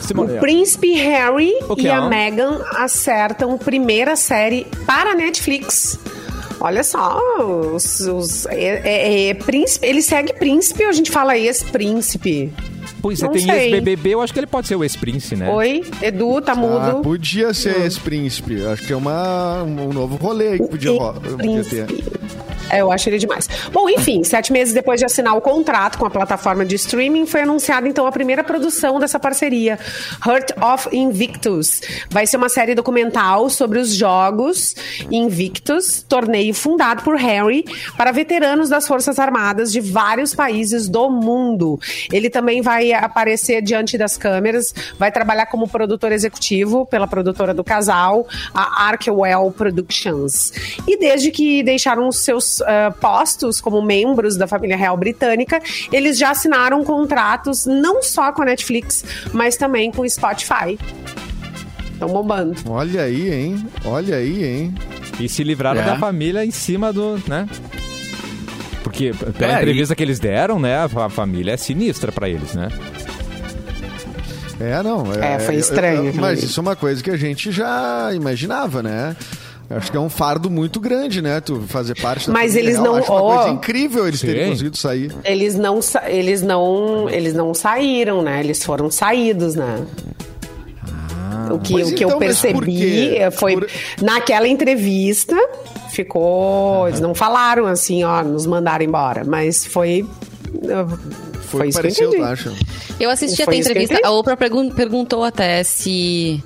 Simone. 0.00 0.36
O 0.36 0.40
príncipe 0.40 0.92
Harry 0.94 1.52
O 1.68 1.76
que 1.76 1.82
e 1.82 1.88
é? 1.88 1.92
a 1.94 2.08
Meghan 2.08 2.60
acertam 2.76 3.56
primeira 3.58 4.16
série 4.16 4.66
para 4.86 5.14
Netflix. 5.14 5.98
Olha 6.60 6.84
só, 6.84 7.18
os, 7.74 8.00
os- 8.00 8.46
é, 8.46 8.80
é- 8.84 9.28
é 9.30 9.34
príncipe, 9.34 9.84
ele 9.86 10.00
segue 10.02 10.32
príncipe 10.34 10.84
ou 10.84 10.90
a 10.90 10.92
gente 10.92 11.10
fala 11.10 11.36
ex-príncipe? 11.36 12.52
Pois 13.02 13.20
é, 13.22 13.28
tem 13.28 13.50
ex-BBB, 13.50 14.10
eu 14.14 14.22
acho 14.22 14.32
que 14.32 14.38
ele 14.38 14.46
pode 14.46 14.68
ser 14.68 14.76
o 14.76 14.84
ex-prince, 14.84 15.34
né? 15.34 15.50
Oi, 15.50 15.82
Edu, 16.00 16.40
tá 16.40 16.52
Ah, 16.52 16.54
mudo? 16.54 17.02
podia 17.02 17.52
ser 17.52 17.84
esse 17.84 17.98
príncipe. 18.00 18.64
Acho 18.64 18.86
que 18.86 18.92
é 18.92 18.96
uma, 18.96 19.62
um 19.64 19.92
novo 19.92 20.16
rolê 20.16 20.48
aí 20.52 20.58
que 20.60 20.68
podia, 20.68 20.92
podia 20.92 21.64
ter. 21.64 21.86
É, 22.70 22.80
eu 22.80 22.90
acho 22.90 23.08
ele 23.10 23.18
demais. 23.18 23.46
Bom, 23.70 23.86
enfim, 23.90 24.24
sete 24.24 24.50
meses 24.50 24.72
depois 24.72 24.98
de 24.98 25.04
assinar 25.04 25.36
o 25.36 25.42
contrato 25.42 25.98
com 25.98 26.06
a 26.06 26.10
plataforma 26.10 26.64
de 26.64 26.74
streaming, 26.76 27.26
foi 27.26 27.42
anunciada 27.42 27.86
então 27.86 28.06
a 28.06 28.12
primeira 28.12 28.42
produção 28.42 28.98
dessa 28.98 29.18
parceria, 29.20 29.78
Heart 30.26 30.52
of 30.62 30.88
Invictus. 30.96 31.82
Vai 32.08 32.26
ser 32.26 32.38
uma 32.38 32.48
série 32.48 32.74
documental 32.74 33.50
sobre 33.50 33.78
os 33.78 33.94
jogos 33.94 34.74
Invictus, 35.10 36.02
torneio 36.08 36.54
fundado 36.54 37.02
por 37.02 37.16
Harry 37.16 37.64
para 37.96 38.10
veteranos 38.10 38.70
das 38.70 38.86
Forças 38.86 39.18
Armadas 39.18 39.70
de 39.70 39.80
vários 39.80 40.34
países 40.34 40.88
do 40.88 41.10
mundo. 41.10 41.78
Ele 42.10 42.30
também 42.30 42.62
vai 42.62 42.91
aparecer 42.94 43.62
diante 43.62 43.96
das 43.98 44.16
câmeras, 44.16 44.74
vai 44.98 45.10
trabalhar 45.10 45.46
como 45.46 45.68
produtor 45.68 46.12
executivo 46.12 46.86
pela 46.86 47.06
produtora 47.06 47.52
do 47.54 47.64
casal, 47.64 48.26
a 48.54 48.86
Arkwell 48.86 49.50
Productions. 49.56 50.52
E 50.86 50.98
desde 50.98 51.30
que 51.30 51.62
deixaram 51.62 52.08
os 52.08 52.18
seus 52.18 52.60
ah, 52.62 52.94
postos 53.00 53.60
como 53.60 53.80
membros 53.82 54.36
da 54.36 54.46
família 54.46 54.76
real 54.76 54.96
britânica, 54.96 55.60
eles 55.92 56.18
já 56.18 56.30
assinaram 56.30 56.84
contratos 56.84 57.66
não 57.66 58.02
só 58.02 58.32
com 58.32 58.42
a 58.42 58.44
Netflix, 58.46 59.04
mas 59.32 59.56
também 59.56 59.90
com 59.90 60.02
o 60.02 60.08
Spotify. 60.08 60.78
Estão 61.92 62.08
bombando. 62.08 62.54
Olha 62.68 63.02
aí, 63.02 63.32
hein? 63.32 63.66
Olha 63.84 64.16
aí, 64.16 64.44
hein? 64.44 64.74
E 65.20 65.28
se 65.28 65.44
livraram 65.44 65.80
É. 65.80 65.84
da 65.84 65.96
família 65.98 66.44
em 66.44 66.50
cima 66.50 66.92
do, 66.92 67.20
né? 67.28 67.46
Porque 68.82 69.12
pela 69.38 69.52
É, 69.54 69.56
entrevista 69.58 69.94
que 69.94 70.02
eles 70.02 70.18
deram, 70.18 70.58
né, 70.58 70.78
a 70.78 70.88
fa- 70.88 71.08
família 71.08 71.52
é 71.52 71.56
sinistra 71.56 72.10
pra 72.10 72.28
eles, 72.28 72.54
né? 72.54 72.68
É, 74.60 74.82
não. 74.82 75.04
É, 75.12 75.38
foi 75.40 75.56
estranho 75.56 76.04
eu- 76.06 76.14
eu- 76.14 76.14
mas 76.20 76.42
isso 76.42 76.60
é 76.60 76.62
uma 76.62 76.76
coisa 76.76 77.02
que 77.02 77.10
a 77.10 77.16
gente 77.16 77.50
já 77.50 78.10
imaginava, 78.14 78.82
né? 78.82 79.16
Acho 79.70 79.90
que 79.90 79.96
é 79.96 80.00
um 80.00 80.10
fardo 80.10 80.50
muito 80.50 80.78
grande, 80.78 81.22
né? 81.22 81.40
Tu 81.40 81.62
fazer 81.66 81.94
parte 81.98 82.26
da 82.26 82.32
Mas 82.32 82.54
eles 82.54 82.74
real. 82.74 82.84
não- 82.84 82.94
Acho 82.96 83.10
uma 83.10 83.22
ó. 83.22 83.36
coisa 83.38 83.48
incrível 83.54 84.06
eles 84.06 84.20
terem 84.20 84.44
Sim. 84.44 84.50
conseguido 84.50 84.76
sair. 84.76 85.12
Eles 85.24 85.54
não, 85.54 85.80
eles 86.06 86.42
não, 86.42 87.08
eles 87.08 87.32
não 87.32 87.54
saíram, 87.54 88.20
né? 88.22 88.40
Eles 88.40 88.62
foram 88.62 88.90
saídos, 88.90 89.54
né? 89.54 89.84
o 91.50 91.58
que, 91.58 91.72
Mas 91.74 91.88
o 91.90 91.94
que 91.94 92.04
então, 92.04 92.10
eu 92.10 92.18
percebi 92.18 93.16
eh, 93.16 93.30
foi 93.30 93.54
Por- 93.56 93.68
naquela 94.00 94.48
entrevista 94.48 95.36
ficou, 95.92 96.88
eles 96.88 97.00
não 97.00 97.14
falaram 97.14 97.66
assim, 97.66 98.02
ó, 98.04 98.22
nos 98.22 98.46
mandaram 98.46 98.84
embora, 98.84 99.24
mas 99.24 99.64
foi 99.66 100.04
Foi, 101.42 101.58
foi 101.58 101.68
isso 101.68 101.80
que 101.80 101.82
eu 101.82 101.82
pareceu, 101.82 102.08
entendi. 102.08 102.22
tá, 102.22 102.30
acha? 102.32 102.52
Eu 103.00 103.10
assisti 103.10 103.36
Foi 103.36 103.44
até 103.44 103.52
a 103.52 103.56
eu 103.56 103.60
entrevista. 103.60 104.00
A 104.06 104.10
Oprah 104.10 104.36
pergun- 104.36 104.70
perguntou 104.70 105.24
até 105.24 105.62
se, 105.64 106.42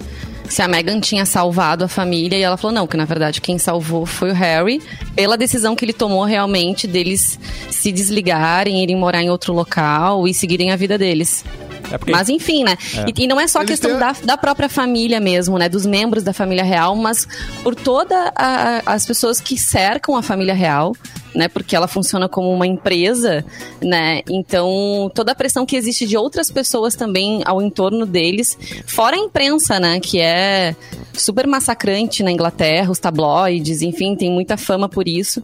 se 0.48 0.62
a 0.62 0.68
Meghan 0.68 1.00
tinha 1.00 1.24
salvado 1.26 1.84
a 1.84 1.88
família. 1.88 2.36
E 2.38 2.42
ela 2.42 2.56
falou: 2.56 2.74
não, 2.74 2.86
que 2.86 2.96
na 2.96 3.04
verdade 3.04 3.40
quem 3.40 3.58
salvou 3.58 4.06
foi 4.06 4.30
o 4.30 4.34
Harry, 4.34 4.80
pela 5.14 5.36
decisão 5.36 5.76
que 5.76 5.84
ele 5.84 5.92
tomou 5.92 6.24
realmente 6.24 6.86
deles 6.86 7.38
se 7.70 7.92
desligarem, 7.92 8.82
irem 8.82 8.96
morar 8.96 9.22
em 9.22 9.28
outro 9.30 9.52
local 9.52 10.26
e 10.26 10.32
seguirem 10.32 10.72
a 10.72 10.76
vida 10.76 10.96
deles. 10.96 11.44
É 11.90 11.98
porque- 11.98 12.12
Mas 12.12 12.28
enfim, 12.28 12.64
né? 12.64 12.76
E, 13.16 13.24
e 13.24 13.26
não 13.26 13.38
é 13.40 13.46
só 13.46 13.60
Eles 13.60 13.70
questão 13.70 13.90
têm- 13.90 13.98
da, 14.00 14.12
da 14.24 14.36
própria 14.36 14.68
família 14.68 15.20
mesmo, 15.20 15.58
né? 15.58 15.68
Dos 15.68 15.86
membros 15.86 16.22
da 16.22 16.32
família 16.32 16.64
real, 16.64 16.94
mas 16.96 17.26
por 17.62 17.74
todas 17.74 18.30
as 18.84 19.06
pessoas 19.06 19.40
que 19.40 19.56
cercam 19.58 20.16
a 20.16 20.22
família 20.22 20.54
real, 20.54 20.94
né? 21.34 21.48
Porque 21.48 21.76
ela 21.76 21.86
funciona 21.88 22.28
como 22.28 22.50
uma 22.52 22.66
empresa, 22.66 23.44
né? 23.82 24.22
Então, 24.28 25.10
toda 25.14 25.32
a 25.32 25.34
pressão 25.34 25.66
que 25.66 25.76
existe 25.76 26.06
de 26.06 26.16
outras 26.16 26.50
pessoas 26.50 26.94
também 26.94 27.42
ao 27.44 27.60
entorno 27.62 28.06
deles, 28.06 28.56
fora 28.86 29.16
a 29.16 29.18
imprensa, 29.18 29.78
né? 29.78 30.00
Que 30.00 30.20
é 30.20 30.74
super 31.18 31.46
massacrante 31.46 32.22
na 32.22 32.30
Inglaterra, 32.30 32.90
os 32.90 32.98
tabloides, 32.98 33.82
enfim, 33.82 34.14
tem 34.14 34.30
muita 34.30 34.56
fama 34.56 34.88
por 34.88 35.08
isso. 35.08 35.42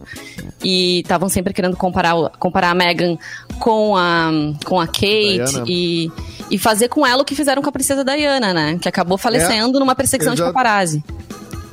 E 0.63 0.99
estavam 0.99 1.29
sempre 1.29 1.53
querendo 1.53 1.75
comparar, 1.75 2.15
comparar 2.39 2.71
a 2.71 2.75
Meghan 2.75 3.17
com 3.59 3.95
a, 3.97 4.31
com 4.65 4.79
a 4.79 4.87
Kate 4.87 5.43
Diana. 5.43 5.65
e, 5.67 6.11
e 6.49 6.57
fazer 6.57 6.87
com 6.87 7.05
ela 7.05 7.21
o 7.21 7.25
que 7.25 7.35
fizeram 7.35 7.61
com 7.61 7.69
a 7.69 7.71
princesa 7.71 8.03
Diana, 8.03 8.53
né? 8.53 8.77
Que 8.79 8.87
acabou 8.87 9.17
falecendo 9.17 9.79
numa 9.79 9.95
perseguição 9.95 10.33
de 10.33 10.41
exato. 10.41 10.53
paparazzi. 10.53 11.03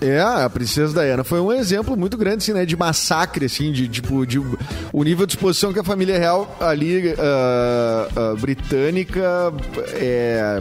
É, 0.00 0.18
a 0.18 0.48
Princesa 0.48 0.98
Diana 0.98 1.22
foi 1.22 1.40
um 1.40 1.52
exemplo 1.52 1.94
muito 1.94 2.16
grande, 2.16 2.38
assim, 2.38 2.54
né? 2.54 2.64
De 2.64 2.74
massacre, 2.74 3.44
assim, 3.44 3.70
de 3.70 3.86
tipo, 3.86 4.26
de 4.26 4.38
o 4.38 5.04
nível 5.04 5.26
de 5.26 5.34
exposição 5.34 5.74
que 5.74 5.78
a 5.78 5.84
família 5.84 6.18
real 6.18 6.56
ali, 6.58 7.14
ah, 7.18 8.08
ah, 8.16 8.34
britânica, 8.40 9.52
é, 9.92 10.58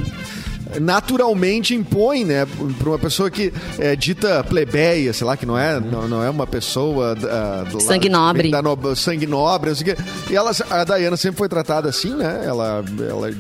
naturalmente 0.80 1.74
impõe, 1.74 2.24
né, 2.26 2.46
para 2.78 2.90
uma 2.90 3.00
pessoa 3.00 3.30
que 3.32 3.52
é 3.78 3.96
dita 3.96 4.44
plebeia, 4.44 5.14
sei 5.14 5.26
lá, 5.26 5.36
que 5.38 5.46
não 5.46 5.58
é, 5.58 5.80
não, 5.80 6.08
não 6.08 6.24
é 6.24 6.30
uma 6.30 6.46
pessoa 6.46 7.18
ah, 7.30 7.64
do 7.70 7.80
Sangue 7.82 8.10
lado- 8.10 8.22
nobre. 8.28 8.52
da 8.52 8.62
no- 8.62 8.96
sangue 8.96 9.26
nobre. 9.26 9.72
E 10.30 10.36
ela, 10.36 10.52
a 10.70 10.84
Diana 10.84 11.18
sempre 11.18 11.38
foi 11.38 11.50
tratada 11.50 11.90
assim, 11.90 12.14
né? 12.14 12.44
Ela, 12.46 12.84
ela 13.10 13.32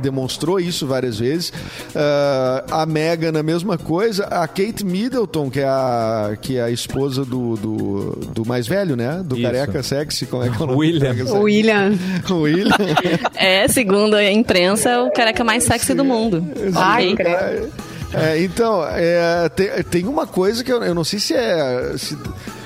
demonstrou 0.00 0.60
isso 0.60 0.86
várias 0.86 1.18
vezes. 1.18 1.52
Ah, 1.94 2.82
a 2.82 2.86
Megan, 2.86 3.38
a 3.38 3.42
mesma 3.42 3.76
coisa. 3.76 4.24
A 4.24 4.46
Kate 4.46 4.84
Middleton, 4.84 5.50
que 5.50 5.60
é 5.60 5.68
a, 5.68 6.36
que 6.40 6.56
é 6.56 6.62
a 6.62 6.70
esposa 6.70 7.24
do, 7.24 7.56
do, 7.56 8.10
do 8.34 8.46
mais 8.46 8.66
velho, 8.66 8.96
né? 8.96 9.22
Do 9.24 9.36
Isso. 9.36 9.44
careca 9.44 9.82
sexy, 9.82 10.26
como 10.26 10.44
é 10.44 10.48
que 10.48 10.60
é 10.60 10.64
o 10.64 10.66
nome? 10.66 10.78
William. 10.78 11.40
William. 11.40 11.98
William. 12.30 12.76
É, 13.34 13.66
segundo 13.68 14.14
a 14.14 14.30
imprensa, 14.30 15.02
o 15.02 15.10
careca 15.10 15.42
mais 15.42 15.64
sexy 15.64 15.94
do 15.94 16.04
mundo. 16.04 16.44
Ai, 16.74 17.14
credo. 17.14 17.70
É, 18.12 18.42
então, 18.42 18.84
é, 18.86 19.48
tem, 19.48 19.68
tem 19.84 20.06
uma 20.06 20.26
coisa 20.26 20.64
que 20.64 20.72
eu, 20.72 20.82
eu 20.82 20.94
não 20.94 21.04
sei 21.04 21.18
se 21.18 21.34
é. 21.34 21.94
Se, 21.96 22.16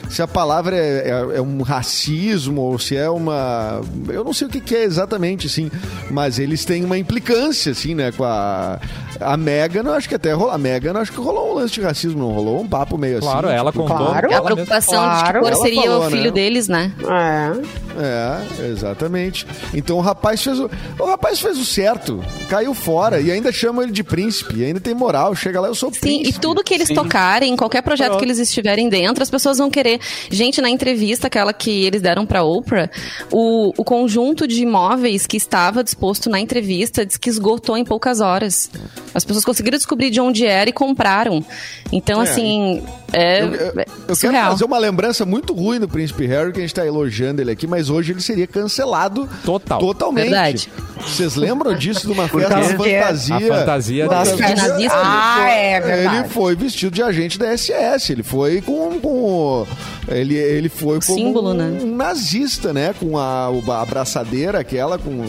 se 0.08 0.22
a 0.22 0.26
palavra 0.28 0.76
é, 0.76 1.08
é- 1.10 1.36
é 1.38 1.40
um 1.42 1.62
racismo 1.62 2.60
ou 2.60 2.78
se 2.78 2.96
é 2.96 3.08
uma. 3.10 3.80
Eu 4.08 4.24
não 4.24 4.32
sei 4.32 4.46
o 4.46 4.50
que, 4.50 4.60
que 4.60 4.74
é 4.76 4.84
exatamente, 4.84 5.46
assim. 5.46 5.70
Mas 6.10 6.38
eles 6.38 6.64
têm 6.64 6.84
uma 6.84 6.98
implicância, 6.98 7.72
assim, 7.72 7.94
né? 7.94 8.12
Com 8.12 8.24
a. 8.24 8.78
A 9.20 9.36
Megan, 9.36 9.82
eu 9.84 9.92
acho 9.92 10.08
que 10.08 10.14
até 10.16 10.32
rolou. 10.32 10.52
A 10.52 10.58
Megan, 10.58 10.90
eu 10.92 10.98
acho 11.00 11.12
que 11.12 11.20
rolou 11.20 11.52
um 11.52 11.54
lance 11.54 11.74
de 11.74 11.80
racismo, 11.80 12.18
não 12.18 12.32
rolou? 12.32 12.60
Um 12.60 12.66
papo 12.68 12.98
meio 12.98 13.20
Claro, 13.20 13.46
assim. 13.48 13.56
ela 13.56 13.70
tipo, 13.70 13.84
contou. 13.86 14.06
Claro. 14.08 14.30
É 14.30 14.34
a 14.34 14.42
preocupação 14.42 14.94
de 15.02 15.20
Claro. 15.20 15.40
que 15.44 15.50
cor 15.50 15.62
seria 15.62 15.82
falou, 15.82 16.06
o 16.06 16.10
filho 16.10 16.24
né? 16.24 16.30
deles, 16.32 16.68
né? 16.68 16.92
É. 17.08 17.84
É, 17.96 18.70
exatamente. 18.70 19.46
Então 19.72 19.96
o 19.98 20.00
rapaz 20.00 20.42
fez 20.42 20.58
o, 20.58 20.68
o 20.98 21.04
rapaz 21.06 21.38
fez 21.38 21.56
o 21.58 21.64
certo, 21.64 22.22
caiu 22.48 22.74
fora 22.74 23.20
e 23.20 23.30
ainda 23.30 23.52
chama 23.52 23.84
ele 23.84 23.92
de 23.92 24.02
príncipe, 24.02 24.64
ainda 24.64 24.80
tem 24.80 24.92
moral, 24.94 25.32
chega 25.36 25.60
lá 25.60 25.68
eu 25.68 25.76
sou 25.76 25.92
Sim, 25.92 26.00
príncipe. 26.00 26.30
e 26.30 26.32
tudo 26.40 26.64
que 26.64 26.74
eles 26.74 26.88
tocarem, 26.88 27.54
qualquer 27.56 27.82
projeto 27.82 28.18
que 28.18 28.24
eles 28.24 28.38
estiverem 28.40 28.88
dentro, 28.88 29.22
as 29.22 29.30
pessoas 29.30 29.58
vão 29.58 29.70
querer. 29.70 29.93
Gente, 30.30 30.60
na 30.60 30.68
entrevista, 30.70 31.26
aquela 31.26 31.52
que 31.52 31.84
eles 31.84 32.00
deram 32.02 32.24
pra 32.26 32.42
Oprah, 32.42 32.90
o, 33.30 33.72
o 33.76 33.84
conjunto 33.84 34.46
de 34.46 34.62
imóveis 34.62 35.26
que 35.26 35.36
estava 35.36 35.82
disposto 35.84 36.28
na 36.30 36.40
entrevista 36.40 37.04
diz 37.04 37.16
que 37.16 37.28
esgotou 37.30 37.76
em 37.76 37.84
poucas 37.84 38.20
horas. 38.20 38.70
As 39.14 39.24
pessoas 39.24 39.44
conseguiram 39.44 39.76
descobrir 39.78 40.10
de 40.10 40.20
onde 40.20 40.46
era 40.46 40.68
e 40.68 40.72
compraram. 40.72 41.44
Então, 41.92 42.20
É, 42.20 42.24
assim, 42.24 42.82
é, 43.12 43.42
Eu, 43.42 43.46
eu- 43.46 43.52
eu 43.54 43.80
é 43.80 43.84
quero 43.84 44.16
surreal. 44.16 44.50
fazer 44.52 44.64
uma 44.64 44.78
lembrança 44.78 45.24
muito 45.24 45.52
ruim 45.54 45.78
do 45.78 45.88
Príncipe 45.88 46.26
Harry, 46.26 46.52
que 46.52 46.58
a 46.58 46.62
gente 46.62 46.74
tá 46.74 46.84
elogiando 46.86 47.40
ele 47.40 47.50
aqui, 47.50 47.66
mas 47.66 47.88
hoje 47.90 48.12
ele 48.12 48.20
seria 48.20 48.46
cancelado 48.46 49.28
Total. 49.44 49.78
totalmente. 49.78 50.24
Verdade. 50.30 50.68
Vocês 51.00 51.34
lembram 51.36 51.74
disso 51.74 52.06
de 52.06 52.12
uma 52.12 52.26
festa 52.28 52.50
fantasia? 52.62 53.36
A 53.36 53.40
fantasia 53.40 54.08
dele. 54.08 54.24
fantasia- 54.24 54.54
nazista? 54.56 54.96
Ah, 55.02 55.48
é 55.50 55.76
Ele 55.76 55.86
verdade. 55.86 56.28
foi 56.30 56.56
vestido 56.56 56.94
de 56.94 57.02
agente 57.02 57.38
da 57.38 57.46
SS. 57.56 58.10
Ele 58.12 58.22
foi 58.22 58.60
com. 58.62 58.98
com 59.00 59.66
ele, 60.08 60.34
ele 60.36 60.68
foi 60.68 61.00
como 61.00 61.18
Símbolo, 61.18 61.50
um, 61.50 61.54
né? 61.54 61.78
um 61.82 61.94
nazista, 61.96 62.72
né? 62.72 62.94
Com 62.98 63.18
a, 63.18 63.50
o- 63.50 63.70
a 63.72 63.82
abraçadeira, 63.82 64.58
aquela, 64.60 64.98
com, 64.98 65.24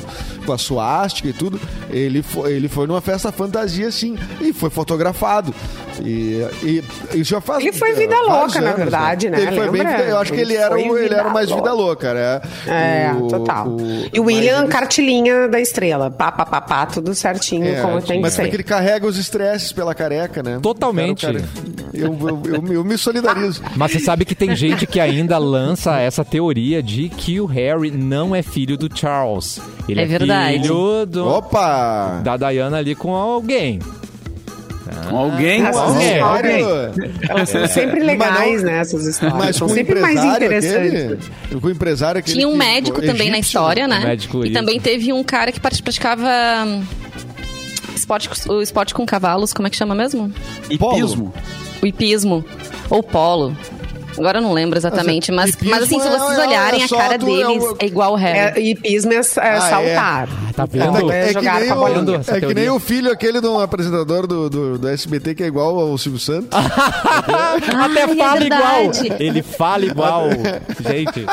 com 0.45 0.53
a 0.53 0.57
suástica 0.57 1.29
e 1.29 1.33
tudo. 1.33 1.59
Ele 1.89 2.21
foi, 2.21 2.53
ele 2.53 2.67
foi 2.67 2.87
numa 2.87 3.01
festa 3.01 3.31
fantasia, 3.31 3.87
assim, 3.87 4.17
e 4.41 4.51
foi 4.53 4.69
fotografado. 4.69 5.53
E, 6.01 6.45
e 6.61 6.83
isso 7.13 7.31
já 7.31 7.39
faz. 7.39 7.63
Ele 7.63 7.71
foi 7.71 7.93
vida 7.93 8.19
louca, 8.19 8.59
na 8.59 8.67
anos, 8.71 8.79
verdade, 8.79 9.29
né? 9.29 9.41
Ele 9.41 9.51
foi 9.55 9.69
bem 9.69 9.81
Lembra? 9.83 10.03
Eu 10.03 10.17
acho 10.17 10.33
que 10.33 10.39
ele, 10.41 10.53
Ele 10.53 10.61
era, 10.61 10.79
ele 10.79 11.13
era 11.13 11.29
mais 11.29 11.49
vida 11.49 11.71
louca. 11.71 12.13
né? 12.13 12.41
É, 12.67 13.13
O- 13.17 13.27
total. 13.27 13.69
o- 13.69 13.79
e 14.13 14.19
o 14.19 14.25
mas 14.25 14.35
William, 14.35 14.59
ele- 14.63 14.67
cartilinha 14.67 15.47
da 15.47 15.59
estrela. 15.61 16.11
Pá, 16.11 16.31
pá, 16.33 16.45
pá, 16.45 16.59
pá, 16.59 16.85
tudo 16.85 17.15
certinho, 17.15 17.65
É, 17.65 17.81
como 17.81 18.01
tem 18.01 18.17
que 18.17 18.21
mas 18.21 18.33
ser. 18.33 18.41
porque 18.41 18.57
ele 18.57 18.63
carrega 18.63 19.07
os 19.07 19.17
estresses 19.17 19.71
pela 19.71 19.95
careca, 19.95 20.43
né? 20.43 20.59
Totalmente. 20.61 21.25
Cara, 21.25 21.37
o 21.37 21.41
cara- 21.41 21.89
eu, 21.93 22.17
eu, 22.27 22.41
eu, 22.67 22.73
eu 22.73 22.83
me 22.83 22.97
solidarizo. 22.97 23.61
Mas 23.77 23.91
você 23.93 23.99
sabe 23.99 24.25
que 24.25 24.35
tem 24.35 24.44
gente 24.53 24.85
que 24.85 24.99
ainda 24.99 25.37
lança 25.37 25.97
essa 25.99 26.25
teoria 26.25 26.83
de 26.83 27.07
que 27.09 27.39
o 27.39 27.45
Harry 27.45 27.89
não 27.89 28.35
é 28.35 28.41
filho 28.41 28.77
do 28.77 28.89
Charles. 28.93 29.61
Ele 29.87 30.01
é, 30.01 30.03
É 30.03 30.05
verdade. 30.05 30.59
filho 30.61 31.05
do, 31.05 31.25
Opa! 31.27 32.19
da 32.23 32.35
Diana 32.35 32.77
ali 32.77 32.93
com 32.93 33.15
alguém. 33.15 33.79
Com 35.09 35.17
alguém? 35.17 35.65
Alguém. 35.65 36.13
histórias, 36.15 36.95
elas 37.27 37.49
são 37.49 37.67
sempre 37.67 38.01
legais, 38.01 38.61
né? 38.63 38.79
Essas 38.79 39.05
histórias. 39.07 39.37
Mas 39.37 39.55
são 39.55 39.67
sempre 39.67 39.99
mais 39.99 40.15
empresário 40.15 40.45
interessantes. 40.45 41.27
aquele, 41.43 41.61
com 41.61 41.67
o 41.67 41.71
empresário 41.71 42.19
aquele 42.19 42.35
Tinha 42.35 42.47
um 42.47 42.51
que- 42.51 42.57
médico 42.57 43.01
também 43.01 43.29
na 43.31 43.37
egípcio, 43.37 43.57
história, 43.59 43.87
né? 43.87 43.99
Médico, 44.03 44.43
e 44.43 44.49
isso. 44.49 44.53
também 44.53 44.79
teve 44.79 45.11
um 45.11 45.23
cara 45.23 45.51
que 45.51 45.59
praticava 45.59 46.29
hum, 46.67 46.83
esporte, 47.95 48.29
o 48.47 48.61
esporte 48.61 48.93
com 48.93 49.05
cavalos, 49.05 49.53
como 49.53 49.67
é 49.67 49.71
que 49.71 49.75
chama 49.77 49.95
mesmo? 49.95 50.31
Hipismo. 50.69 51.33
O 51.81 51.85
hipismo. 51.87 52.45
Ou 52.89 53.01
polo. 53.01 53.55
Agora 54.17 54.37
eu 54.39 54.41
não 54.41 54.53
lembro 54.53 54.77
exatamente, 54.77 55.31
mas, 55.31 55.51
hipismo 55.51 55.71
mas 55.71 55.83
assim, 55.83 55.99
se 55.99 56.07
é- 56.07 56.09
vocês 56.11 56.39
é- 56.39 56.47
olharem, 56.47 56.81
é 56.81 56.85
a 56.85 56.89
cara 56.89 57.19
tu- 57.19 57.25
é 57.27 57.31
deles 57.47 57.63
o- 57.63 57.75
é 57.79 57.85
igual 57.85 58.13
o 58.13 58.15
Harry. 58.15 58.59
É, 58.59 58.61
hipismo 58.69 59.11
é, 59.13 59.17
é 59.17 59.23
saltar. 59.23 60.27
Tá 60.55 60.65
Então, 60.73 60.93
vendo? 60.93 61.11
é 61.11 61.23
É 61.23 61.27
que, 61.27 61.33
jogar 61.33 61.59
nem 61.59 61.67
com 61.69 61.73
a 61.75 61.77
o, 61.81 62.15
é 62.27 62.39
que 62.39 62.53
nem 62.53 62.69
o 62.69 62.79
filho 62.79 63.11
aquele 63.11 63.41
de 63.41 63.47
um 63.47 63.59
apresentador 63.59 64.25
do, 64.25 64.49
do, 64.49 64.77
do 64.77 64.87
SBT 64.87 65.35
que 65.35 65.43
é 65.43 65.47
igual 65.47 65.77
ao 65.77 65.97
Silvio 65.97 66.19
Santos. 66.19 66.47
Até 66.55 67.73
Ai, 67.73 67.97
é 67.99 68.15
fala 68.15 68.43
igual. 68.43 68.91
Ele 69.19 69.41
fala 69.43 69.85
igual. 69.85 70.29
gente. 70.87 71.25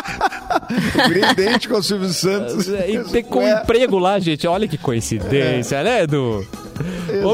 Idêntico 1.32 1.74
ao 1.76 1.82
Silvio 1.82 2.08
Santos. 2.08 2.66
E 2.68 2.98
tem 3.10 3.22
com 3.22 3.40
Ué, 3.40 3.60
emprego 3.62 3.98
lá, 3.98 4.18
gente. 4.18 4.46
Olha 4.46 4.66
que 4.66 4.76
coincidência, 4.78 5.82
né, 5.82 6.02
Edu? 6.02 6.46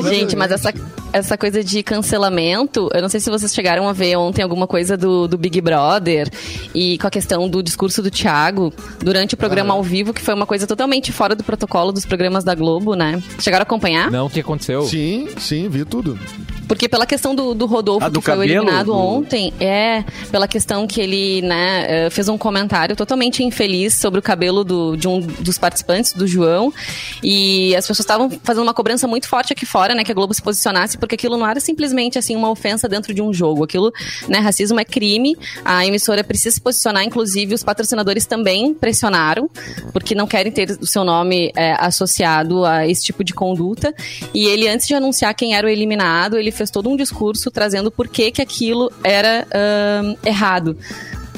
Gente, 0.08 0.36
mas 0.36 0.50
essa, 0.52 0.72
essa 1.12 1.36
coisa 1.38 1.62
de 1.64 1.82
cancelamento, 1.82 2.88
eu 2.94 3.00
não 3.02 3.08
sei 3.08 3.20
se 3.20 3.30
vocês 3.30 3.52
chegaram 3.54 3.88
a 3.88 3.92
ver 3.92 4.16
ontem 4.16 4.42
alguma 4.42 4.66
coisa 4.66 4.96
do, 4.96 5.26
do 5.28 5.38
Big 5.38 5.60
Brother 5.60 6.28
e 6.74 6.98
com 6.98 7.06
a 7.06 7.10
questão 7.10 7.48
do 7.48 7.62
discurso 7.62 8.02
do 8.02 8.10
Thiago 8.10 8.72
durante 9.00 9.34
o 9.34 9.36
programa 9.36 9.74
ao 9.74 9.82
vivo, 9.82 10.12
que 10.12 10.20
foi 10.20 10.34
uma 10.34 10.46
coisa 10.46 10.66
totalmente 10.66 11.12
fora 11.12 11.34
do 11.34 11.42
protocolo 11.44 11.92
dos 11.92 12.04
programas 12.04 12.44
da 12.44 12.54
Globo, 12.54 12.94
né? 12.94 13.22
Chegaram 13.40 13.62
a 13.62 13.64
acompanhar? 13.64 14.10
Não, 14.10 14.26
o 14.26 14.30
que 14.30 14.40
aconteceu? 14.40 14.82
Sim, 14.82 15.28
sim, 15.38 15.68
vi 15.68 15.84
tudo. 15.84 16.18
Porque 16.66 16.86
pela 16.86 17.06
questão 17.06 17.34
do, 17.34 17.54
do 17.54 17.64
Rodolfo, 17.64 18.04
Ah, 18.04 18.10
do 18.10 18.18
que 18.20 18.26
foi 18.26 18.34
cabelo? 18.34 18.52
eliminado 18.60 18.86
Do- 18.86 18.94
ontem, 18.98 19.54
é, 19.58 20.04
pela 20.30 20.46
questão 20.46 20.86
que 20.86 21.00
ele, 21.00 21.40
né, 21.40 21.86
eh, 22.06 22.10
fez 22.10 22.28
um 22.28 22.36
comentário 22.36 22.94
totalmente 22.94 23.42
infeliz 23.42 23.94
sobre 23.94 24.20
o 24.20 24.22
cabelo 24.22 24.62
do, 24.62 24.94
de 24.94 25.08
um 25.08 25.18
dos 25.20 25.56
participantes, 25.56 26.12
do 26.12 26.26
João, 26.26 26.70
e 27.22 27.74
as 27.74 27.86
pessoas 27.86 28.00
estavam 28.00 28.28
fazendo 28.44 28.64
uma 28.64 28.74
cobrança 28.74 29.08
muito 29.08 29.26
forte 29.28 29.50
aqui 29.50 29.64
fora, 29.64 29.94
né, 29.94 30.04
que 30.04 30.12
a 30.12 30.14
Globo 30.14 30.34
se 30.34 30.42
posicionasse, 30.42 30.97
porque 30.98 31.14
aquilo 31.14 31.36
não 31.36 31.48
era 31.48 31.60
simplesmente, 31.60 32.18
assim, 32.18 32.36
uma 32.36 32.50
ofensa 32.50 32.88
dentro 32.88 33.14
de 33.14 33.22
um 33.22 33.32
jogo, 33.32 33.64
aquilo, 33.64 33.92
né, 34.28 34.38
racismo 34.38 34.78
é 34.78 34.84
crime, 34.84 35.36
a 35.64 35.86
emissora 35.86 36.22
precisa 36.22 36.54
se 36.54 36.60
posicionar, 36.60 37.04
inclusive 37.04 37.54
os 37.54 37.62
patrocinadores 37.62 38.26
também 38.26 38.74
pressionaram, 38.74 39.50
porque 39.92 40.14
não 40.14 40.26
querem 40.26 40.52
ter 40.52 40.78
o 40.80 40.86
seu 40.86 41.04
nome 41.04 41.52
eh, 41.56 41.76
associado 41.78 42.64
a 42.64 42.86
esse 42.86 43.04
tipo 43.04 43.22
de 43.22 43.34
conduta, 43.34 43.94
e 44.34 44.46
ele, 44.46 44.68
antes 44.68 44.86
de 44.86 44.94
anunciar 44.94 45.34
quem 45.34 45.54
era 45.54 45.66
o 45.66 45.70
eliminado, 45.70 46.36
ele 46.36 46.50
fez 46.50 46.70
todo 46.70 46.88
um 46.88 46.96
discurso 46.96 47.50
trazendo 47.50 47.90
por 47.90 48.08
que, 48.08 48.30
que 48.30 48.42
aquilo 48.42 48.92
era 49.02 49.46
errado. 50.24 50.76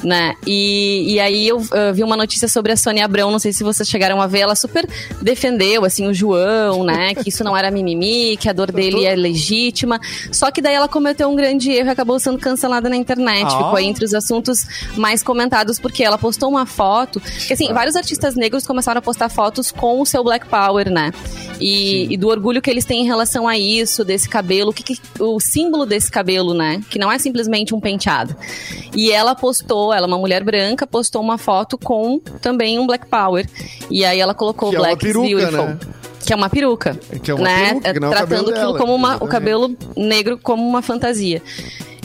Né? 0.03 0.33
E, 0.47 1.13
e 1.13 1.19
aí 1.19 1.47
eu 1.47 1.61
ah, 1.71 1.91
vi 1.91 2.03
uma 2.03 2.17
notícia 2.17 2.47
sobre 2.47 2.71
a 2.71 2.77
Sônia 2.77 3.05
Abrão, 3.05 3.29
não 3.31 3.37
sei 3.37 3.53
se 3.53 3.63
vocês 3.63 3.87
chegaram 3.87 4.19
a 4.19 4.25
ver, 4.25 4.39
ela 4.39 4.55
super 4.55 4.87
defendeu, 5.21 5.85
assim, 5.85 6.07
o 6.07 6.13
João, 6.13 6.83
né? 6.83 7.13
Que 7.21 7.29
isso 7.29 7.43
não 7.43 7.55
era 7.55 7.69
mimimi, 7.69 8.35
que 8.37 8.49
a 8.49 8.53
dor 8.53 8.71
dele 8.71 9.05
é 9.05 9.15
legítima. 9.15 9.99
Só 10.31 10.49
que 10.49 10.61
daí 10.61 10.73
ela 10.73 10.87
cometeu 10.87 11.29
um 11.29 11.35
grande 11.35 11.71
erro 11.71 11.87
e 11.87 11.91
acabou 11.91 12.19
sendo 12.19 12.39
cancelada 12.39 12.89
na 12.89 12.95
internet. 12.95 13.45
Ah. 13.45 13.57
Ficou 13.65 13.79
entre 13.79 14.05
os 14.05 14.13
assuntos 14.13 14.65
mais 14.95 15.21
comentados, 15.21 15.79
porque 15.79 16.03
ela 16.03 16.17
postou 16.17 16.49
uma 16.49 16.65
foto. 16.65 17.19
Que 17.19 17.53
assim, 17.53 17.71
vários 17.73 17.95
artistas 17.95 18.35
negros 18.35 18.65
começaram 18.65 18.99
a 18.99 19.01
postar 19.01 19.29
fotos 19.29 19.71
com 19.71 20.01
o 20.01 20.05
seu 20.05 20.23
Black 20.23 20.47
Power, 20.47 20.89
né? 20.89 21.11
E, 21.59 22.11
e 22.11 22.17
do 22.17 22.27
orgulho 22.27 22.61
que 22.61 22.69
eles 22.71 22.85
têm 22.85 23.01
em 23.01 23.05
relação 23.05 23.47
a 23.47 23.55
isso, 23.57 24.03
desse 24.03 24.27
cabelo, 24.27 24.71
o, 24.71 24.73
que, 24.73 24.81
que- 24.83 24.99
o 25.19 25.39
símbolo 25.39 25.85
desse 25.85 26.09
cabelo, 26.09 26.53
né? 26.55 26.81
Que 26.89 26.97
não 26.97 27.11
é 27.11 27.19
simplesmente 27.19 27.75
um 27.75 27.79
penteado. 27.79 28.35
E 28.95 29.11
ela 29.11 29.35
postou, 29.35 29.90
ela 29.93 30.05
é 30.05 30.07
uma 30.07 30.17
mulher 30.17 30.43
branca, 30.43 30.85
postou 30.87 31.21
uma 31.21 31.37
foto 31.37 31.77
com 31.77 32.19
também 32.41 32.79
um 32.79 32.87
Black 32.87 33.07
Power. 33.07 33.47
E 33.89 34.05
aí 34.05 34.19
ela 34.19 34.33
colocou 34.33 34.69
Que 34.69 34.75
é 34.75 34.79
Black 34.79 35.05
is 35.05 35.13
peruca, 35.13 35.27
Beautiful. 35.27 35.65
né? 35.65 35.79
Que 36.25 36.33
é 36.33 36.35
uma 36.35 36.49
peruca. 36.49 36.99
Que 37.23 37.31
é 37.31 37.33
uma 37.33 37.43
né? 37.43 37.69
peruca, 37.69 37.93
que 37.93 37.99
não 37.99 38.07
é 38.07 38.11
Tratando 38.11 38.51
dela, 38.51 38.77
como 38.77 38.93
uma, 38.93 39.15
o 39.17 39.27
cabelo 39.27 39.75
negro 39.95 40.37
como 40.37 40.67
uma 40.67 40.81
fantasia. 40.81 41.41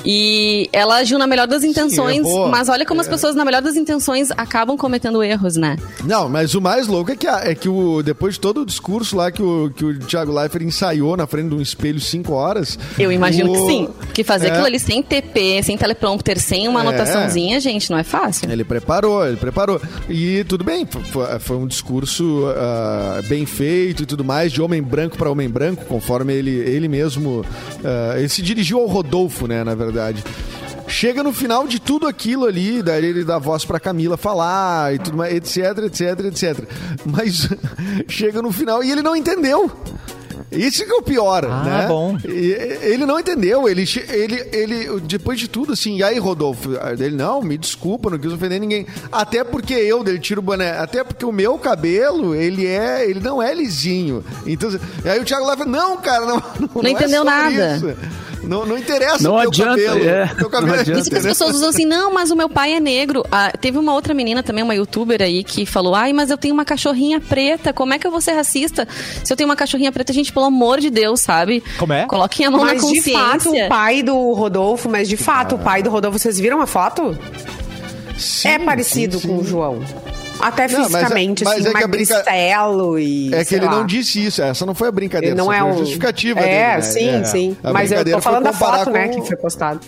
E 0.09 0.69
ela 0.73 0.99
agiu 0.99 1.19
na 1.19 1.27
melhor 1.27 1.49
das 1.49 1.65
intenções, 1.65 2.19
errou. 2.25 2.49
mas 2.49 2.69
olha 2.69 2.87
como 2.87 3.01
as 3.01 3.09
É. 3.09 3.11
pessoas, 3.11 3.35
na 3.35 3.45
melhor 3.45 3.61
das 3.61 3.75
intenções, 3.75 4.31
acabam 4.31 4.77
cometendo 4.77 5.21
erros, 5.21 5.57
né? 5.57 5.77
Não, 6.05 6.29
mas 6.29 6.55
o 6.55 6.61
mais 6.61 6.87
louco 6.87 7.11
é 7.11 7.17
que, 7.17 7.27
a- 7.27 7.41
é 7.45 7.55
que 7.57 7.69
o, 7.69 8.03
depois 8.05 8.35
de 8.35 8.41
todo 8.41 8.61
o 8.63 8.65
discurso 8.67 9.17
lá 9.17 9.33
que 9.33 9.43
o, 9.43 9.69
que 9.75 9.85
o 9.85 9.99
Thiago 9.99 10.33
Leifert 10.33 10.63
ensaiou 10.65 11.17
na 11.17 11.27
frente 11.27 11.49
de 11.49 11.55
um 11.57 11.61
espelho 11.61 11.99
cinco 12.01 12.33
horas. 12.35 12.79
Eu 12.97 13.11
imagino 13.11 13.51
o- 13.51 13.53
que 13.53 13.73
sim. 13.73 13.89
Que 14.15 14.23
fazer 14.23 14.47
É. 14.47 14.51
aquilo 14.51 14.67
ali 14.67 14.79
sem 14.79 15.03
TP, 15.03 15.61
sem 15.65 15.77
teleprompter, 15.77 16.39
sem 16.41 16.69
uma 16.69 16.81
É. 16.85 16.87
anotaçãozinha, 16.87 17.59
gente, 17.59 17.91
não 17.91 17.99
é 17.99 18.05
fácil. 18.05 18.49
Ele 18.49 18.63
preparou, 18.63 19.27
ele 19.27 19.37
preparou. 19.37 19.81
E 20.09 20.45
tudo 20.45 20.63
bem, 20.63 20.87
fo- 20.87 21.01
foi, 21.01 21.39
foi 21.41 21.57
um 21.57 21.67
discurso 21.67 22.45
ah, 22.57 23.21
bem 23.29 23.45
feito 23.45 24.05
e 24.05 24.07
tudo 24.07 24.23
mais, 24.25 24.53
de 24.53 24.63
homem 24.63 24.81
branco 24.81 25.17
para 25.17 25.29
homem 25.29 25.49
branco, 25.49 25.85
conforme 25.87 26.33
ele, 26.33 26.51
ele 26.53 26.87
mesmo. 26.87 27.45
ah, 27.85 28.15
ele 28.19 28.29
se 28.29 28.41
dirigiu 28.41 28.79
ao 28.79 28.87
Rodolfo, 28.87 29.49
né, 29.49 29.65
na 29.65 29.75
verdade. 29.75 29.96
Chega 30.89 31.23
no 31.23 31.33
final 31.33 31.67
de 31.67 31.81
tudo 31.81 32.07
aquilo 32.07 32.47
ali, 32.47 32.81
daí 32.83 33.05
ele 33.05 33.25
dá 33.25 33.39
voz 33.39 33.65
pra 33.65 33.81
Camila 33.81 34.17
falar 34.17 34.95
e 34.95 34.99
tudo 35.01 35.17
mais, 35.17 35.35
etc, 35.35 35.79
etc, 35.85 36.21
etc. 36.27 36.65
Mas 37.05 37.49
chega 38.09 38.41
no 38.41 38.53
final 38.53 38.85
e 38.85 38.93
ele 38.93 39.03
não 39.03 39.17
entendeu. 39.17 39.71
Isso 40.53 40.85
que 40.85 40.93
é 40.93 40.95
o 40.95 41.03
pior, 41.03 41.45
Ah, 41.45 41.65
né? 41.65 41.87
bom. 41.89 42.17
Ele 42.25 43.05
não 43.05 43.19
entendeu, 43.19 43.69
ele, 43.69 43.85
ele, 44.09 44.49
ele, 44.53 45.01
depois 45.01 45.41
de 45.41 45.49
tudo, 45.49 45.73
assim, 45.73 45.97
e 45.97 46.05
aí, 46.05 46.19
Rodolfo? 46.19 46.71
Ele, 46.99 47.17
não, 47.17 47.43
me 47.43 47.59
desculpa, 47.59 48.09
não 48.09 48.19
quis 48.19 48.33
ofender 48.33 48.61
ninguém. 48.61 48.87
Até 49.11 49.43
porque 49.43 49.75
eu, 49.75 50.05
dele 50.05 50.21
tira 50.21 50.39
o 50.39 50.43
boné, 50.43 50.71
até 50.79 51.03
porque 51.03 51.25
o 51.27 51.33
meu 51.33 51.59
cabelo, 51.59 52.33
ele 52.35 52.65
é, 52.65 53.11
ele 53.11 53.19
não 53.19 53.43
é 53.43 53.53
lisinho. 53.53 54.25
Então, 54.47 54.71
e 55.05 55.09
aí 55.09 55.19
o 55.21 55.25
Thiago 55.25 55.47
Leifert, 55.47 55.69
não, 55.69 55.97
cara, 55.97 56.25
não, 56.27 56.43
não, 56.75 56.83
é 56.85 56.91
entendeu 56.91 57.25
sobre 57.25 57.31
nada. 57.35 57.77
isso. 57.77 57.87
Não, 58.47 58.65
não 58.65 58.79
interessa 58.79 59.23
Não 59.23 59.35
o 59.35 59.41
teu 59.41 59.49
adianta, 59.51 59.71
cabelo. 59.83 60.05
é, 60.09 60.27
teu 60.27 60.49
cabelo 60.51 60.67
não 60.69 60.75
é 60.77 60.81
adianta. 60.81 61.01
Isso 61.01 61.11
que 61.11 61.17
as 61.17 61.25
entendeu? 61.25 61.37
pessoas 61.37 61.57
usam 61.57 61.69
assim, 61.69 61.85
não, 61.85 62.13
mas 62.13 62.31
o 62.31 62.37
meu 62.37 62.49
pai 62.49 62.75
é 62.75 62.81
negro. 62.81 63.25
Ah, 63.31 63.53
teve 63.61 63.77
uma 63.79 63.93
outra 63.93 64.15
menina 64.15 64.43
também, 64.43 64.63
uma 64.63 64.75
youtuber 64.75 65.21
aí, 65.21 65.43
que 65.43 65.67
falou: 65.67 65.95
ai, 65.95 66.13
mas 66.13 66.31
eu 66.31 66.39
tenho 66.39 66.55
uma 66.55 66.65
cachorrinha 66.65 67.21
preta, 67.21 67.73
como 67.73 67.93
é 67.95 67.99
que 67.99 68.07
eu 68.07 68.11
vou 68.11 68.21
ser 68.21 68.33
racista? 68.33 68.87
Se 69.25 69.33
eu 69.33 69.37
tenho 69.37 69.49
uma 69.49 69.57
cachorrinha 69.57 69.91
preta, 69.91 70.13
gente, 70.13 70.33
pelo 70.33 70.47
amor 70.47 70.81
de 70.81 70.91
Deus, 70.91 71.21
sabe? 71.21 71.63
Como 71.79 71.93
é? 71.93 72.07
Coloquem 72.07 72.47
a 72.47 72.51
mão 72.51 72.61
Mas 72.61 72.69
na 72.69 72.75
de 72.75 72.81
consciência. 72.95 73.19
fato, 73.19 73.51
o 73.53 73.69
pai 73.69 74.03
do 74.03 74.33
Rodolfo, 74.33 74.89
mas 74.89 75.09
de 75.09 75.17
fato, 75.17 75.57
o 75.57 75.59
pai 75.59 75.83
do 75.83 75.91
Rodolfo, 75.91 76.19
vocês 76.19 76.39
viram 76.39 76.61
a 76.61 76.67
foto? 76.67 77.17
Sim, 78.17 78.49
é 78.49 78.59
parecido 78.59 79.19
sim, 79.19 79.29
com 79.29 79.37
o 79.39 79.45
sim. 79.45 79.51
João. 79.51 79.81
Até 80.39 80.69
Não, 80.69 80.81
mas 80.81 80.95
é- 80.95 80.99
fisicamente, 80.99 81.45
mas 81.45 81.55
assim, 81.67 81.77
é 81.77 81.81
que 81.81 81.87
brinca- 81.89 82.15
e. 82.99 83.35
É 83.35 83.45
que 83.45 83.55
ele 83.55 83.65
lá. 83.65 83.71
não 83.73 83.87
disse 83.87 84.25
isso, 84.25 84.43
essa 84.43 84.67
não 84.67 84.75
foi 84.75 84.89
a 84.89 84.93
brincadeira, 84.93 85.35
Ele 85.35 85.41
não 85.43 85.53
é 85.53 85.63
o. 85.65 85.79
justificativa 85.79 86.41
é, 86.41 86.43
dele. 86.43 86.57
né? 86.59 86.81
sim, 86.83 87.09
É. 87.09 87.25
sim. 87.25 87.57
Mas 87.73 87.91
eu 87.91 88.05
tô 88.05 88.21
falando 88.21 88.45
da 88.45 88.53
foto, 88.53 88.91
né, 88.91 89.09
com- 89.09 89.21
que 89.23 89.27
foi 89.29 89.37
postada. 89.37 89.81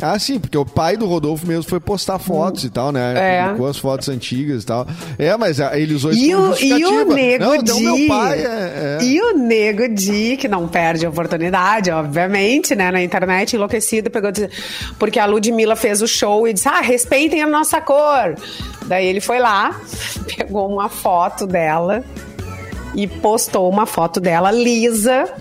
Ah, 0.00 0.18
sim, 0.18 0.38
porque 0.38 0.56
o 0.56 0.64
pai 0.64 0.96
do 0.96 1.06
Rodolfo 1.06 1.46
mesmo 1.46 1.64
foi 1.64 1.80
postar 1.80 2.18
fotos 2.18 2.64
e 2.64 2.70
tal, 2.70 2.92
né? 2.92 3.14
É. 3.16 3.42
Publicou 3.44 3.66
as 3.66 3.78
fotos 3.78 4.08
antigas 4.08 4.62
e 4.62 4.66
tal. 4.66 4.86
É, 5.18 5.36
mas 5.36 5.60
ah, 5.60 5.78
ele 5.78 5.94
usou 5.94 6.10
isso 6.10 6.20
E 6.20 6.34
o, 6.34 6.54
e 6.56 6.84
o 6.84 7.04
Nego 7.14 7.44
não, 7.44 7.54
então 7.54 8.08
pai 8.08 8.40
é... 8.40 8.98
é. 9.00 9.04
E 9.04 9.20
o 9.20 9.36
Nego 9.36 9.88
Di, 9.88 10.36
que 10.36 10.48
não 10.48 10.68
perde 10.68 11.06
a 11.06 11.08
oportunidade, 11.08 11.90
obviamente, 11.90 12.74
né? 12.74 12.90
Na 12.90 13.02
internet, 13.02 13.54
enlouquecido, 13.54 14.10
pegou. 14.10 14.30
Porque 14.98 15.18
a 15.18 15.26
Ludmilla 15.26 15.76
fez 15.76 16.02
o 16.02 16.06
show 16.06 16.46
e 16.46 16.52
disse: 16.52 16.68
Ah, 16.68 16.80
respeitem 16.80 17.42
a 17.42 17.46
nossa 17.46 17.80
cor. 17.80 18.34
Daí 18.86 19.06
ele 19.06 19.20
foi 19.20 19.38
lá, 19.38 19.80
pegou 20.36 20.68
uma 20.68 20.88
foto 20.88 21.46
dela 21.46 22.04
e 22.94 23.06
postou 23.06 23.68
uma 23.68 23.86
foto 23.86 24.20
dela 24.20 24.50
lisa. 24.50 25.32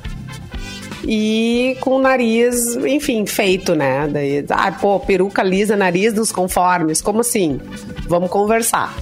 E 1.04 1.78
com 1.80 1.98
o 1.98 2.02
nariz, 2.02 2.76
enfim, 2.76 3.26
feito, 3.26 3.76
né? 3.76 4.08
Daí, 4.08 4.46
ah, 4.50 4.72
pô, 4.72 5.00
peruca 5.00 5.44
lisa, 5.44 5.76
nariz 5.76 6.14
nos 6.14 6.32
conformes. 6.32 7.02
Como 7.02 7.22
assim? 7.22 7.60
Vamos 8.08 8.30
conversar. 8.30 8.96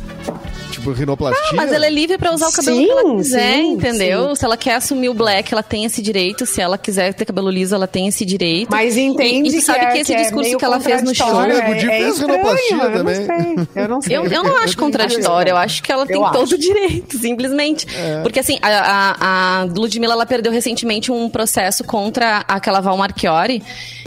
Rinoplastia. 0.94 1.56
Mas 1.56 1.72
ela 1.72 1.86
é 1.86 1.90
livre 1.90 2.18
pra 2.18 2.34
usar 2.34 2.48
o 2.48 2.52
cabelo 2.52 2.78
Sim, 2.78 2.86
que 2.86 2.92
ela 2.92 3.16
quiser, 3.18 3.54
sim, 3.54 3.72
entendeu? 3.74 4.30
sim. 4.30 4.36
Se 4.36 4.46
ela 4.46 4.58
quer 4.58 4.76
assumir 4.76 5.10
o 5.10 5.14
black, 5.14 5.54
ela 5.54 5.64
tem 5.64 5.86
esse 5.86 6.02
direito. 6.02 6.46
Se 6.46 6.62
ela 6.62 6.78
quiser 6.78 7.14
ter 7.14 7.26
cabelo 7.26 7.50
liso, 7.50 7.74
ela 7.76 7.88
tem 7.88 8.08
esse 8.08 8.26
direito. 8.26 8.70
Mas 8.70 8.98
entende 8.98 9.50
e, 9.50 9.58
e 9.58 9.60
tu 9.60 9.66
sabe 9.66 9.80
que, 9.80 9.86
é, 9.86 9.92
que 9.92 9.98
esse 10.00 10.14
é 10.14 10.18
discurso 10.18 10.44
meio 10.44 10.58
que 10.58 10.66
ela 10.66 10.80
fez 10.80 11.02
no 11.04 11.14
show. 11.14 11.44
é, 11.46 11.58
é 11.58 11.80
fez 11.80 11.84
estranho, 12.16 12.16
rinoplastia 12.16 12.78
eu 12.78 12.94
também. 12.94 13.20
Não 13.20 13.26
sei, 13.26 13.68
eu 13.76 13.88
não 13.88 14.02
sei. 14.02 14.18
Eu, 14.18 14.26
eu 14.26 14.44
não 14.44 14.58
acho 14.58 14.78
contraditório, 14.78 15.52
eu 15.52 15.58
acho 15.58 15.82
que 15.82 15.92
ela 15.92 16.06
tem 16.06 16.22
Eu 16.22 16.30
todo 16.32 16.44
acho. 16.44 16.56
o 16.56 16.58
direito, 16.58 17.18
simplesmente. 17.18 17.88
Porque 18.24 18.40
assim, 18.40 18.58
a, 18.62 18.70
a, 18.70 19.62
a 19.62 19.64
Ludmilla, 19.66 20.14
ela 20.14 20.26
perdeu 20.26 20.52
recentemente 20.52 21.12
um 21.12 21.30
processo 21.30 21.84
contra 21.84 22.44
aquela 22.48 22.80
Val 22.82 22.98
Marchiori, 22.98 23.62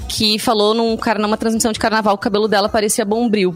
que 0.08 0.38
falou 0.38 0.74
num, 0.74 0.96
numa 1.18 1.36
transmissão 1.36 1.72
de 1.72 1.78
carnaval 1.78 2.16
que 2.16 2.22
o 2.22 2.24
cabelo 2.24 2.48
dela 2.48 2.68
parecia 2.68 3.04
bombril. 3.04 3.54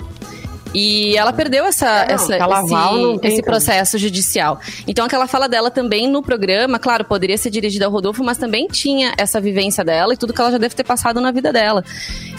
E 0.75 1.17
ela 1.17 1.33
perdeu 1.33 1.65
essa, 1.67 1.87
Não, 2.07 2.15
essa- 2.15 2.39
não 2.39 3.15
esse, 3.17 3.27
esse 3.29 3.43
processo 3.43 3.99
judicial. 3.99 4.59
Então, 4.87 5.05
aquela 5.05 5.27
fala 5.27 5.49
dela 5.49 5.71
também 5.71 6.09
no 6.09 6.23
programa, 6.23 6.79
claro, 6.79 7.05
poderia 7.05 7.37
ser 7.37 7.51
dirigida 7.51 7.85
ao 7.87 7.91
Rodolfo, 7.93 8.25
mas 8.25 8.39
também 8.39 8.67
tinha 8.69 9.13
essa 9.19 9.41
vivência 9.41 9.85
dela 9.85 10.15
e 10.15 10.17
tudo 10.17 10.33
que 10.33 10.41
ela 10.41 10.51
já 10.51 10.59
deve 10.59 10.75
ter 10.75 10.85
passado 10.85 11.21
na 11.21 11.31
vida 11.31 11.53
dela. 11.53 11.85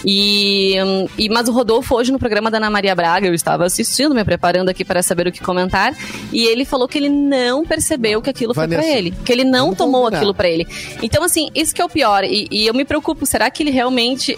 E, 0.05 0.75
hum, 0.83 1.07
e 1.17 1.29
mas 1.29 1.47
o 1.47 1.51
Rodolfo, 1.51 1.95
hoje 1.95 2.11
no 2.11 2.19
programa 2.19 2.49
da 2.51 2.57
Ana 2.57 2.69
Maria 2.69 2.95
Braga, 2.95 3.27
eu 3.27 3.33
estava 3.33 3.65
assistindo, 3.65 4.13
me 4.13 4.23
preparando 4.23 4.69
aqui 4.69 4.83
para 4.83 5.01
saber 5.03 5.27
o 5.27 5.31
que 5.31 5.41
comentar, 5.41 5.95
e 6.31 6.45
ele 6.45 6.65
falou 6.65 6.87
que 6.87 6.97
ele 6.97 7.09
não 7.09 7.63
percebeu 7.65 8.21
que 8.21 8.29
aquilo 8.29 8.53
foi 8.53 8.63
Vanessa, 8.67 8.81
pra 8.83 8.91
ele, 8.97 9.11
que 9.23 9.31
ele 9.31 9.43
não 9.43 9.73
tomou 9.73 10.01
combinar. 10.01 10.17
aquilo 10.17 10.33
pra 10.33 10.49
ele. 10.49 10.67
Então, 11.01 11.23
assim, 11.23 11.49
isso 11.55 11.73
que 11.73 11.81
é 11.81 11.85
o 11.85 11.89
pior. 11.89 12.23
E, 12.23 12.47
e 12.51 12.67
eu 12.67 12.73
me 12.73 12.83
preocupo, 12.85 13.25
será 13.25 13.49
que 13.49 13.63
ele 13.63 13.71
realmente. 13.71 14.37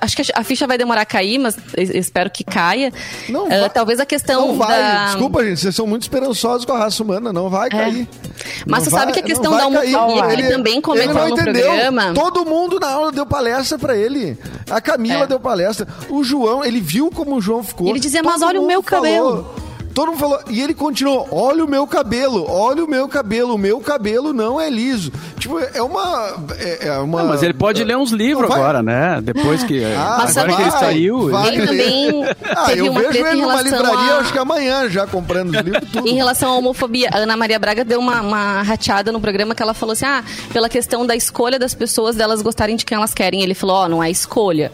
Acho 0.00 0.16
que 0.16 0.22
a 0.34 0.44
ficha 0.44 0.66
vai 0.66 0.78
demorar 0.78 1.02
a 1.02 1.06
cair, 1.06 1.38
mas 1.38 1.56
espero 1.76 2.30
que 2.30 2.44
caia. 2.44 2.92
Não 3.28 3.46
Ah, 3.46 3.60
vai- 3.60 3.70
talvez 3.70 4.00
a 4.00 4.06
questão 4.06 4.48
Não 4.48 4.56
vai. 4.58 4.78
da. 4.78 5.04
Desculpa, 5.06 5.44
gente, 5.44 5.60
vocês 5.60 5.74
são 5.74 5.86
muito 5.86 6.02
esperançosos 6.02 6.64
com 6.64 6.72
a 6.72 6.78
raça 6.78 7.02
humana, 7.02 7.32
não 7.32 7.48
vai 7.50 7.68
cair. 7.68 8.08
Mas 8.66 8.78
Não 8.78 8.84
você 8.84 8.90
sabe 8.90 9.04
vai- 9.06 9.14
que 9.14 9.20
a 9.20 9.22
questão 9.22 9.56
da 9.56 9.66
homofobia, 9.66 10.32
ele 10.32 10.48
também 10.48 10.80
comentou 10.80 11.10
ele 11.22 11.34
no 11.34 11.40
entendeu. 11.40 11.66
programa. 11.66 12.14
Todo 12.14 12.44
mundo 12.44 12.78
na 12.80 12.88
aula 12.90 13.12
deu 13.12 13.26
palestra 13.26 13.78
pra 13.78 13.96
ele. 13.96 14.38
A 14.70 14.80
Camila 14.80 15.24
É. 15.24 15.26
deu 15.26 15.40
palestra. 15.40 15.86
O 16.08 16.22
João, 16.24 16.64
ele 16.64 16.80
viu 16.80 17.10
como 17.10 17.36
o 17.36 17.40
João 17.40 17.62
ficou. 17.62 17.88
Ele 17.88 18.00
dizia, 18.00 18.22
Todo 18.22 18.32
"Mas 18.32 18.42
olha 18.42 18.60
o 18.60 18.66
meu 18.66 18.82
cabelo." 18.82 19.54
Todo 19.94 20.08
mundo 20.08 20.18
falou, 20.18 20.40
e 20.48 20.60
ele 20.60 20.74
continuou: 20.74 21.26
olha 21.30 21.64
o 21.64 21.68
meu 21.68 21.86
cabelo, 21.86 22.44
olha 22.48 22.84
o 22.84 22.88
meu 22.88 23.08
cabelo, 23.08 23.54
o 23.54 23.58
meu 23.58 23.80
cabelo 23.80 24.32
não 24.32 24.60
é 24.60 24.68
liso. 24.70 25.12
Tipo, 25.38 25.58
é 25.58 25.82
uma. 25.82 26.34
É, 26.58 26.88
é 26.88 26.98
uma 26.98 27.22
Não, 27.22 27.28
mas 27.28 27.42
ele 27.42 27.52
pode 27.54 27.82
ler 27.84 27.96
uns 27.96 28.10
livros 28.10 28.42
Não 28.42 28.48
vai- 28.48 28.58
agora, 28.60 28.82
né? 28.82 29.20
Depois 29.22 29.62
que, 29.64 29.82
Ah, 29.84 30.14
agora 30.14 30.28
sabe 30.32 30.54
que 30.54 30.62
ele 30.62 30.70
que- 30.70 30.78
saiu. 30.78 31.30
vai 31.30 31.48
Ele 31.48 31.66
também 31.66 32.24
Ah, 32.56 32.64
teve 32.66 32.80
eu 32.80 32.90
uma 32.90 33.00
vejo 33.00 33.18
ele 33.18 33.38
em 33.38 33.42
numa 33.42 33.62
livraria, 33.62 34.14
a- 34.14 34.18
acho 34.20 34.32
que 34.32 34.38
amanhã 34.38 34.88
já 34.88 35.06
comprando 35.06 35.50
os 35.50 35.60
livros 35.60 35.90
tudo. 35.92 36.08
Em 36.08 36.14
relação 36.14 36.52
à 36.52 36.56
homofobia, 36.56 37.10
a 37.12 37.18
Ana 37.18 37.36
Maria 37.36 37.58
Braga 37.58 37.84
deu 37.84 37.98
uma, 38.00 38.20
uma 38.20 38.62
rateada 38.62 39.12
no 39.12 39.20
programa 39.20 39.54
que 39.54 39.62
ela 39.62 39.74
falou 39.74 39.92
assim: 39.92 40.04
ah, 40.06 40.22
pela 40.52 40.68
questão 40.68 41.04
da 41.06 41.14
escolha 41.16 41.58
das 41.58 41.74
pessoas, 41.74 42.16
delas 42.16 42.40
gostarem 42.42 42.76
de 42.76 42.84
quem 42.84 42.96
elas 42.96 43.12
querem. 43.12 43.42
Ele 43.42 43.54
falou: 43.54 43.76
ó, 43.76 43.88
não 43.88 44.02
é 44.02 44.10
escolha. 44.10 44.70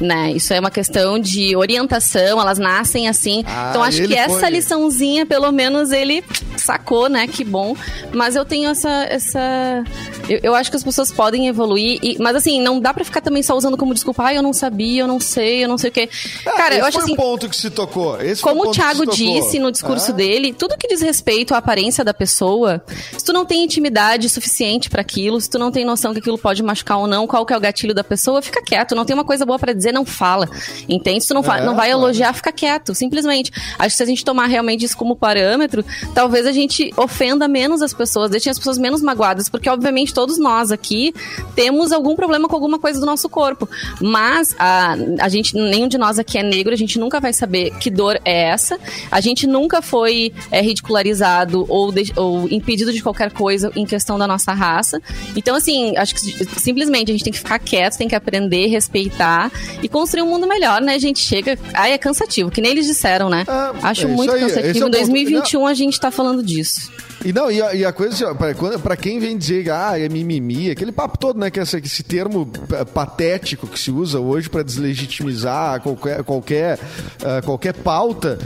Né? 0.00 0.32
Isso 0.32 0.52
é 0.52 0.58
uma 0.58 0.70
questão 0.72 1.18
de 1.20 1.54
orientação, 1.54 2.40
elas 2.40 2.58
nascem 2.58 3.08
assim. 3.08 3.44
Ah, 3.46 3.68
então 3.70 3.82
acho 3.82 4.04
que 4.06 4.14
essa 4.14 4.40
foi. 4.40 4.50
liçãozinha, 4.50 5.24
pelo 5.24 5.52
menos, 5.52 5.92
ele 5.92 6.24
sacou, 6.56 7.08
né? 7.08 7.26
Que 7.28 7.44
bom. 7.44 7.76
Mas 8.12 8.34
eu 8.34 8.44
tenho 8.44 8.70
essa. 8.70 8.88
essa... 9.08 9.84
Eu, 10.28 10.40
eu 10.42 10.54
acho 10.54 10.70
que 10.70 10.76
as 10.76 10.82
pessoas 10.82 11.12
podem 11.12 11.46
evoluir. 11.48 11.98
e- 12.02 12.16
Mas 12.18 12.34
assim, 12.34 12.60
não 12.60 12.80
dá 12.80 12.92
pra 12.92 13.04
ficar 13.04 13.20
também 13.20 13.42
só 13.42 13.54
usando 13.56 13.76
como 13.76 13.92
desculpa, 13.94 14.24
ah, 14.26 14.34
eu 14.34 14.42
não 14.42 14.52
sabia, 14.52 15.02
eu 15.02 15.06
não 15.06 15.20
sei, 15.20 15.62
eu 15.64 15.68
não 15.68 15.76
sei 15.78 15.90
o 15.90 15.92
quê. 15.92 16.08
Cara, 16.44 16.74
Esse 16.74 16.80
eu 16.80 16.86
acho 16.86 16.96
foi 16.98 17.04
assim. 17.04 17.12
o 17.12 17.16
ponto 17.16 17.48
que 17.48 17.56
se 17.56 17.70
tocou. 17.70 18.20
Esse 18.20 18.40
foi 18.40 18.50
Como 18.52 18.68
o 18.68 18.70
que 18.72 18.78
Thiago 18.80 19.06
disse 19.06 19.58
no 19.58 19.70
discurso 19.70 20.10
Ah, 20.10 20.14
dele, 20.14 20.52
tudo 20.52 20.76
que 20.78 20.88
diz 20.88 21.02
respeito 21.02 21.54
à 21.54 21.58
aparência 21.58 22.02
da 22.02 22.14
pessoa, 22.14 22.82
se 23.16 23.24
tu 23.24 23.32
não 23.32 23.44
tem 23.44 23.62
intimidade 23.62 24.28
suficiente 24.28 24.88
pra 24.88 25.02
aquilo, 25.02 25.40
se 25.40 25.48
tu 25.50 25.58
não 25.58 25.70
tem 25.70 25.84
noção 25.84 26.12
que 26.12 26.18
aquilo 26.20 26.38
pode 26.38 26.62
machucar 26.62 26.98
ou 26.98 27.06
não, 27.06 27.26
qual 27.26 27.44
que 27.44 27.52
é 27.52 27.56
o 27.56 27.60
gatilho 27.60 27.94
da 27.94 28.02
pessoa, 28.02 28.40
fica 28.40 28.62
quieto. 28.62 28.94
Não 28.94 29.04
tem 29.04 29.14
uma 29.14 29.24
coisa 29.24 29.44
boa 29.44 29.58
pra 29.58 29.72
dizer, 29.74 29.83
não 29.92 30.04
fala. 30.04 30.48
Entende? 30.88 31.22
Se 31.22 31.28
tu 31.28 31.34
não, 31.34 31.42
fa- 31.42 31.58
É, 31.58 31.64
não 31.64 31.74
vai 31.76 31.90
elogiar, 31.90 32.32
fica 32.32 32.52
quieto, 32.52 32.94
simplesmente. 32.94 33.50
Acho 33.78 33.90
que 33.90 33.96
se 33.96 34.02
a 34.02 34.06
gente 34.06 34.24
tomar 34.24 34.46
realmente 34.46 34.84
isso 34.84 34.96
como 34.96 35.14
parâmetro, 35.16 35.84
talvez 36.14 36.46
a 36.46 36.52
gente 36.52 36.92
ofenda 36.96 37.46
menos 37.48 37.82
as 37.82 37.92
pessoas, 37.94 38.30
deixe 38.30 38.48
as 38.50 38.58
pessoas 38.58 38.78
menos 38.78 39.00
magoadas, 39.02 39.48
porque 39.48 39.68
obviamente 39.68 40.12
todos 40.12 40.38
nós 40.38 40.70
aqui 40.72 41.14
temos 41.54 41.92
algum 41.92 42.14
problema 42.16 42.48
com 42.48 42.54
alguma 42.54 42.78
coisa 42.78 42.98
do 43.00 43.06
nosso 43.06 43.28
corpo. 43.28 43.68
Mas 44.00 44.54
a, 44.58 44.96
a 45.20 45.28
gente, 45.28 45.54
nenhum 45.56 45.88
de 45.88 45.98
nós 45.98 46.18
aqui 46.18 46.38
é 46.38 46.42
negro, 46.42 46.72
a 46.72 46.76
gente 46.76 46.98
nunca 46.98 47.20
vai 47.20 47.32
saber 47.32 47.70
que 47.78 47.90
dor 47.90 48.20
é 48.24 48.44
essa. 48.48 48.78
A 49.10 49.20
gente 49.20 49.46
nunca 49.46 49.80
foi 49.82 50.32
é, 50.50 50.60
ridicularizado 50.60 51.64
ou, 51.68 51.92
de- 51.92 52.12
ou 52.16 52.48
impedido 52.48 52.92
de 52.92 53.02
qualquer 53.02 53.30
coisa 53.32 53.70
em 53.76 53.84
questão 53.86 54.18
da 54.18 54.26
nossa 54.26 54.52
raça. 54.52 55.00
Então, 55.36 55.54
assim, 55.56 55.96
acho 55.96 56.14
que 56.14 56.20
simplesmente 56.60 57.10
a 57.10 57.14
gente 57.14 57.24
tem 57.24 57.32
que 57.32 57.38
ficar 57.38 57.58
quieto, 57.58 57.96
tem 57.96 58.08
que 58.08 58.14
aprender, 58.14 58.66
respeitar 58.68 59.50
e 59.82 59.88
construir 59.88 60.22
um 60.22 60.28
mundo 60.28 60.46
melhor, 60.46 60.80
né? 60.80 60.94
A 60.94 60.98
gente 60.98 61.18
chega. 61.20 61.58
Ai, 61.72 61.92
é 61.92 61.98
cansativo, 61.98 62.50
que 62.50 62.60
nem 62.60 62.70
eles 62.72 62.86
disseram, 62.86 63.28
né? 63.28 63.44
Ah, 63.48 63.72
Acho 63.82 64.04
é 64.04 64.08
muito 64.08 64.32
aí, 64.32 64.38
é 64.42 64.46
cansativo. 64.46 64.66
o 64.68 64.76
Em 64.76 64.80
ponto. 64.80 64.90
2021 64.92 65.66
a 65.66 65.74
gente 65.74 66.00
tá 66.00 66.10
falando 66.10 66.42
disso. 66.42 66.90
E 67.24 67.32
não, 67.32 67.50
e 67.50 67.62
a, 67.62 67.74
e 67.74 67.84
a 67.86 67.92
coisa 67.92 68.14
assim, 68.30 68.78
pra 68.82 68.96
quem 68.96 69.18
vem 69.18 69.38
dizer, 69.38 69.70
ah, 69.70 69.98
é 69.98 70.08
mimimi, 70.10 70.70
aquele 70.70 70.92
papo 70.92 71.16
todo, 71.16 71.38
né, 71.38 71.50
que 71.50 71.58
essa, 71.58 71.78
esse 71.78 72.02
termo 72.02 72.46
patético 72.92 73.66
que 73.66 73.78
se 73.78 73.90
usa 73.90 74.20
hoje 74.20 74.50
pra 74.50 74.62
deslegitimizar 74.62 75.80
qualquer, 75.80 76.22
qualquer, 76.22 76.78
ah, 77.24 77.40
qualquer 77.42 77.72
pauta. 77.74 78.38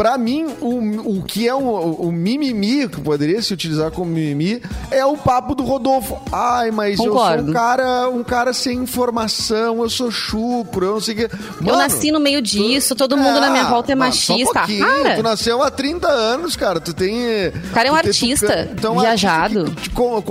Pra 0.00 0.16
mim, 0.16 0.46
o, 0.62 1.18
o 1.18 1.22
que 1.22 1.46
é 1.46 1.54
o, 1.54 1.58
o 1.60 2.10
mimimi, 2.10 2.88
que 2.88 2.98
poderia 3.02 3.42
se 3.42 3.52
utilizar 3.52 3.90
como 3.90 4.10
mimimi, 4.10 4.62
é 4.90 5.04
o 5.04 5.14
papo 5.14 5.54
do 5.54 5.62
Rodolfo. 5.62 6.16
Ai, 6.32 6.70
mas 6.70 6.98
eu 6.98 7.04
sou 7.04 7.12
Concordo. 7.12 7.50
um 7.50 7.52
cara, 7.52 8.08
um 8.08 8.24
cara 8.24 8.54
sem 8.54 8.78
informação, 8.78 9.82
eu 9.82 9.90
sou 9.90 10.10
chucro, 10.10 10.86
eu 10.86 10.92
não 10.94 11.00
sei 11.02 11.14
o 11.14 11.16
que. 11.18 11.24
eu 11.66 11.76
nasci 11.76 12.10
no 12.10 12.18
meio 12.18 12.40
disso, 12.40 12.94
todo 12.94 13.14
mundo 13.14 13.38
na 13.40 13.50
minha 13.50 13.64
volta 13.64 13.92
é 13.92 13.94
um 13.94 13.98
machista. 13.98 14.54
pouquinho, 14.54 14.86
Para! 14.86 15.16
Tu 15.16 15.22
nasceu 15.22 15.62
há 15.62 15.70
30 15.70 16.08
anos, 16.08 16.56
cara. 16.56 16.80
Tu 16.80 16.94
tem. 16.94 17.48
O 17.48 17.70
cara 17.74 17.88
é 17.88 17.92
um 17.92 17.94
artista, 17.94 18.70
viajado. 18.98 19.70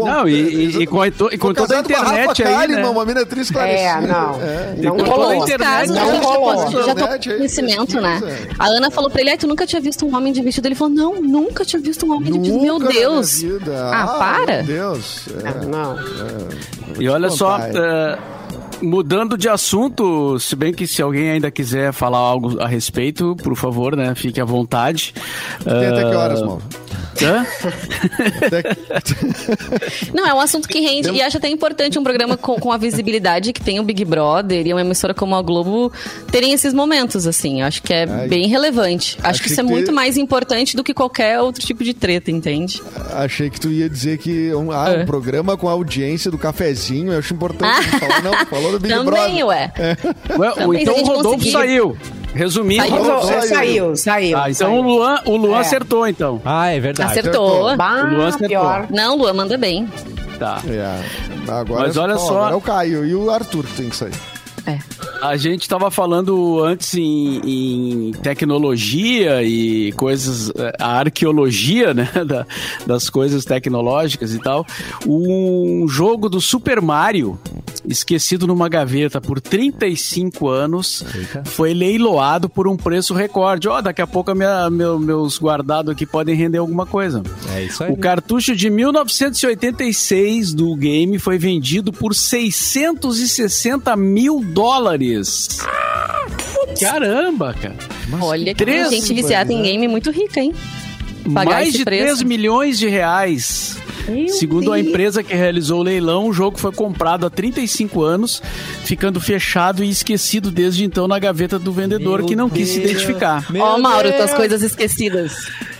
Não, 0.05 0.27
e- 0.27 0.33
e- 0.33 0.81
e 0.83 0.87
com 0.87 0.99
a- 0.99 1.07
e 1.07 1.37
com 1.37 1.53
toda 1.53 1.77
a 1.77 1.79
internet 1.81 2.43
aí, 2.43 2.67
né? 2.69 2.87
Uma 2.87 3.05
mina 3.05 3.21
atriz. 3.21 3.51
É, 3.55 4.01
não. 4.01 4.41
É. 4.41 4.73
Não 4.77 4.97
com 4.97 5.03
rolou. 5.03 5.33
internet, 5.35 5.59
casos, 5.59 5.95
não 5.95 6.07
já, 6.15 6.19
rolou. 6.21 6.71
já, 6.71 6.83
tô 6.83 6.91
Internet, 6.91 7.27
com 7.29 7.33
é 7.33 7.37
conhecimento, 7.37 8.01
né? 8.01 8.19
é. 8.25 8.47
A 8.57 8.65
Ana 8.65 8.89
falou 8.89 9.11
pra 9.11 9.21
ele, 9.21 9.29
"Ai, 9.29 9.37
tu 9.37 9.45
nunca 9.47 9.58
tinha 9.65 9.81
visto 9.81 10.05
um 10.05 10.15
homem 10.15 10.31
de 10.33 10.41
vestido? 10.41 10.67
Ele 10.67 10.75
falou, 10.75 10.93
não, 10.93 11.21
nunca 11.21 11.63
tinha 11.65 11.81
visto 11.81 12.05
um 12.05 12.11
homem 12.15 12.31
de 12.31 12.39
vestido. 12.39 12.61
Meu 12.61 12.79
Nunca 12.79 12.93
Deus! 12.93 13.41
vida. 13.41 13.91
Ah, 13.91 14.07
para! 14.19 14.63
Meu 14.63 14.93
Deus. 14.93 15.25
É. 15.43 15.65
Não. 15.65 15.95
E 16.99 17.07
olha 17.07 17.29
só, 17.29 17.57
contar, 17.59 17.75
eh, 17.75 18.19
mudando 18.81 19.37
de 19.37 19.49
assunto, 19.49 20.39
se 20.39 20.55
bem 20.55 20.73
que 20.73 20.87
se 20.87 21.01
alguém 21.01 21.31
ainda 21.31 21.51
quiser 21.51 21.91
falar 21.93 22.17
algo 22.19 22.61
a 22.61 22.67
respeito, 22.67 23.35
por 23.43 23.55
favor, 23.55 23.95
né, 23.95 24.13
fique 24.15 24.39
à 24.39 24.45
vontade. 24.45 25.13
Tem 25.63 25.87
até 25.87 26.03
que 26.09 26.15
Ah, 26.15 26.19
horas, 26.19 26.41
Mauro? 26.41 26.61
hã? 27.21 27.45
Não, 30.13 30.25
é 30.25 30.33
um 30.33 30.39
assunto 30.39 30.67
que 30.67 30.79
rende. 30.79 31.09
E 31.11 31.21
acho 31.21 31.37
até 31.37 31.49
importante 31.49 31.99
um 31.99 32.03
programa 32.03 32.37
com, 32.37 32.55
com 32.55 32.71
a 32.71 32.77
visibilidade 32.77 33.51
que 33.53 33.61
tem 33.61 33.79
o 33.79 33.83
Big 33.83 34.03
Brother 34.05 34.65
e 34.65 34.73
uma 34.73 34.81
emissora 34.81 35.13
como 35.13 35.35
a 35.35 35.41
Globo 35.41 35.91
terem 36.31 36.53
esses 36.53 36.73
momentos, 36.73 37.27
assim. 37.27 37.61
Eu 37.61 37.67
Acho 37.67 37.81
que 37.83 37.93
é 37.93 38.07
Ai. 38.09 38.27
bem 38.27 38.47
relevante. 38.47 39.17
Acho 39.19 39.29
Achei 39.29 39.43
que 39.45 39.51
isso 39.51 39.61
é 39.61 39.63
que 39.63 39.69
muito 39.69 39.91
mais 39.91 40.17
importante 40.17 40.75
do 40.75 40.83
que 40.83 40.93
qualquer 40.93 41.39
outro 41.41 41.63
tipo 41.65 41.83
de 41.83 41.93
treta, 41.93 42.31
entende? 42.31 42.81
Achei 43.13 43.49
que 43.49 43.59
tu 43.59 43.69
ia 43.69 43.89
dizer 43.89 44.17
que 44.17 44.53
um, 44.53 44.71
ah, 44.71 44.89
um 44.89 45.01
É. 45.01 45.05
programa 45.05 45.57
com 45.57 45.67
a 45.67 45.71
audiência 45.71 46.31
do 46.31 46.37
cafezinho, 46.37 47.11
eu 47.13 47.19
acho 47.19 47.33
importante 47.33 47.87
Ah. 47.93 47.99
falar. 47.99 48.21
Não, 48.23 48.45
falou 48.47 48.68
Big 48.77 48.93
Também, 48.93 49.05
Brother. 49.05 49.45
ué. 49.47 49.71
Ué, 50.37 50.51
Também, 50.51 50.81
então 50.83 50.93
se 50.93 50.99
a 50.99 51.03
o 51.03 51.05
gente 51.05 51.15
Rodolfo 51.15 51.29
conseguir- 51.37 51.51
saiu. 51.51 51.97
Resumindo, 52.31 52.83
Saiu. 52.83 52.95
Rodolfo 52.97 53.25
Saiu, 53.27 53.41
saiu, 53.47 53.95
saiu. 53.95 54.37
Ah, 54.37 54.51
então 54.51 54.67
saiu. 54.69 54.79
o 54.79 54.81
Luan, 54.83 55.19
o 55.25 55.35
Luan 55.35 55.57
É. 55.57 55.61
acertou, 55.61 56.07
então. 56.07 56.39
Ah, 56.45 56.67
é 56.67 56.79
verdade. 56.79 57.11
Acertou. 57.17 57.75
Bah, 57.75 58.03
O 58.05 58.15
Luan 58.15 58.27
acertou. 58.27 58.47
pior. 58.49 58.87
Não, 58.91 59.17
Lua, 59.17 59.33
manda 59.33 59.57
bem. 59.57 59.89
Tá. 60.37 60.61
É. 60.67 61.01
Agora, 61.51 61.87
Mas 61.87 61.97
olha 61.97 62.17
só- 62.17 62.37
agora 62.37 62.53
É 62.53 62.55
o 62.55 62.61
Caio 62.61 63.03
e 63.05 63.15
o 63.15 63.31
Arthur 63.31 63.63
que 63.65 63.73
tem 63.73 63.89
que 63.89 63.95
sair. 63.95 64.13
É. 64.67 64.77
A 65.23 65.35
gente 65.37 65.63
estava 65.63 65.89
falando 65.89 66.63
antes 66.63 66.93
em, 66.93 67.41
em 67.43 68.11
tecnologia 68.21 69.41
e 69.41 69.91
coisas, 69.93 70.49
eh, 70.55 70.73
a 70.79 70.99
arqueologia, 70.99 71.93
né, 71.93 72.07
da- 72.27 72.45
das 72.85 73.09
coisas 73.09 73.43
tecnológicas 73.43 74.33
e 74.33 74.39
tal. 74.39 74.65
Um 75.07 75.87
jogo 75.87 76.29
do 76.29 76.39
Super 76.39 76.81
Mario, 76.81 77.39
esquecido 77.87 78.45
numa 78.47 78.67
gaveta 78.69 79.19
por 79.21 79.39
35 79.41 80.47
anos, 80.47 81.03
Eita. 81.15 81.43
foi 81.45 81.73
leiloado 81.73 82.49
por 82.49 82.67
um 82.67 82.75
preço 82.75 83.13
recorde. 83.13 83.67
Ó, 83.67 83.81
daqui 83.81 84.01
a 84.01 84.07
pouco 84.07 84.31
a 84.31 84.35
minha- 84.35 84.69
meu- 84.69 84.99
meus 84.99 85.39
guardados 85.39 85.91
aqui 85.91 86.05
podem 86.05 86.35
render 86.35 86.57
alguma 86.59 86.85
coisa. 86.85 87.21
É 87.55 87.63
isso 87.63 87.83
aí. 87.83 87.91
O 87.91 87.97
cartucho 87.97 88.55
de 88.55 88.69
1986 88.69 90.53
do 90.53 90.75
game 90.75 91.17
foi 91.19 91.37
vendido 91.37 91.91
por 91.91 92.13
660 92.15 93.95
mil 93.95 94.41
dólares. 94.43 95.59
Caramba, 96.79 97.53
cara. 97.53 97.75
Olha 98.21 98.53
que 98.53 98.63
três, 98.63 98.89
gente 98.89 99.13
viciada 99.13 99.51
em 99.51 99.61
game 99.61 99.87
muito 99.87 100.11
rica, 100.11 100.39
hein? 100.39 100.53
Pagar 101.33 101.51
Mais 101.51 101.73
de 101.73 101.83
preço. 101.83 102.03
3 102.03 102.23
milhões 102.23 102.79
de 102.79 102.87
reais. 102.87 103.77
Meu 104.09 104.29
Segundo 104.29 104.71
a 104.73 104.75
Deus. 104.75 104.87
empresa 104.87 105.23
que 105.23 105.33
realizou 105.33 105.79
o 105.79 105.83
leilão, 105.83 106.27
o 106.27 106.33
jogo 106.33 106.57
foi 106.59 106.71
comprado 106.71 107.25
há 107.25 107.29
35 107.29 108.01
anos, 108.03 108.41
ficando 108.83 109.19
fechado 109.19 109.83
e 109.83 109.89
esquecido 109.89 110.51
desde 110.51 110.83
então 110.83 111.07
na 111.07 111.19
gaveta 111.19 111.57
do 111.59 111.71
vendedor, 111.71 112.19
Meu 112.19 112.27
que 112.27 112.35
não 112.35 112.49
quis 112.49 112.69
se 112.69 112.79
Deus. 112.79 112.91
identificar. 112.91 113.45
Ó, 113.59 113.77
Mauro, 113.77 114.03
Deus. 114.09 114.15
tuas 114.17 114.33
coisas 114.33 114.61
esquecidas. 114.63 115.33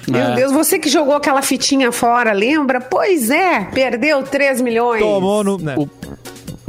Meu 0.08 0.22
É. 0.22 0.36
Deus, 0.36 0.52
você 0.52 0.80
que 0.80 0.90
jogou 0.90 1.14
aquela 1.16 1.42
fitinha 1.42 1.92
fora, 1.92 2.32
lembra? 2.32 2.80
Pois 2.82 3.30
é, 3.30 3.66
perdeu 3.66 4.24
3 4.24 4.60
milhões. 4.62 5.02
Tomou 5.02 5.44
no. 5.44 5.58
né? 5.58 5.76
O- 5.78 5.88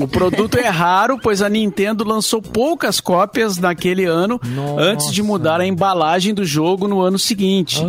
O 0.01 0.09
produto 0.09 0.57
é 0.59 0.69
raro, 0.69 1.19
pois 1.23 1.43
a 1.43 1.49
Nintendo 1.49 2.05
lançou 2.05 2.41
poucas 2.41 3.01
cópias 3.01 3.59
naquele 3.59 4.05
ano, 4.05 4.41
Nossa. 4.55 4.81
antes 4.83 5.13
de 5.13 5.23
mudar 5.23 5.61
a 5.61 5.67
embalagem 5.67 6.33
do 6.35 6.45
jogo 6.45 6.89
no 6.89 7.01
ano 7.01 7.19
seguinte. 7.19 7.81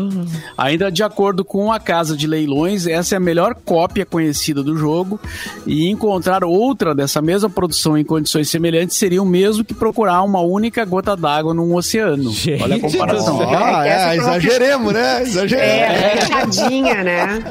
Ainda 0.57 0.91
de 0.91 1.03
acordo 1.03 1.43
com 1.45 1.71
a 1.71 1.79
casa 1.79 2.15
de 2.17 2.27
leilões, 2.27 2.85
essa 2.87 3.15
é 3.15 3.17
a 3.17 3.19
melhor 3.19 3.55
cópia 3.65 4.05
conhecida 4.05 4.61
do 4.63 4.75
jogo, 4.77 5.19
e 5.65 5.89
encontrar 5.89 6.43
outra 6.43 6.93
dessa 6.93 7.21
mesma 7.21 7.49
produção 7.49 7.97
em 7.97 8.03
condições 8.03 8.49
semelhantes 8.49 8.97
seria 8.97 9.21
o 9.21 9.25
mesmo 9.25 9.63
que 9.63 9.73
procurar 9.73 10.21
uma 10.23 10.41
única 10.41 10.83
gota 10.85 11.15
d'água 11.15 11.53
num 11.53 11.73
oceano. 11.75 12.31
Gente 12.31 12.61
Olha 12.63 12.75
a 12.75 12.79
comparação. 12.79 13.41
Ah, 13.41 13.85
essa 13.87 14.01
é, 14.03 14.05
uma 14.13 14.15
exageremos, 14.37 14.93
né? 14.93 15.21
Exageremos. 15.23 15.61
É, 15.71 16.17
fechadinha, 16.21 17.03
né? 17.03 17.43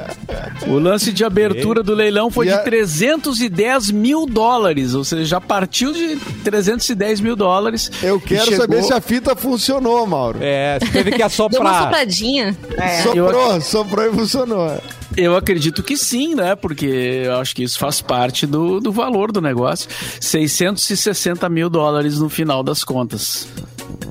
O 0.67 0.79
lance 0.79 1.13
de 1.13 1.25
abertura 1.25 1.83
do 1.83 1.95
leilão 1.95 2.31
foi 2.31 2.47
E 2.47 2.49
de 2.51 2.55
a- 2.55 2.59
310 2.59 3.91
mil 3.91 4.27
dólares, 4.27 4.50
ou 4.95 5.05
seja, 5.05 5.25
já 5.25 5.41
partiu 5.41 5.93
de 5.93 6.17
310 6.45 7.21
mil 7.21 7.37
dólares. 7.37 7.91
Eu 8.03 8.21
quero 8.21 8.45
chegou- 8.45 8.59
saber 8.61 8.83
se 8.83 8.93
a 8.93 9.01
fita 9.01 9.35
funcionou, 9.37 10.07
Mauro. 10.07 10.39
É, 10.41 10.79
você 10.81 10.87
teve 10.91 11.11
que 11.13 11.19
Deu 11.19 11.21
uma 11.21 11.27
assoprar. 11.27 11.83
sopradinha. 11.85 12.57
É. 12.77 13.03
Soprou, 13.03 13.61
soprou 13.61 14.07
e 14.07 14.13
funcionou. 14.13 14.81
Eu 15.17 15.37
acredito 15.37 15.83
que 15.83 15.97
sim, 15.97 16.35
né? 16.37 16.55
Porque 16.55 16.87
eu 17.25 17.37
acho 17.37 17.55
que 17.55 17.65
isso 17.65 17.79
faz 17.79 18.01
parte 18.01 18.47
do, 18.47 18.79
do 18.81 18.93
valor 18.93 19.33
do 19.33 19.41
negócio. 19.41 19.89
660 20.21 21.49
mil 21.49 21.69
dólares 21.69 22.19
no 22.19 22.29
final 22.29 22.63
das 22.63 22.85
contas. 22.85 23.47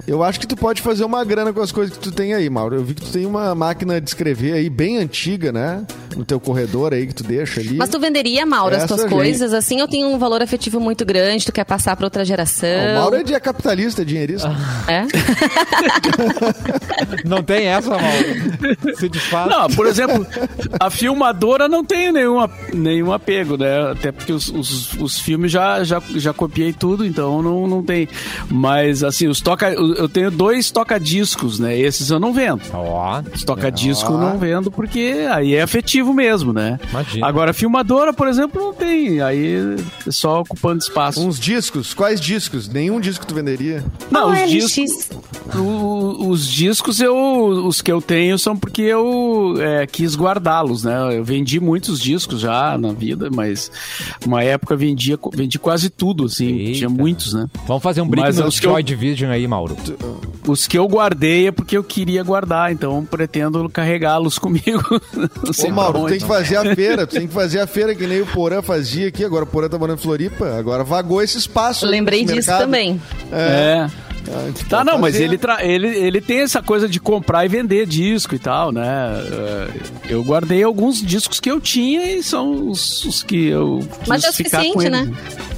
Eu 0.05 0.23
acho 0.23 0.39
que 0.39 0.47
tu 0.47 0.57
pode 0.57 0.81
fazer 0.81 1.05
uma 1.05 1.23
grana 1.23 1.53
com 1.53 1.61
as 1.61 1.71
coisas 1.71 1.95
que 1.95 2.03
tu 2.03 2.11
tem 2.11 2.33
aí, 2.33 2.49
Mauro. 2.49 2.75
Eu 2.75 2.83
vi 2.83 2.95
que 2.95 3.01
tu 3.03 3.11
tem 3.11 3.25
uma 3.25 3.53
máquina 3.55 4.01
de 4.01 4.09
escrever 4.09 4.53
aí 4.53 4.69
bem 4.69 4.97
antiga, 4.97 5.51
né? 5.51 5.85
No 6.17 6.25
teu 6.25 6.39
corredor 6.39 6.93
aí 6.93 7.07
que 7.07 7.13
tu 7.13 7.23
deixa 7.23 7.59
ali. 7.59 7.77
Mas 7.77 7.89
tu 7.89 7.99
venderia, 7.99 8.45
Mauro, 8.45 8.75
as 8.75 8.83
Essa 8.83 8.87
tuas 8.89 9.01
gente. 9.01 9.11
coisas 9.11 9.53
assim 9.53 9.81
ou 9.81 9.87
tem 9.87 10.03
um 10.05 10.17
valor 10.17 10.41
afetivo 10.41 10.79
muito 10.79 11.05
grande, 11.05 11.45
tu 11.45 11.51
quer 11.51 11.63
passar 11.63 11.95
pra 11.95 12.05
outra 12.05 12.25
geração? 12.25 12.69
O 12.91 12.95
Mauro 12.95 13.15
é 13.15 13.39
capitalista, 13.39 14.03
dinheirista. 14.03 14.49
É? 14.87 15.05
Não 17.25 17.43
tem 17.43 17.67
essa, 17.67 17.89
Mauro. 17.89 18.97
Se 18.97 19.09
desfaz. 19.09 19.49
Não, 19.49 19.69
por 19.69 19.87
exemplo, 19.87 20.25
a 20.79 20.89
filmadora 20.89 21.67
não 21.67 21.83
tem 21.83 22.11
nenhum, 22.11 22.37
nenhum 22.73 23.11
apego, 23.13 23.57
né? 23.57 23.91
Até 23.91 24.11
porque 24.11 24.31
os, 24.31 24.49
os, 24.49 24.93
os 24.93 25.19
filmes 25.19 25.51
já, 25.51 25.83
já, 25.83 26.01
já 26.15 26.33
copiei 26.33 26.73
tudo, 26.73 27.05
então 27.05 27.41
não, 27.41 27.67
não 27.67 27.83
tem. 27.83 28.07
Mas, 28.49 29.03
assim, 29.03 29.27
os 29.27 29.41
toca. 29.41 29.71
Eu 29.71 30.07
tenho 30.09 30.31
dois 30.31 30.71
toca-discos, 30.71 31.59
né? 31.59 31.77
Esses 31.77 32.09
eu 32.09 32.19
não 32.19 32.33
vendo. 32.33 32.61
Ó, 32.73 33.21
Os 33.33 33.43
toca-disco 33.43 34.13
Ah. 34.13 34.17
não 34.17 34.37
vendo 34.37 34.71
porque 34.71 35.27
aí 35.31 35.55
é 35.55 35.61
afetivo 35.61 35.98
mesmo, 36.13 36.53
né? 36.53 36.79
Imagina. 36.89 37.27
Agora, 37.27 37.53
filmadora, 37.53 38.13
por 38.13 38.27
exemplo, 38.27 38.61
não 38.61 38.73
tem. 38.73 39.21
Aí 39.21 39.55
é 40.07 40.11
só 40.11 40.41
ocupando 40.41 40.79
espaço. 40.81 41.25
Uns 41.25 41.39
discos? 41.39 41.93
Quais 41.93 42.19
discos? 42.21 42.67
Nenhum 42.69 42.99
disco 42.99 43.25
tu 43.25 43.33
venderia? 43.35 43.83
Não, 44.11 44.29
Ah, 44.29 44.33
os 44.33 44.39
LX. 44.51 44.73
discos. 44.73 45.09
o- 45.55 46.29
os 46.29 46.47
discos 46.47 46.99
eu. 46.99 47.15
Os 47.69 47.81
que 47.81 47.91
eu 47.91 48.01
tenho 48.01 48.37
são 48.37 48.55
porque 48.55 48.81
eu 48.81 49.55
é, 49.59 49.85
quis 49.87 50.15
guardá-los, 50.15 50.83
né? 50.83 51.17
Eu 51.17 51.23
vendi 51.23 51.59
muitos 51.59 51.99
discos 51.99 52.41
já 52.41 52.77
na 52.77 52.91
vida, 52.93 53.29
mas 53.33 53.71
uma 54.25 54.43
época 54.43 54.75
vendia, 54.75 55.17
vendi 55.33 55.57
quase 55.59 55.89
tudo, 55.89 56.25
assim. 56.25 56.47
Eita. 56.47 56.77
Tinha 56.79 56.89
muitos, 56.89 57.33
né? 57.33 57.47
Vamos 57.67 57.81
fazer 57.83 58.01
um 58.01 58.05
Mas 58.05 58.37
no 58.37 58.47
os 58.47 58.59
que 58.59 58.65
eu- 58.67 58.71
Joy 58.71 58.83
Division 58.83 59.31
aí, 59.31 59.47
Mauro. 59.47 59.75
Os 60.47 60.67
que 60.67 60.77
eu 60.77 60.87
guardei 60.87 61.47
é 61.47 61.51
porque 61.51 61.77
eu 61.77 61.83
queria 61.83 62.23
guardar, 62.23 62.71
então 62.71 63.03
pretendo 63.05 63.67
carregá-los 63.69 64.37
comigo. 64.39 64.83
Ô, 65.65 65.71
Mauro, 65.71 65.88
pra 65.91 66.01
tu 66.01 66.07
tem 66.07 66.19
que 66.19 66.25
fazer 66.27 66.55
a 66.57 66.75
feira, 66.75 67.07
tu 67.07 67.15
tem 67.15 67.27
que 67.27 67.33
fazer 67.33 67.59
a 67.59 67.67
feira 67.67 67.95
que 67.95 68.05
nem 68.07 68.21
o 68.21 68.25
Porã 68.27 68.61
fazia 68.61 69.07
aqui, 69.07 69.23
agora 69.23 69.43
o 69.43 69.47
Porã 69.47 69.67
tá 69.69 69.77
morando 69.77 69.99
em 69.99 70.01
Floripa, 70.01 70.57
agora 70.57 70.83
vagou 70.83 71.21
esse 71.21 71.37
espaço. 71.37 71.85
aí 71.85 71.91
Lembrei 71.91 72.21
disso 72.23 72.35
mercado. 72.35 72.61
também. 72.61 73.01
É. 73.31 73.87
Tu 73.87 74.08
Tá, 74.69 74.83
não, 74.83 74.97
mas 74.99 75.15
ele, 75.15 75.37
tra- 75.37 75.63
ele, 75.65 75.87
ele 75.87 76.21
tem 76.21 76.39
essa 76.41 76.61
coisa 76.61 76.87
de 76.87 76.99
comprar 76.99 77.45
e 77.45 77.47
vender 77.47 77.85
disco 77.87 78.35
e 78.35 78.39
tal, 78.39 78.71
né? 78.71 78.83
É, 78.87 80.13
Eu 80.13 80.23
guardei 80.23 80.63
alguns 80.63 81.01
discos 81.01 81.39
que 81.39 81.49
eu 81.49 81.59
tinha 81.59 82.05
e 82.11 82.21
são 82.23 82.69
os, 82.69 83.03
os 83.05 83.23
que 83.23 83.47
eu 83.47 83.79
Mas 84.07 84.23
é 84.23 84.29
o 84.29 84.31
suficiente, 84.33 84.89
né? 84.89 85.11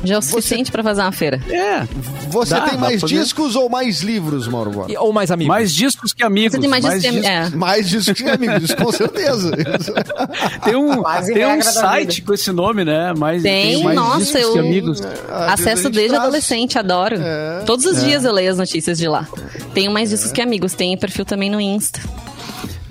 Já 0.04 0.16
é 0.16 0.18
o 0.18 0.22
suficiente 0.22 0.72
pra 0.72 0.82
fazer 0.84 1.02
uma 1.02 1.12
feira. 1.12 1.40
É. 1.50 1.86
Você 2.30 2.54
Dá, 2.56 2.62
tem 2.62 2.74
dá 2.74 2.78
mais 2.80 3.02
discos 3.02 3.56
ou 3.56 3.70
mais 3.70 4.02
livros, 4.02 4.48
Mauro? 4.48 4.86
E- 4.90 4.98
Ou 4.98 5.12
mais 5.14 5.30
amigos. 5.32 5.50
Mais 5.50 5.74
discos 5.74 6.14
que 6.14 6.24
amigos. 6.24 6.54
Você 6.54 6.62
tem 6.62 6.70
mais 6.70 6.84
discos 6.84 7.20
que. 7.20 7.28
É. 7.28 7.50
Mais 7.50 7.90
discos 7.90 8.22
que 8.22 8.30
amigos, 8.30 8.74
com 8.74 8.92
certeza. 8.92 9.52
Tem 10.64 10.76
um, 10.76 11.02
Quase 11.02 11.34
tem 11.34 11.46
um 11.46 11.62
site 11.62 12.16
vida. 12.16 12.28
com 12.28 12.34
esse 12.34 12.52
nome, 12.52 12.86
né? 12.86 13.14
Mais, 13.18 13.42
Tem, 13.44 13.84
mais 13.84 13.96
nossa, 13.96 14.20
discos 14.20 14.42
eu- 14.42 14.54
que 14.54 14.60
amigos. 14.60 15.02
Ah, 15.30 15.54
Acesso 15.54 15.90
desde 15.90 16.10
traz- 16.10 16.24
adolescente, 16.24 16.78
adoro. 16.80 17.16
É. 17.20 17.64
Todos 17.66 17.86
os 17.86 18.04
dias 18.04 18.24
eu 18.26 18.32
leio 18.32 18.52
as 18.52 18.58
notícias 18.62 18.98
de 18.98 19.08
lá. 19.08 19.28
Tenho 19.74 19.92
mais 19.92 20.10
discos 20.10 20.32
que 20.32 20.42
amigos, 20.42 20.74
tenho 20.74 20.98
perfil 21.00 21.26
também 21.26 21.50
no 21.50 21.60
Insta. 21.60 22.00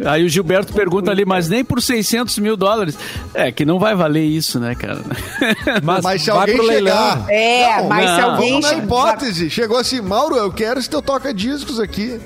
Aí 0.05 0.25
o 0.25 0.29
Gilberto 0.31 0.73
pergunta 0.73 1.11
ali, 1.11 1.27
mas 1.27 1.49
nem 1.49 1.63
por 1.63 1.81
600 1.83 2.39
mil 2.39 2.57
dólares. 2.57 2.97
É, 3.35 3.53
que 3.53 3.67
não 3.67 3.79
vai 3.79 3.95
valer 3.95 4.25
isso, 4.25 4.59
né, 4.59 4.75
cara? 4.75 4.99
Mas, 5.85 6.03
Mas 6.03 6.23
se 6.23 6.31
vai 6.31 6.51
alguém 6.53 6.67
chegar... 6.67 7.27
É, 7.29 7.77
Não, 7.83 7.89
mas 7.89 8.11
se 8.11 8.17
não. 8.21 8.31
alguém. 8.31 8.51
Vamos 8.53 8.67
na 8.67 8.75
che- 8.77 8.83
hipótese. 8.85 9.51
Chegou 9.51 9.77
assim, 9.77 10.01
Mauro, 10.01 10.37
eu 10.37 10.51
quero 10.51 10.81
esse 10.81 10.89
teu 10.89 11.03
toca-discos 11.03 11.79
aqui. 11.79 12.19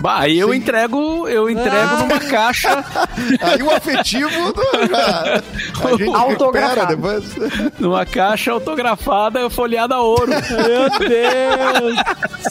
Bah, 0.00 0.20
aí 0.20 0.38
eu 0.38 0.54
entrego, 0.54 1.28
eu 1.28 1.50
entrego 1.50 1.96
numa 1.98 2.18
caixa, 2.18 2.84
Aí 3.40 3.62
o 3.62 3.70
afetivo 3.70 4.52
do, 4.52 4.62
já, 4.88 5.42
a 5.84 5.90
gente 5.96 6.08
Autografado. 6.14 6.26
recupera 6.26 6.86
depois. 6.86 7.72
numa 7.78 8.06
caixa 8.06 8.52
autografada, 8.52 9.50
folheada 9.50 9.96
a 9.96 10.00
ouro. 10.00 10.30
Meu 10.30 11.08
Deus! 11.08 11.98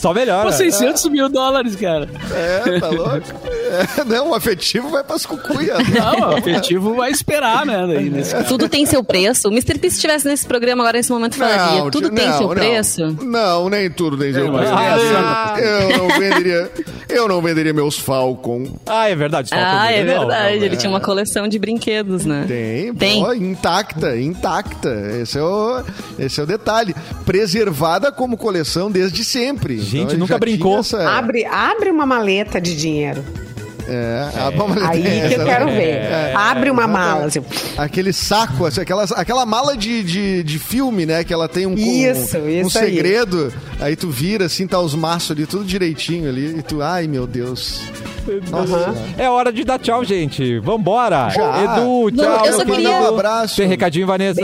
Só 0.00 0.14
melhor. 0.14 0.44
Pô, 0.44 0.52
600 0.52 1.04
mil 1.06 1.28
dólares, 1.28 1.74
cara. 1.76 2.08
É, 2.32 2.78
tá 2.78 2.88
louco? 2.88 3.26
É, 3.70 4.04
não, 4.04 4.30
o 4.30 4.34
afetivo 4.34 4.88
vai 4.90 5.02
pras 5.02 5.26
cucuias. 5.26 5.78
Não, 5.88 6.30
o 6.30 6.36
afetivo 6.36 6.94
vai 6.94 7.10
esperar, 7.10 7.66
né? 7.66 7.84
Daí, 7.86 8.10
nesse 8.10 8.32
caso. 8.34 8.48
Tudo 8.48 8.68
tem 8.68 8.86
seu 8.86 9.02
preço. 9.02 9.48
O 9.48 9.52
Mr. 9.52 9.78
P, 9.78 9.90
se 9.90 9.96
estivesse 9.96 10.26
nesse 10.26 10.46
programa 10.46 10.82
agora, 10.82 10.98
nesse 10.98 11.10
momento, 11.10 11.36
falaria: 11.36 11.80
Não, 11.80 11.90
tudo 11.90 12.08
tio, 12.08 12.16
tem 12.16 12.28
não, 12.28 12.38
seu 12.38 12.46
não. 12.48 12.54
preço. 12.54 13.16
Não, 13.22 13.68
nem 13.68 13.90
tudo 13.90 14.16
tem 14.16 14.32
seu 14.32 14.46
Não, 14.46 14.52
mas 14.52 14.68
preço. 14.68 15.14
Ah, 15.16 15.56
eu 15.58 15.98
não 15.98 16.08
venderia, 16.18 16.70
eu 17.08 17.28
não 17.28 17.39
venderia 17.42 17.72
meus 17.72 17.98
Falcon. 17.98 18.66
Ah, 18.86 19.08
é 19.08 19.14
verdade. 19.14 19.48
só 19.48 19.56
Ah, 19.58 19.90
é 19.90 20.02
Não, 20.04 20.20
verdade. 20.26 20.56
não, 20.58 20.64
Ele 20.64 20.74
é. 20.74 20.78
tinha 20.78 20.90
uma 20.90 21.00
coleção 21.00 21.48
de 21.48 21.58
brinquedos, 21.58 22.24
né? 22.24 22.44
Tem, 22.46 22.94
Tem. 22.94 23.20
Intacta, 23.50 24.18
intacta. 24.18 24.90
Esse 25.20 25.38
é, 25.38 25.42
o, 25.42 25.82
esse 26.18 26.40
é 26.40 26.42
o 26.42 26.46
detalhe. 26.46 26.94
Preservada 27.24 28.10
como 28.12 28.36
coleção 28.36 28.90
desde 28.90 29.24
sempre. 29.24 29.74
Então, 29.74 29.86
Gente, 29.86 30.10
ele 30.10 30.18
nunca 30.18 30.38
brincou. 30.38 30.78
Essa, 30.80 31.08
Abre, 31.10 31.44
abre 31.44 31.90
uma 31.90 32.06
maleta 32.06 32.60
de 32.60 32.76
dinheiro. 32.76 33.24
É, 33.90 34.28
a 34.38 34.50
maleta 34.52 34.88
Aí 34.90 35.28
que 35.28 35.34
eu 35.34 35.44
quero 35.44 35.66
ver. 35.66 35.88
É, 35.88 36.32
abre 36.36 36.70
uma 36.70 36.86
mala. 36.86 37.24
Assim. 37.26 37.40
Aquele 37.76 38.12
saco, 38.12 38.64
assim, 38.66 38.80
aquela, 38.80 39.04
aquela 39.16 39.44
mala 39.44 39.76
de, 39.76 40.02
de, 40.02 40.42
de 40.44 40.58
filme, 40.58 41.04
né? 41.04 41.24
Que 41.24 41.32
ela 41.32 41.48
tem 41.48 41.66
um, 41.66 41.74
Isso, 41.74 42.38
um, 42.38 42.44
um 42.44 42.48
isso 42.66 42.78
aí. 42.78 42.84
segredo. 42.86 43.52
Aí. 43.80 43.96
tu 43.96 44.08
vira, 44.08 44.46
assim, 44.46 44.66
tá 44.66 44.78
os 44.80 44.94
maços 44.94 45.32
ali, 45.32 45.46
tudo 45.46 45.64
direitinho 45.64 46.28
ali. 46.28 46.58
E 46.58 46.62
tu, 46.62 46.80
ai 46.82 47.06
meu 47.06 47.26
Deus. 47.26 47.82
Nossa. 48.50 48.94
É 49.18 49.28
hora 49.28 49.52
de 49.52 49.64
dar 49.64 49.78
tchau, 49.78 50.04
gente. 50.04 50.58
Vambora. 50.60 51.30
Já. 51.30 51.64
Edu, 51.64 52.10
Não, 52.12 52.24
tchau. 52.24 52.46
eu 52.46 52.52
só 52.52 52.64
meu 52.64 52.74
queria- 52.76 52.90
querido. 52.90 53.04
Um 53.10 53.14
abraço. 53.14 53.56
Tem 53.56 53.66
recadinho, 53.66 54.06
Vanessa? 54.06 54.40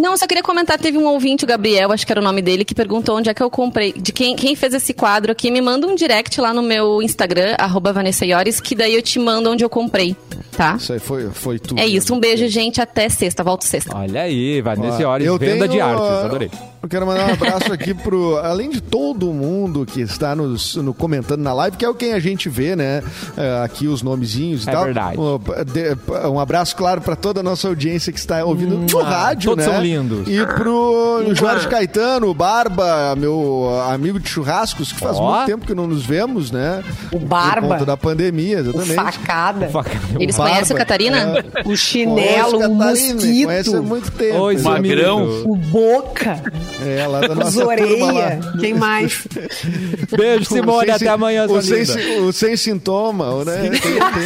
Não, 0.00 0.12
eu 0.12 0.16
só 0.16 0.26
queria 0.26 0.42
comentar, 0.42 0.78
teve 0.78 0.96
um 0.96 1.04
ouvinte, 1.06 1.44
o 1.44 1.46
Gabriel, 1.46 1.92
acho 1.92 2.06
que 2.06 2.12
era 2.12 2.20
o 2.20 2.24
nome 2.24 2.40
dele, 2.40 2.64
que 2.64 2.74
perguntou 2.74 3.18
onde 3.18 3.28
é 3.28 3.34
que 3.34 3.42
eu 3.42 3.50
comprei, 3.50 3.92
de 3.92 4.12
quem, 4.12 4.34
quem 4.34 4.56
fez 4.56 4.72
esse 4.72 4.94
quadro 4.94 5.30
aqui, 5.30 5.50
me 5.50 5.60
manda 5.60 5.86
um 5.86 5.94
direct 5.94 6.40
lá 6.40 6.54
no 6.54 6.62
meu 6.62 7.02
Instagram, 7.02 7.54
arroba 7.58 7.92
Vanessa 7.92 8.24
Iores, 8.24 8.60
que 8.60 8.74
daí 8.74 8.94
eu 8.94 9.02
te 9.02 9.18
mando 9.18 9.50
onde 9.50 9.62
eu 9.62 9.68
comprei, 9.68 10.16
tá? 10.56 10.76
Isso 10.76 10.94
aí 10.94 10.98
foi, 10.98 11.28
foi 11.30 11.58
tudo. 11.58 11.78
É 11.78 11.86
isso, 11.86 12.14
um 12.14 12.18
beijo, 12.18 12.48
gente, 12.48 12.80
até 12.80 13.10
sexta, 13.10 13.44
volto 13.44 13.64
sexta. 13.64 13.94
Olha 13.94 14.22
aí, 14.22 14.62
Vanessa 14.62 15.02
Iores, 15.02 15.38
venda 15.38 15.68
de 15.68 15.78
artes. 15.78 16.06
Adorei. 16.24 16.50
Eu 16.82 16.88
quero 16.88 17.06
mandar 17.06 17.28
um 17.28 17.32
abraço 17.34 17.70
aqui 17.74 17.92
pro. 17.92 18.38
Além 18.38 18.70
de 18.70 18.80
todo 18.80 19.26
mundo 19.34 19.84
que 19.84 20.00
está 20.00 20.34
nos, 20.34 20.76
no, 20.76 20.94
comentando 20.94 21.42
na 21.42 21.52
live, 21.52 21.76
que 21.76 21.84
é 21.84 21.88
o 21.90 21.94
quem 21.94 22.14
a 22.14 22.18
gente 22.18 22.48
vê, 22.48 22.74
né? 22.74 23.02
é, 23.36 23.62
aqui 23.62 23.86
os 23.86 24.00
nomezinhos 24.00 24.66
e 24.66 24.70
É 24.70 24.72
tal. 24.72 24.84
verdade. 24.84 25.18
Um, 25.20 25.38
de- 25.38 26.26
um 26.28 26.40
abraço, 26.40 26.74
claro, 26.74 27.02
para 27.02 27.14
toda 27.14 27.40
a 27.40 27.42
nossa 27.42 27.68
audiência 27.68 28.10
que 28.10 28.18
está 28.18 28.42
ouvindo 28.46 28.78
no 28.78 28.86
Mua, 28.90 29.04
rádio, 29.04 29.50
todos 29.50 29.66
né? 29.66 29.70
são 29.70 29.82
lindos. 29.82 30.26
E 30.26 30.42
pro 30.46 31.22
Jorge 31.34 31.68
Caetano, 31.68 32.28
o 32.28 32.32
Barba, 32.34 33.14
meu 33.14 33.68
amigo 33.90 34.18
de 34.18 34.30
churrascos, 34.30 34.90
que 34.90 35.00
faz 35.00 35.18
Ó. 35.18 35.34
muito 35.34 35.46
tempo 35.48 35.66
que 35.66 35.74
não 35.74 35.86
nos 35.86 36.02
vemos, 36.06 36.50
né? 36.50 36.82
O 37.12 37.18
Por 37.20 37.28
Barba. 37.28 37.68
conta 37.68 37.84
da 37.84 37.96
pandemia, 37.98 38.56
O 38.56 38.60
exatamente. 38.60 38.94
facada. 38.94 39.70
Eles 40.18 40.34
Barba. 40.34 40.50
conhecem 40.54 40.74
o 40.74 40.78
Catarina? 40.78 41.18
É. 41.18 41.68
O 41.68 41.76
chinelo, 41.76 42.56
o 42.56 42.60
Catarina, 42.60 42.84
mosquito. 42.86 43.44
Conhece 43.46 43.76
há 43.76 43.82
muito 43.82 44.10
tempo. 44.12 44.38
Oi, 44.38 44.56
Magrão. 44.62 45.42
O 45.44 45.54
boca. 45.56 46.40
É, 46.84 47.06
lá 47.06 47.20
da 47.20 47.32
Os 47.32 47.38
nossa 47.38 47.76
turma 47.76 48.06
lá. 48.06 48.12
orelha. 48.12 48.40
Quem 48.60 48.74
mais? 48.74 49.26
Beijo, 50.16 50.44
Simone. 50.46 50.90
Até 50.90 51.08
amanhã, 51.08 51.46
o 51.46 51.62
sem, 51.62 51.82
o 52.20 52.32
sem 52.32 52.56
sintoma, 52.56 53.44
né? 53.44 53.70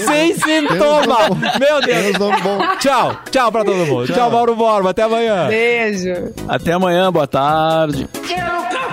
Sem 0.07 0.35
sintoma. 0.35 1.19
Meu 1.59 1.81
Deus. 1.81 2.79
Tchau. 2.81 3.17
Tchau 3.31 3.53
pra 3.53 3.65
todo 3.65 3.87
mundo. 3.87 4.13
Tchau, 4.13 4.31
Mauro 4.31 4.55
Borba. 4.55 4.91
Até 4.91 5.03
amanhã. 5.03 5.49
Beijo. 5.49 6.33
Até 6.49 6.73
amanhã, 6.73 7.11
boa 7.11 7.27
tarde. 7.27 8.09
Quero 8.27 8.84